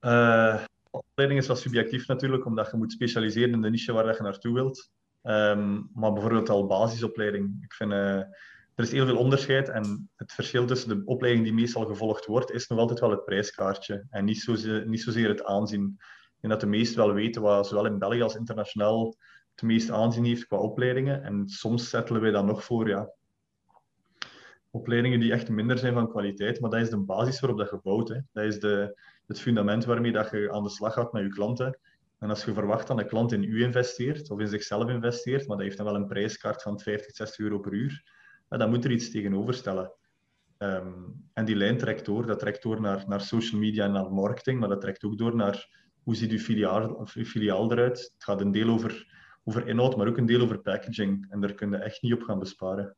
Uh, 0.00 0.64
opleiding 0.90 1.40
is 1.40 1.46
wel 1.46 1.56
subjectief 1.56 2.06
natuurlijk, 2.06 2.46
omdat 2.46 2.70
je 2.70 2.76
moet 2.76 2.92
specialiseren 2.92 3.52
in 3.52 3.60
de 3.60 3.70
niche 3.70 3.92
waar 3.92 4.14
je 4.16 4.22
naartoe 4.22 4.54
wilt. 4.54 4.90
Um, 5.22 5.90
maar 5.94 6.12
bijvoorbeeld 6.12 6.48
al 6.48 6.66
basisopleiding. 6.66 7.58
Ik 7.62 7.72
vind, 7.72 7.92
uh, 7.92 8.20
er 8.74 8.84
is 8.84 8.92
heel 8.92 9.06
veel 9.06 9.16
onderscheid 9.16 9.68
en 9.68 10.10
het 10.16 10.32
verschil 10.32 10.66
tussen 10.66 10.88
de 10.88 11.02
opleiding 11.04 11.44
die 11.44 11.54
meestal 11.54 11.86
gevolgd 11.86 12.26
wordt, 12.26 12.50
is 12.50 12.66
nog 12.66 12.78
altijd 12.78 13.00
wel 13.00 13.10
het 13.10 13.24
prijskaartje 13.24 14.06
en 14.10 14.24
niet 14.24 14.40
zozeer, 14.40 14.88
niet 14.88 15.02
zozeer 15.02 15.28
het 15.28 15.44
aanzien. 15.44 15.98
En 16.40 16.48
dat 16.48 16.60
de 16.60 16.66
meesten 16.66 16.96
wel 16.96 17.12
weten 17.12 17.42
wat 17.42 17.66
zowel 17.66 17.86
in 17.86 17.98
België 17.98 18.22
als 18.22 18.34
internationaal 18.34 19.16
het 19.54 19.62
meest 19.62 19.90
aanzien 19.90 20.24
heeft 20.24 20.46
qua 20.46 20.56
opleidingen. 20.56 21.22
En 21.22 21.48
soms 21.48 21.88
zetten 21.90 22.20
wij 22.20 22.30
dan 22.30 22.46
nog 22.46 22.64
voor 22.64 22.88
ja, 22.88 23.12
opleidingen 24.70 25.20
die 25.20 25.32
echt 25.32 25.48
minder 25.48 25.78
zijn 25.78 25.94
van 25.94 26.10
kwaliteit, 26.10 26.60
maar 26.60 26.70
dat 26.70 26.80
is 26.80 26.90
de 26.90 26.98
basis 26.98 27.40
waarop 27.40 27.58
dat 27.58 27.70
je 27.70 27.80
bouwt. 27.82 28.08
Hè. 28.08 28.20
Dat 28.32 28.44
is 28.44 28.60
de, 28.60 29.00
het 29.26 29.40
fundament 29.40 29.84
waarmee 29.84 30.12
dat 30.12 30.30
je 30.30 30.52
aan 30.52 30.62
de 30.62 30.70
slag 30.70 30.92
gaat 30.92 31.12
met 31.12 31.22
je 31.22 31.28
klanten. 31.28 31.78
En 32.18 32.30
als 32.30 32.44
je 32.44 32.52
verwacht 32.52 32.86
dat 32.86 32.98
een 32.98 33.06
klant 33.06 33.32
in 33.32 33.42
u 33.42 33.62
investeert, 33.62 34.30
of 34.30 34.38
in 34.38 34.48
zichzelf 34.48 34.88
investeert, 34.88 35.46
maar 35.46 35.56
dat 35.56 35.66
heeft 35.66 35.76
dan 35.76 35.86
wel 35.86 35.94
een 35.94 36.06
prijskaart 36.06 36.62
van 36.62 36.80
50, 36.80 37.14
60 37.14 37.38
euro 37.38 37.58
per 37.58 37.72
uur, 37.72 38.02
dan 38.48 38.70
moet 38.70 38.84
er 38.84 38.90
iets 38.90 39.10
tegenover 39.10 39.54
stellen. 39.54 39.92
Ehm, 40.58 40.92
en 41.32 41.44
die 41.44 41.56
lijn 41.56 41.78
trekt 41.78 42.04
door. 42.04 42.26
Dat 42.26 42.38
trekt 42.38 42.62
door 42.62 42.80
naar, 42.80 43.04
naar 43.06 43.20
social 43.20 43.60
media 43.60 43.84
en 43.84 43.92
naar 43.92 44.12
marketing, 44.12 44.60
maar 44.60 44.68
dat 44.68 44.80
trekt 44.80 45.04
ook 45.04 45.18
door 45.18 45.36
naar 45.36 45.82
hoe 46.02 46.14
ziet 46.14 46.30
uw 46.30 46.38
filiaal, 46.38 47.08
uw 47.14 47.24
filiaal 47.24 47.72
eruit. 47.72 47.98
Het 47.98 48.24
gaat 48.24 48.40
een 48.40 48.52
deel 48.52 48.68
over, 48.68 49.06
over 49.44 49.68
inhoud, 49.68 49.96
maar 49.96 50.08
ook 50.08 50.16
een 50.16 50.26
deel 50.26 50.40
over 50.40 50.58
packaging. 50.58 51.26
En 51.30 51.40
daar 51.40 51.54
kun 51.54 51.70
je 51.70 51.76
echt 51.76 52.02
niet 52.02 52.12
op 52.12 52.22
gaan 52.22 52.38
besparen. 52.38 52.96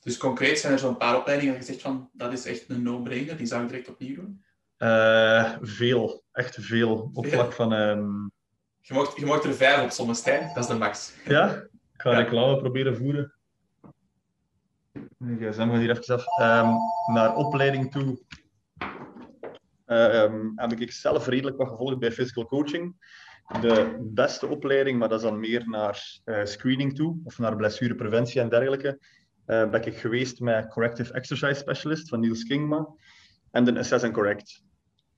Dus 0.00 0.16
concreet 0.16 0.58
zijn 0.58 0.72
er 0.72 0.78
zo'n 0.78 0.96
paar 0.96 1.16
opleidingen 1.16 1.54
dat 1.54 1.66
je 1.66 1.72
zegt 1.72 1.84
van 1.84 2.10
dat 2.12 2.32
is 2.32 2.44
echt 2.44 2.68
een 2.68 2.82
no-brainer, 2.82 3.36
die 3.36 3.46
zou 3.46 3.62
ik 3.62 3.68
direct 3.68 3.88
opnieuw 3.88 4.14
doen? 4.14 4.44
Uh, 4.78 5.56
veel, 5.60 6.22
echt 6.32 6.56
veel. 6.60 7.10
Op 7.12 7.26
vlak 7.26 7.52
van. 7.52 7.72
Um... 7.72 8.32
Je, 8.80 8.94
mocht, 8.94 9.16
je 9.16 9.26
mocht 9.26 9.44
er 9.44 9.54
vijf 9.54 10.00
op 10.00 10.14
Stijn, 10.14 10.50
dat 10.54 10.64
is 10.64 10.70
de 10.70 10.74
max. 10.76 11.12
Ja, 11.24 11.54
ik 11.94 12.00
ga 12.00 12.10
ja. 12.10 12.18
reclame 12.18 12.56
proberen 12.56 12.96
voeren. 12.96 13.34
Gsm 15.18 15.68
gaat 15.70 15.78
hier 15.78 15.90
even 15.90 16.14
af. 16.14 16.24
Um, 16.40 16.76
naar 17.14 17.36
opleiding 17.36 17.90
toe 17.90 18.18
um, 19.86 20.52
heb 20.56 20.72
ik 20.72 20.92
zelf 20.92 21.26
redelijk 21.26 21.56
wat 21.56 21.68
gevolgd 21.68 21.98
bij 21.98 22.12
physical 22.12 22.46
coaching. 22.46 22.96
De 23.60 23.96
beste 24.00 24.46
opleiding, 24.46 24.98
maar 24.98 25.08
dat 25.08 25.18
is 25.18 25.24
dan 25.24 25.40
meer 25.40 25.68
naar 25.68 26.20
uh, 26.24 26.44
screening 26.44 26.94
toe, 26.94 27.20
of 27.24 27.38
naar 27.38 27.56
blessurepreventie 27.56 28.40
en 28.40 28.48
dergelijke, 28.48 28.98
uh, 29.46 29.70
ben 29.70 29.86
ik 29.86 29.96
geweest 29.96 30.40
met 30.40 30.68
Corrective 30.68 31.12
Exercise 31.12 31.54
Specialist 31.54 32.08
van 32.08 32.20
Niels 32.20 32.44
Kingma 32.44 32.88
en 33.50 33.64
de 33.64 33.78
Assess 33.78 34.04
and 34.04 34.12
Correct. 34.12 34.64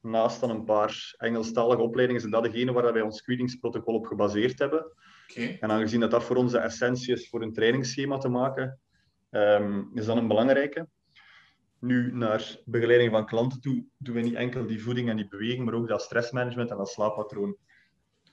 Naast 0.00 0.40
dan 0.40 0.50
een 0.50 0.64
paar 0.64 1.14
Engelstalige 1.16 1.82
opleidingen 1.82 2.20
zijn 2.20 2.32
dat 2.32 2.44
degene 2.44 2.72
waar 2.72 2.92
wij 2.92 3.02
ons 3.02 3.18
screeningsprotocol 3.18 3.94
op 3.94 4.06
gebaseerd 4.06 4.58
hebben. 4.58 4.92
Okay. 5.30 5.56
En 5.60 5.70
aangezien 5.70 6.00
dat 6.00 6.10
dat 6.10 6.24
voor 6.24 6.36
onze 6.36 6.58
essentie 6.58 7.14
is 7.14 7.28
voor 7.28 7.42
een 7.42 7.52
trainingsschema 7.52 8.18
te 8.18 8.28
maken, 8.28 8.80
um, 9.30 9.90
is 9.94 10.06
dat 10.06 10.16
een 10.16 10.28
belangrijke. 10.28 10.88
Nu, 11.78 12.12
naar 12.12 12.56
begeleiding 12.64 13.10
van 13.10 13.26
klanten 13.26 13.60
toe, 13.60 13.84
doen 13.96 14.14
we 14.14 14.20
niet 14.20 14.34
enkel 14.34 14.66
die 14.66 14.82
voeding 14.82 15.08
en 15.08 15.16
die 15.16 15.28
beweging, 15.28 15.64
maar 15.64 15.74
ook 15.74 15.88
dat 15.88 16.02
stressmanagement 16.02 16.70
en 16.70 16.76
dat 16.76 16.88
slaappatroon. 16.88 17.56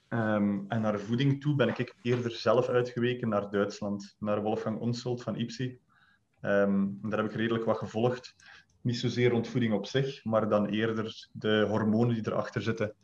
Um, 0.09 0.65
en 0.67 0.81
naar 0.81 0.99
voeding 0.99 1.41
toe 1.41 1.55
ben 1.55 1.67
ik 1.67 1.95
eerder 2.01 2.31
zelf 2.31 2.67
uitgeweken 2.67 3.29
naar 3.29 3.49
Duitsland, 3.49 4.15
naar 4.19 4.41
Wolfgang 4.41 4.79
Onsold 4.79 5.23
van 5.23 5.35
IPSI. 5.35 5.79
Um, 6.41 6.99
daar 7.01 7.19
heb 7.19 7.29
ik 7.29 7.35
redelijk 7.35 7.65
wat 7.65 7.77
gevolgd. 7.77 8.35
Niet 8.81 8.97
zozeer 8.97 9.29
rond 9.29 9.47
voeding 9.47 9.73
op 9.73 9.85
zich, 9.85 10.23
maar 10.23 10.49
dan 10.49 10.65
eerder 10.65 11.29
de 11.31 11.65
hormonen 11.69 12.15
die 12.15 12.27
erachter 12.27 12.61
zitten. 12.61 12.95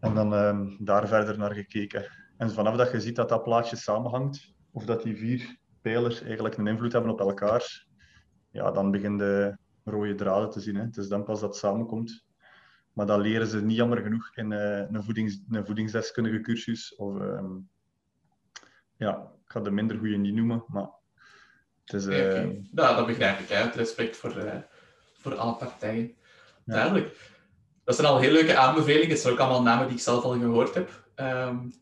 En 0.00 0.14
dan 0.14 0.30
daar 0.78 1.08
verder 1.08 1.38
naar 1.38 1.54
gekeken. 1.54 2.10
En 2.36 2.50
vanaf 2.50 2.76
dat 2.76 2.90
je 2.90 3.00
ziet 3.00 3.16
dat 3.16 3.28
dat 3.28 3.42
plaatje 3.42 3.76
samenhangt, 3.76 4.54
of 4.70 4.84
dat 4.84 5.02
die 5.02 5.16
vier 5.16 5.56
pijlers 5.80 6.22
eigenlijk 6.22 6.56
een 6.56 6.66
invloed 6.66 6.92
hebben 6.92 7.10
op 7.10 7.20
elkaar, 7.20 7.86
ja, 8.50 8.70
dan 8.70 8.90
beginnen 8.90 9.18
de 9.18 9.56
rode 9.90 10.14
draden 10.14 10.50
te 10.50 10.60
zien. 10.60 10.74
Hè. 10.76 10.82
Het 10.82 10.96
is 10.96 11.08
dan 11.08 11.24
pas 11.24 11.40
dat 11.40 11.48
het 11.48 11.58
samenkomt. 11.58 12.26
Maar 12.92 13.06
dat 13.06 13.20
leren 13.20 13.46
ze 13.46 13.64
niet 13.64 13.76
jammer 13.76 14.02
genoeg 14.02 14.30
in 14.34 14.50
uh, 14.50 14.78
een, 14.78 15.04
voedings, 15.04 15.40
een 15.50 15.66
voedingsdeskundige 15.66 16.40
cursus. 16.40 16.94
Of, 16.96 17.14
um, 17.14 17.68
ja, 18.96 19.32
ik 19.44 19.52
ga 19.52 19.60
de 19.60 19.70
minder 19.70 19.98
goede 19.98 20.16
niet 20.16 20.34
noemen, 20.34 20.64
maar 20.66 20.88
het 21.84 21.94
is... 21.94 22.06
Uh... 22.06 22.14
Okay. 22.14 22.68
Nou, 22.70 22.96
dat 22.96 23.06
begrijp 23.06 23.38
ik. 23.38 23.48
Hè. 23.48 23.62
respect 23.62 24.16
voor, 24.16 24.36
uh, 24.36 24.54
voor 25.12 25.34
alle 25.34 25.56
partijen. 25.56 26.06
Ja. 26.64 26.74
Duidelijk. 26.74 27.36
Dat 27.84 27.94
zijn 27.94 28.06
al 28.06 28.18
heel 28.18 28.32
leuke 28.32 28.56
aanbevelingen. 28.56 29.08
Het 29.08 29.18
zijn 29.18 29.32
ook 29.32 29.40
allemaal 29.40 29.62
namen 29.62 29.86
die 29.86 29.96
ik 29.96 30.02
zelf 30.02 30.24
al 30.24 30.38
gehoord 30.38 30.74
heb. 30.74 31.10
Um, 31.16 31.72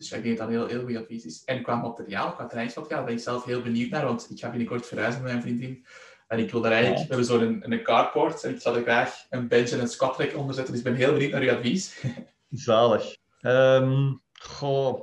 dus 0.00 0.12
ik 0.12 0.22
denk 0.22 0.38
dat 0.38 0.48
dat 0.50 0.56
heel, 0.56 0.66
heel 0.66 0.86
goed 0.86 0.96
advies 0.96 1.24
is. 1.24 1.42
En 1.44 1.62
qua 1.62 1.74
materiaal, 1.74 2.32
qua 2.32 2.46
trainingsmateriaal, 2.46 3.04
ben 3.04 3.14
ik 3.14 3.20
zelf 3.20 3.44
heel 3.44 3.62
benieuwd 3.62 3.90
naar, 3.90 4.04
want 4.04 4.30
ik 4.30 4.38
ga 4.38 4.50
binnenkort 4.50 4.86
verhuizen 4.86 5.22
met 5.22 5.30
mijn 5.30 5.42
vriendin. 5.42 5.86
En 6.26 6.38
ik 6.38 6.50
wil 6.50 6.60
daar 6.60 6.72
eigenlijk, 6.72 7.00
we 7.00 7.06
hebben 7.08 7.26
zo'n 7.26 7.42
een, 7.42 7.72
een 7.72 7.82
carport 7.82 8.44
en 8.44 8.50
ik 8.50 8.60
zou 8.60 8.76
er 8.76 8.82
graag 8.82 9.26
een 9.30 9.48
bench 9.48 9.68
en 9.68 9.80
een 9.80 9.88
squat 9.88 10.18
rack 10.18 10.36
onder 10.36 10.54
zetten. 10.54 10.74
Dus 10.74 10.82
ik 10.82 10.88
ben 10.88 10.98
heel 10.98 11.12
benieuwd 11.12 11.32
naar 11.32 11.40
uw 11.40 11.50
advies. 11.50 12.04
Zalig. 12.50 13.16
Um, 13.40 14.20
goh, 14.32 15.02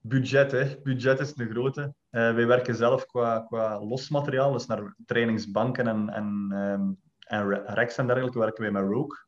budget, 0.00 0.52
hè. 0.52 0.76
Budget 0.82 1.20
is 1.20 1.32
een 1.36 1.50
grote. 1.50 1.80
Uh, 1.80 2.34
wij 2.34 2.46
werken 2.46 2.74
zelf 2.74 3.06
qua, 3.06 3.40
qua 3.40 3.84
los 3.84 4.08
materiaal, 4.08 4.52
dus 4.52 4.66
naar 4.66 4.94
trainingsbanken 5.06 5.86
en, 5.86 6.08
en, 6.08 6.52
um, 6.54 6.98
en 7.18 7.50
racks 7.50 7.96
en 7.96 8.06
dergelijke, 8.06 8.38
werken 8.38 8.62
wij 8.62 8.72
met 8.72 8.90
Rogue. 8.90 9.18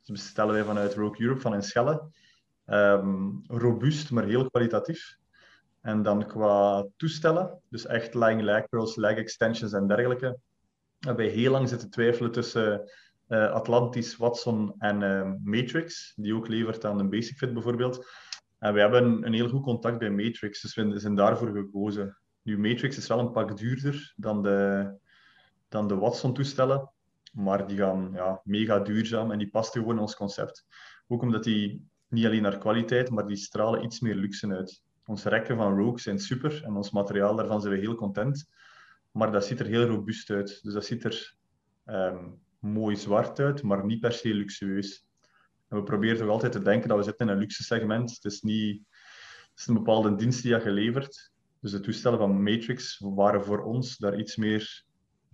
Dus 0.00 0.10
bestellen 0.10 0.54
wij 0.54 0.64
vanuit 0.64 0.94
Rogue 0.94 1.20
Europe 1.24 1.40
van 1.40 1.54
in 1.54 1.62
Schelle. 1.62 2.10
Um, 2.66 3.42
robuust, 3.46 4.10
maar 4.10 4.24
heel 4.24 4.50
kwalitatief. 4.50 5.16
En 5.80 6.02
dan 6.02 6.26
qua 6.26 6.86
toestellen, 6.96 7.60
dus 7.68 7.86
echt 7.86 8.14
lying 8.14 8.42
leg 8.42 8.68
curls, 8.68 8.96
leg 8.96 9.16
extensions 9.16 9.72
en 9.72 9.86
dergelijke, 9.86 10.38
hebben 10.98 11.26
we 11.26 11.30
heel 11.30 11.50
lang 11.50 11.68
zitten 11.68 11.90
twijfelen 11.90 12.32
tussen 12.32 12.90
uh, 13.28 13.50
Atlantis, 13.50 14.16
Watson 14.16 14.74
en 14.78 15.00
uh, 15.00 15.32
Matrix, 15.44 16.12
die 16.16 16.34
ook 16.34 16.48
levert 16.48 16.84
aan 16.84 16.98
de 16.98 17.04
Basic 17.04 17.36
Fit 17.36 17.52
bijvoorbeeld. 17.52 18.06
En 18.58 18.74
we 18.74 18.80
hebben 18.80 19.26
een 19.26 19.32
heel 19.32 19.48
goed 19.48 19.62
contact 19.62 19.98
bij 19.98 20.10
Matrix, 20.10 20.60
dus 20.60 20.74
we 20.74 20.98
zijn 20.98 21.14
daarvoor 21.14 21.48
gekozen. 21.48 22.16
Nu, 22.42 22.58
Matrix 22.58 22.96
is 22.96 23.06
wel 23.06 23.18
een 23.18 23.32
pak 23.32 23.56
duurder 23.56 24.12
dan 24.16 24.42
de, 24.42 24.90
dan 25.68 25.88
de 25.88 25.96
Watson-toestellen, 25.96 26.90
maar 27.32 27.66
die 27.66 27.76
gaan 27.76 28.10
ja, 28.14 28.40
mega 28.44 28.78
duurzaam 28.78 29.30
en 29.30 29.38
die 29.38 29.50
past 29.50 29.72
gewoon 29.72 29.94
in 29.94 30.00
ons 30.00 30.16
concept. 30.16 30.66
Ook 31.08 31.22
omdat 31.22 31.44
die 31.44 31.90
niet 32.12 32.26
alleen 32.26 32.42
naar 32.42 32.58
kwaliteit, 32.58 33.10
maar 33.10 33.26
die 33.26 33.36
stralen 33.36 33.84
iets 33.84 34.00
meer 34.00 34.14
luxe 34.14 34.54
uit. 34.54 34.82
Onze 35.06 35.28
rekken 35.28 35.56
van 35.56 35.78
Rogue 35.78 36.00
zijn 36.00 36.18
super 36.18 36.64
en 36.64 36.74
ons 36.74 36.90
materiaal 36.90 37.36
daarvan 37.36 37.60
zijn 37.60 37.74
we 37.74 37.80
heel 37.80 37.94
content. 37.94 38.48
Maar 39.10 39.32
dat 39.32 39.44
ziet 39.44 39.60
er 39.60 39.66
heel 39.66 39.84
robuust 39.84 40.30
uit. 40.30 40.62
Dus 40.62 40.72
dat 40.72 40.84
ziet 40.84 41.04
er 41.04 41.34
um, 41.86 42.40
mooi 42.58 42.96
zwart 42.96 43.40
uit, 43.40 43.62
maar 43.62 43.86
niet 43.86 44.00
per 44.00 44.12
se 44.12 44.34
luxueus. 44.34 45.06
En 45.68 45.76
we 45.76 45.82
proberen 45.82 46.16
toch 46.18 46.28
altijd 46.28 46.52
te 46.52 46.62
denken 46.62 46.88
dat 46.88 46.98
we 46.98 47.04
zitten 47.04 47.26
in 47.26 47.32
een 47.32 47.38
luxe 47.38 47.62
segment. 47.62 48.10
Het 48.10 48.24
is, 48.24 48.42
niet, 48.42 48.82
het 49.50 49.58
is 49.60 49.66
een 49.66 49.74
bepaalde 49.74 50.14
dienst 50.14 50.42
die 50.42 50.52
je 50.52 50.60
geleverd. 50.60 51.32
Dus 51.60 51.70
de 51.70 51.80
toestellen 51.80 52.18
van 52.18 52.42
Matrix 52.42 52.98
waren 52.98 53.44
voor 53.44 53.62
ons 53.62 53.96
daar 53.96 54.18
iets 54.18 54.36
meer 54.36 54.84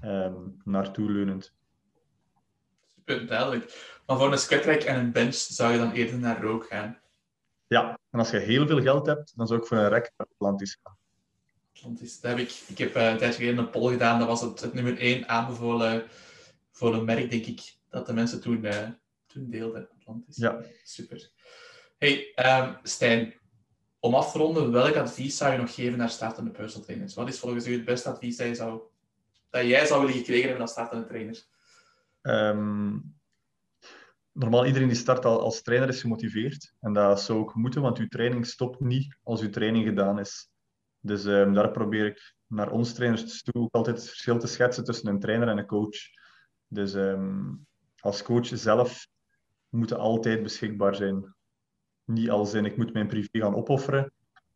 um, 0.04 0.56
naartoe 0.64 1.12
leunend. 1.12 1.54
Super 3.08 3.26
duidelijk. 3.26 3.96
Maar 4.06 4.16
voor 4.16 4.32
een 4.32 4.38
squatrack 4.38 4.82
en 4.82 4.98
een 4.98 5.12
bench 5.12 5.34
zou 5.34 5.72
je 5.72 5.78
dan 5.78 5.92
eerder 5.92 6.18
naar 6.18 6.42
rook 6.42 6.66
gaan? 6.66 7.00
Ja, 7.66 7.98
en 8.10 8.18
als 8.18 8.30
je 8.30 8.38
heel 8.38 8.66
veel 8.66 8.82
geld 8.82 9.06
hebt, 9.06 9.32
dan 9.36 9.46
zou 9.46 9.60
ik 9.60 9.66
voor 9.66 9.76
een 9.76 9.88
rack 9.88 10.10
naar 10.16 10.26
Atlantis 10.32 10.78
gaan. 10.82 10.96
Atlantis, 11.74 12.20
dat 12.20 12.30
heb 12.30 12.40
ik. 12.40 12.62
Ik 12.66 12.78
heb 12.78 12.96
uh, 12.96 13.10
een 13.10 13.18
tijdje 13.18 13.38
geleden 13.38 13.64
een 13.64 13.70
poll 13.70 13.92
gedaan. 13.92 14.18
Dat 14.18 14.28
was 14.28 14.40
het, 14.40 14.60
het 14.60 14.74
nummer 14.74 14.98
1 14.98 15.28
aanbevolen 15.28 16.04
voor 16.70 16.94
een 16.94 17.04
merk, 17.04 17.30
denk 17.30 17.46
ik, 17.46 17.76
dat 17.88 18.06
de 18.06 18.12
mensen 18.12 18.40
toen, 18.40 18.64
uh, 18.64 18.88
toen 19.26 19.50
deelden. 19.50 19.88
Atlantis. 19.98 20.36
Ja. 20.36 20.62
Super. 20.84 21.30
Hey, 21.98 22.32
um, 22.36 22.76
Stijn, 22.82 23.34
om 24.00 24.14
af 24.14 24.32
te 24.32 24.38
ronden, 24.38 24.72
welk 24.72 24.96
advies 24.96 25.36
zou 25.36 25.52
je 25.52 25.58
nog 25.58 25.74
geven 25.74 25.98
naar 25.98 26.10
startende 26.10 26.50
personal 26.50 26.84
trainers? 26.84 27.14
Wat 27.14 27.28
is 27.28 27.38
volgens 27.38 27.66
u 27.66 27.72
het 27.72 27.84
beste 27.84 28.08
advies 28.08 28.36
dat, 28.36 28.46
je 28.46 28.54
zou, 28.54 28.80
dat 29.50 29.64
jij 29.64 29.86
zou 29.86 30.00
willen 30.00 30.16
gekregen 30.16 30.44
hebben 30.44 30.62
als 30.62 30.70
startende 30.70 31.06
trainer? 31.06 31.46
Um, 32.22 33.16
normaal 34.33 34.66
iedereen 34.66 34.88
die 34.88 34.96
start 34.96 35.24
al 35.24 35.40
als 35.40 35.62
trainer 35.62 35.88
is 35.88 36.00
gemotiveerd. 36.00 36.74
En 36.81 36.92
dat 36.92 37.22
zou 37.22 37.38
ook 37.38 37.54
moeten, 37.54 37.83
want 37.83 37.98
uw 37.98 38.09
training 38.09 38.46
stopt 38.46 38.81
niet 38.81 39.16
als 39.22 39.40
uw 39.40 39.50
training 39.50 39.85
gedaan 39.85 40.18
is. 40.18 40.50
Dus 41.00 41.24
um, 41.24 41.54
daar 41.54 41.70
probeer 41.70 42.07
ik 42.07 42.35
naar 42.46 42.70
ons 42.70 42.92
trainers 42.92 43.42
toe 43.42 43.62
ook 43.62 43.74
altijd 43.74 43.96
het 43.96 44.07
verschil 44.07 44.38
te 44.38 44.46
schetsen 44.46 44.85
tussen 44.85 45.09
een 45.09 45.20
trainer 45.20 45.48
en 45.48 45.59
een 45.59 45.66
coach. 45.66 45.96
Dus 46.66 46.94
um, 46.94 47.66
als 47.98 48.22
coach 48.22 48.46
zelf 48.46 49.07
moeten 49.68 49.98
altijd 49.98 50.42
beschikbaar 50.42 50.94
zijn. 50.94 51.35
Niet 52.04 52.31
als 52.31 52.54
in 52.54 52.64
ik 52.64 52.76
moet 52.76 52.92
mijn 52.92 53.07
privé 53.07 53.38
gaan 53.38 53.54
opofferen, 53.54 54.12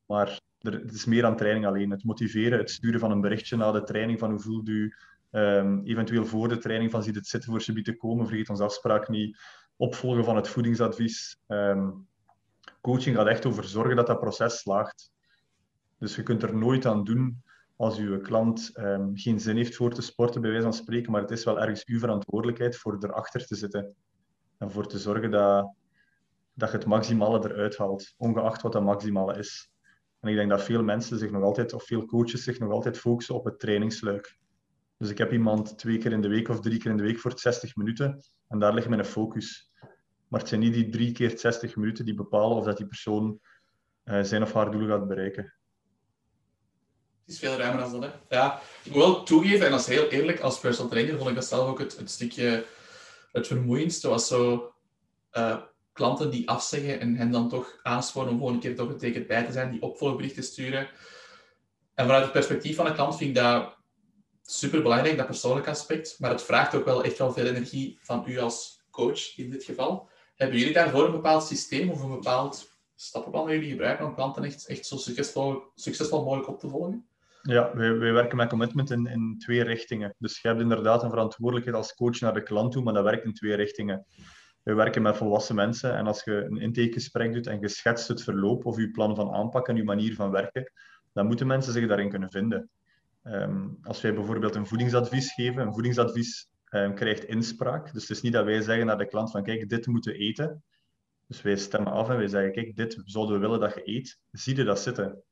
maar 0.06 0.40
er, 0.58 0.72
het 0.72 0.92
is 0.92 1.04
meer 1.04 1.24
aan 1.24 1.36
training 1.36 1.66
alleen. 1.66 1.90
Het 1.90 2.04
motiveren, 2.04 2.58
het 2.58 2.70
sturen 2.70 3.00
van 3.00 3.10
een 3.10 3.20
berichtje 3.20 3.56
na 3.56 3.72
de 3.72 3.82
training 3.82 4.18
van 4.18 4.30
hoe 4.30 4.40
voelt 4.40 4.68
u, 4.68 4.94
um, 5.32 5.84
eventueel 5.84 6.24
voor 6.24 6.48
de 6.48 6.58
training 6.58 6.90
van 6.90 7.02
ziet 7.02 7.14
het 7.14 7.26
zitten 7.26 7.50
voor 7.50 7.62
ze 7.62 7.82
te 7.82 7.96
komen, 7.96 8.26
vergeet 8.26 8.48
onze 8.48 8.62
afspraak 8.62 9.08
niet, 9.08 9.38
opvolgen 9.76 10.24
van 10.24 10.36
het 10.36 10.48
voedingsadvies. 10.48 11.38
Um, 11.48 12.08
coaching 12.80 13.16
gaat 13.16 13.26
echt 13.26 13.46
over 13.46 13.64
zorgen 13.64 13.96
dat 13.96 14.06
dat 14.06 14.20
proces 14.20 14.58
slaagt. 14.58 15.10
Dus 15.98 16.16
je 16.16 16.22
kunt 16.22 16.42
er 16.42 16.56
nooit 16.56 16.86
aan 16.86 17.04
doen 17.04 17.42
als 17.76 17.98
uw 17.98 18.20
klant 18.20 18.70
um, 18.78 19.16
geen 19.16 19.40
zin 19.40 19.56
heeft 19.56 19.76
voor 19.76 19.94
te 19.94 20.02
sporten, 20.02 20.40
bij 20.40 20.50
wijze 20.50 20.64
van 20.64 20.74
spreken, 20.74 21.12
maar 21.12 21.20
het 21.20 21.30
is 21.30 21.44
wel 21.44 21.60
ergens 21.60 21.84
uw 21.84 21.98
verantwoordelijkheid 21.98 22.76
voor 22.76 22.96
erachter 23.00 23.46
te 23.46 23.54
zitten 23.54 23.94
en 24.58 24.70
voor 24.70 24.86
te 24.86 24.98
zorgen 24.98 25.30
dat, 25.30 25.74
dat 26.54 26.70
je 26.70 26.76
het 26.76 26.86
maximale 26.86 27.50
eruit 27.50 27.76
haalt, 27.76 28.14
ongeacht 28.16 28.62
wat 28.62 28.72
dat 28.72 28.82
maximale 28.82 29.38
is. 29.38 29.70
En 30.20 30.28
ik 30.28 30.36
denk 30.36 30.50
dat 30.50 30.62
veel 30.62 30.82
mensen 30.82 31.18
zich 31.18 31.30
nog 31.30 31.42
altijd, 31.42 31.72
of 31.72 31.84
veel 31.84 32.04
coaches 32.04 32.44
zich 32.44 32.58
nog 32.58 32.70
altijd 32.70 32.98
focussen 32.98 33.34
op 33.34 33.44
het 33.44 33.58
trainingsluik. 33.58 34.38
Dus 35.02 35.10
ik 35.10 35.18
heb 35.18 35.32
iemand 35.32 35.78
twee 35.78 35.98
keer 35.98 36.12
in 36.12 36.20
de 36.20 36.28
week 36.28 36.48
of 36.48 36.60
drie 36.60 36.78
keer 36.78 36.90
in 36.90 36.96
de 36.96 37.02
week 37.02 37.18
voor 37.18 37.32
60 37.34 37.76
minuten 37.76 38.22
en 38.48 38.58
daar 38.58 38.74
ligt 38.74 38.88
mijn 38.88 39.04
focus. 39.04 39.70
Maar 40.28 40.40
het 40.40 40.48
zijn 40.48 40.60
niet 40.60 40.74
die 40.74 40.88
drie 40.88 41.12
keer 41.12 41.38
60 41.38 41.76
minuten 41.76 42.04
die 42.04 42.14
bepalen 42.14 42.56
of 42.56 42.64
dat 42.64 42.76
die 42.76 42.86
persoon 42.86 43.40
uh, 44.04 44.22
zijn 44.22 44.42
of 44.42 44.52
haar 44.52 44.70
doel 44.70 44.86
gaat 44.88 45.08
bereiken. 45.08 45.42
Het 47.20 47.34
is 47.34 47.38
veel 47.38 47.56
ruimer 47.56 47.80
dan 47.80 48.00
dat. 48.00 48.12
Hè? 48.28 48.36
Ja, 48.36 48.60
ik 48.82 48.92
wil 48.92 49.00
wel 49.00 49.22
toegeven, 49.22 49.66
en 49.66 49.72
als 49.72 49.86
heel 49.86 50.08
eerlijk, 50.08 50.40
als 50.40 50.60
personal 50.60 50.90
trainer 50.90 51.16
vond 51.16 51.28
ik 51.28 51.34
dat 51.34 51.44
zelf 51.44 51.68
ook 51.68 51.78
het, 51.78 51.96
het 51.96 52.10
stukje 52.10 52.64
het 53.32 53.46
vermoeiendste. 53.46 54.08
Was 54.08 54.26
zo 54.26 54.72
uh, 55.32 55.62
klanten 55.92 56.30
die 56.30 56.48
afzeggen 56.48 57.00
en 57.00 57.16
hen 57.16 57.30
dan 57.30 57.48
toch 57.48 57.78
aansporen 57.82 58.30
om 58.30 58.38
gewoon 58.38 58.52
een 58.52 58.60
keer 58.60 58.76
toch 58.76 59.02
een 59.02 59.26
bij 59.26 59.44
te 59.44 59.52
zijn, 59.52 59.70
die 59.70 59.82
opvolgberichten 59.82 60.42
sturen. 60.42 60.88
En 61.94 62.04
vanuit 62.04 62.22
het 62.22 62.32
perspectief 62.32 62.76
van 62.76 62.84
de 62.84 62.92
klant 62.92 63.16
vind 63.16 63.36
ik 63.36 63.42
dat 63.42 63.80
super 64.42 64.82
belangrijk, 64.82 65.16
dat 65.16 65.26
persoonlijke 65.26 65.70
aspect. 65.70 66.16
Maar 66.18 66.30
het 66.30 66.42
vraagt 66.42 66.74
ook 66.74 66.84
wel 66.84 67.04
echt 67.04 67.18
wel 67.18 67.32
veel 67.32 67.46
energie 67.46 67.98
van 68.02 68.24
u 68.26 68.38
als 68.38 68.84
coach 68.90 69.36
in 69.36 69.50
dit 69.50 69.64
geval. 69.64 70.08
Hebben 70.34 70.58
jullie 70.58 70.74
daarvoor 70.74 71.04
een 71.04 71.12
bepaald 71.12 71.44
systeem 71.44 71.90
of 71.90 72.02
een 72.02 72.10
bepaald 72.10 72.70
stappenplan 72.94 73.44
dat 73.44 73.54
jullie 73.54 73.70
gebruiken 73.70 74.06
om 74.06 74.14
klanten 74.14 74.44
echt, 74.44 74.66
echt 74.66 74.86
zo 74.86 74.96
succesvol, 74.96 75.62
succesvol 75.74 76.24
mogelijk 76.24 76.48
op 76.48 76.60
te 76.60 76.68
volgen? 76.68 77.06
Ja, 77.42 77.70
wij, 77.74 77.98
wij 77.98 78.12
werken 78.12 78.36
met 78.36 78.48
commitment 78.48 78.90
in, 78.90 79.06
in 79.06 79.38
twee 79.38 79.62
richtingen. 79.62 80.14
Dus 80.18 80.40
je 80.40 80.48
hebt 80.48 80.60
inderdaad 80.60 81.02
een 81.02 81.10
verantwoordelijkheid 81.10 81.76
als 81.76 81.94
coach 81.94 82.20
naar 82.20 82.34
de 82.34 82.42
klant 82.42 82.72
toe, 82.72 82.82
maar 82.82 82.94
dat 82.94 83.04
werkt 83.04 83.24
in 83.24 83.34
twee 83.34 83.54
richtingen. 83.54 84.06
We 84.62 84.74
werken 84.74 85.02
met 85.02 85.16
volwassen 85.16 85.54
mensen 85.54 85.94
en 85.96 86.06
als 86.06 86.24
je 86.24 86.32
een 86.32 86.56
intakegesprek 86.56 87.32
doet 87.32 87.46
en 87.46 87.60
je 87.60 87.68
schetst 87.68 88.08
het 88.08 88.22
verloop 88.22 88.66
of 88.66 88.76
je 88.76 88.90
plan 88.90 89.16
van 89.16 89.32
aanpak 89.32 89.68
en 89.68 89.76
je 89.76 89.84
manier 89.84 90.14
van 90.14 90.30
werken, 90.30 90.72
dan 91.12 91.26
moeten 91.26 91.46
mensen 91.46 91.72
zich 91.72 91.88
daarin 91.88 92.10
kunnen 92.10 92.30
vinden. 92.30 92.70
Ehm, 93.22 93.68
als 93.82 94.00
wij 94.00 94.14
bijvoorbeeld 94.14 94.54
een 94.54 94.66
voedingsadvies 94.66 95.32
geven, 95.32 95.66
een 95.66 95.72
voedingsadvies 95.72 96.50
um, 96.70 96.94
krijgt 96.94 97.24
inspraak. 97.24 97.92
Dus 97.92 98.02
het 98.02 98.16
is 98.16 98.22
niet 98.22 98.32
dat 98.32 98.44
wij 98.44 98.60
zeggen 98.60 98.86
naar 98.86 98.98
de 98.98 99.06
klant 99.06 99.30
van 99.30 99.42
kijk, 99.42 99.68
dit 99.68 99.86
moeten 99.86 100.14
eten. 100.14 100.64
Dus 101.26 101.42
wij 101.42 101.56
stemmen 101.56 101.92
af 101.92 102.08
en 102.08 102.16
wij 102.16 102.28
zeggen 102.28 102.52
kijk, 102.52 102.76
dit 102.76 103.02
zouden 103.04 103.34
we 103.34 103.40
willen 103.40 103.60
dat 103.60 103.74
je 103.74 103.82
eet. 103.84 104.18
Zie 104.30 104.56
je 104.56 104.64
dat 104.64 104.80
zitten? 104.80 105.22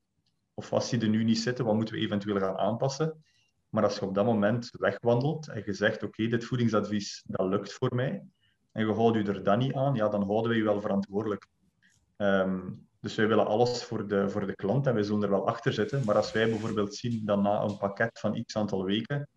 Of 0.54 0.70
wat 0.70 0.84
zie 0.84 1.00
je 1.00 1.06
nu 1.06 1.24
niet 1.24 1.38
zitten? 1.38 1.64
Wat 1.64 1.74
moeten 1.74 1.94
we 1.94 2.00
eventueel 2.00 2.38
gaan 2.38 2.56
aanpassen? 2.56 3.24
Maar 3.68 3.84
als 3.84 3.98
je 3.98 4.06
op 4.06 4.14
dat 4.14 4.24
moment 4.24 4.70
wegwandelt 4.72 5.48
en 5.48 5.62
je 5.66 5.72
zegt 5.72 6.02
oké, 6.02 6.26
dit 6.26 6.44
voedingsadvies, 6.44 7.24
dat 7.26 7.48
lukt 7.48 7.72
voor 7.72 7.94
mij, 7.94 8.24
en 8.72 8.86
je 8.86 8.92
houdt 8.92 9.16
je 9.16 9.32
er 9.32 9.44
dan 9.44 9.58
niet 9.58 9.74
aan, 9.74 9.94
ja, 9.94 10.08
dan 10.08 10.22
houden 10.22 10.50
we 10.50 10.56
je 10.56 10.64
wel 10.64 10.80
verantwoordelijk. 10.80 11.46
Um, 12.16 12.88
dus 13.00 13.14
wij 13.14 13.28
willen 13.28 13.46
alles 13.46 13.84
voor 13.84 14.08
de, 14.08 14.30
voor 14.30 14.46
de 14.46 14.54
klant 14.54 14.86
en 14.86 14.94
wij 14.94 15.02
zullen 15.02 15.22
er 15.22 15.30
wel 15.30 15.46
achter 15.46 15.72
zitten. 15.72 16.04
Maar 16.04 16.16
als 16.16 16.32
wij 16.32 16.48
bijvoorbeeld 16.48 16.94
zien 16.94 17.24
dat 17.24 17.42
na 17.42 17.62
een 17.62 17.76
pakket 17.76 18.18
van 18.18 18.44
x 18.44 18.56
aantal 18.56 18.84
weken, 18.84 19.28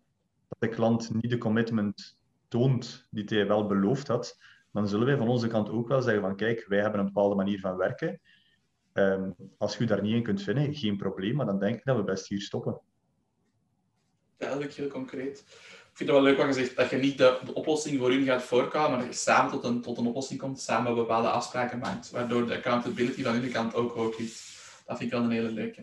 dat 0.48 0.58
de 0.58 0.68
klant 0.68 1.14
niet 1.14 1.30
de 1.30 1.38
commitment 1.38 2.16
toont 2.48 3.06
die 3.10 3.24
hij 3.24 3.46
wel 3.46 3.66
beloofd 3.66 4.08
had, 4.08 4.36
dan 4.72 4.88
zullen 4.88 5.06
wij 5.06 5.16
van 5.16 5.28
onze 5.28 5.46
kant 5.46 5.68
ook 5.68 5.88
wel 5.88 6.02
zeggen 6.02 6.22
van 6.22 6.36
kijk, 6.36 6.64
wij 6.68 6.80
hebben 6.80 7.00
een 7.00 7.06
bepaalde 7.06 7.34
manier 7.34 7.60
van 7.60 7.76
werken. 7.76 8.20
Um, 8.92 9.34
als 9.58 9.76
je 9.76 9.86
daar 9.86 10.02
niet 10.02 10.14
in 10.14 10.22
kunt 10.22 10.42
vinden, 10.42 10.74
geen 10.74 10.96
probleem, 10.96 11.34
maar 11.34 11.46
dan 11.46 11.58
denk 11.58 11.76
ik 11.78 11.84
dat 11.84 11.96
we 11.96 12.04
best 12.04 12.28
hier 12.28 12.40
stoppen. 12.40 12.80
Duidelijk, 14.36 14.72
heel 14.72 14.88
concreet 14.88 15.44
vind 15.94 16.08
het 16.08 16.18
wel 16.18 16.22
leuk 16.22 16.36
wat 16.36 16.46
je 16.46 16.52
zegt, 16.52 16.76
dat 16.76 16.90
je 16.90 16.96
niet 16.96 17.18
de, 17.18 17.38
de 17.44 17.54
oplossing 17.54 17.98
voor 17.98 18.10
hun 18.10 18.24
gaat 18.24 18.42
voorkomen, 18.42 18.90
maar 18.90 18.98
dat 18.98 19.08
je 19.08 19.20
samen 19.20 19.50
tot 19.50 19.64
een, 19.64 19.80
tot 19.80 19.98
een 19.98 20.06
oplossing 20.06 20.40
komt, 20.40 20.60
samen 20.60 20.94
bepaalde 20.94 21.28
afspraken 21.28 21.78
maakt, 21.78 22.10
waardoor 22.10 22.46
de 22.46 22.54
accountability 22.54 23.22
van 23.22 23.34
hun 23.34 23.50
kant 23.50 23.74
ook 23.74 23.94
hoog 23.94 24.18
ligt. 24.18 24.42
Dat 24.86 24.98
vind 24.98 25.12
ik 25.12 25.16
wel 25.18 25.26
een 25.26 25.32
hele 25.32 25.50
leuke. 25.50 25.80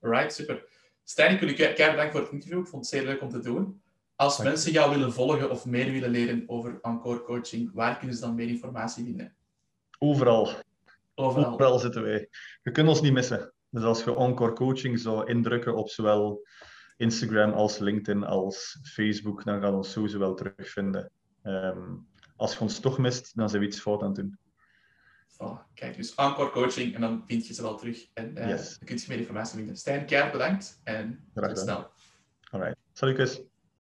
Alright, 0.00 0.34
super. 0.34 0.64
Stijn, 1.04 1.32
ik 1.34 1.40
wil 1.40 1.48
je 1.48 1.54
keihard 1.54 1.90
bedanken 1.90 2.12
voor 2.12 2.20
het 2.20 2.32
interview. 2.32 2.58
Ik 2.58 2.66
vond 2.66 2.84
het 2.84 2.94
zeer 2.94 3.04
leuk 3.04 3.22
om 3.22 3.30
te 3.30 3.40
doen. 3.40 3.82
Als 4.16 4.38
mensen 4.38 4.72
jou 4.72 4.90
willen 4.90 5.12
volgen 5.12 5.50
of 5.50 5.66
meer 5.66 5.92
willen 5.92 6.10
leren 6.10 6.44
over 6.46 6.78
Encore 6.82 7.22
Coaching, 7.22 7.70
waar 7.74 7.98
kunnen 7.98 8.16
ze 8.16 8.22
dan 8.22 8.34
meer 8.34 8.48
informatie 8.48 9.04
vinden? 9.04 9.36
Overal. 9.98 10.50
Overal. 11.14 11.52
Overal 11.52 11.78
zitten 11.78 12.02
wij. 12.02 12.28
Je 12.62 12.70
kunt 12.70 12.88
ons 12.88 13.00
niet 13.00 13.12
missen. 13.12 13.52
Dus 13.70 13.82
als 13.82 14.04
je 14.04 14.16
Encore 14.16 14.52
Coaching 14.52 14.98
zou 14.98 15.28
indrukken 15.30 15.76
op 15.76 15.88
zowel 15.88 16.46
Instagram 17.00 17.52
als 17.52 17.78
LinkedIn 17.78 18.24
als 18.24 18.78
Facebook, 18.82 19.44
dan 19.44 19.60
gaan 19.60 19.70
we 19.70 19.76
ons 19.76 19.92
sowieso 19.92 20.18
wel 20.18 20.34
terugvinden. 20.34 21.10
Um, 21.42 22.08
als 22.36 22.52
je 22.52 22.60
ons 22.60 22.80
toch 22.80 22.98
mist, 22.98 23.36
dan 23.36 23.48
zijn 23.48 23.62
we 23.62 23.68
iets 23.68 23.80
fout 23.80 24.00
aan 24.02 24.06
het 24.06 24.16
doen. 24.16 24.38
Oh, 25.36 25.58
kijk, 25.74 25.96
dus 25.96 26.14
Encore 26.14 26.50
Coaching 26.50 26.94
en 26.94 27.00
dan 27.00 27.22
vind 27.26 27.46
je 27.46 27.54
ze 27.54 27.62
wel 27.62 27.76
terug. 27.76 28.06
En 28.12 28.30
uh, 28.30 28.48
dan 28.48 28.58
kun 28.84 28.96
je 28.96 29.04
meer 29.08 29.18
informatie 29.18 29.56
vinden. 29.56 29.76
Stijn, 29.76 30.06
keihard 30.06 30.32
bedankt 30.32 30.80
en 30.84 31.30
tot 31.34 31.58
snel. 31.58 31.90
Alright. 32.50 32.76
Salut, 32.92 33.46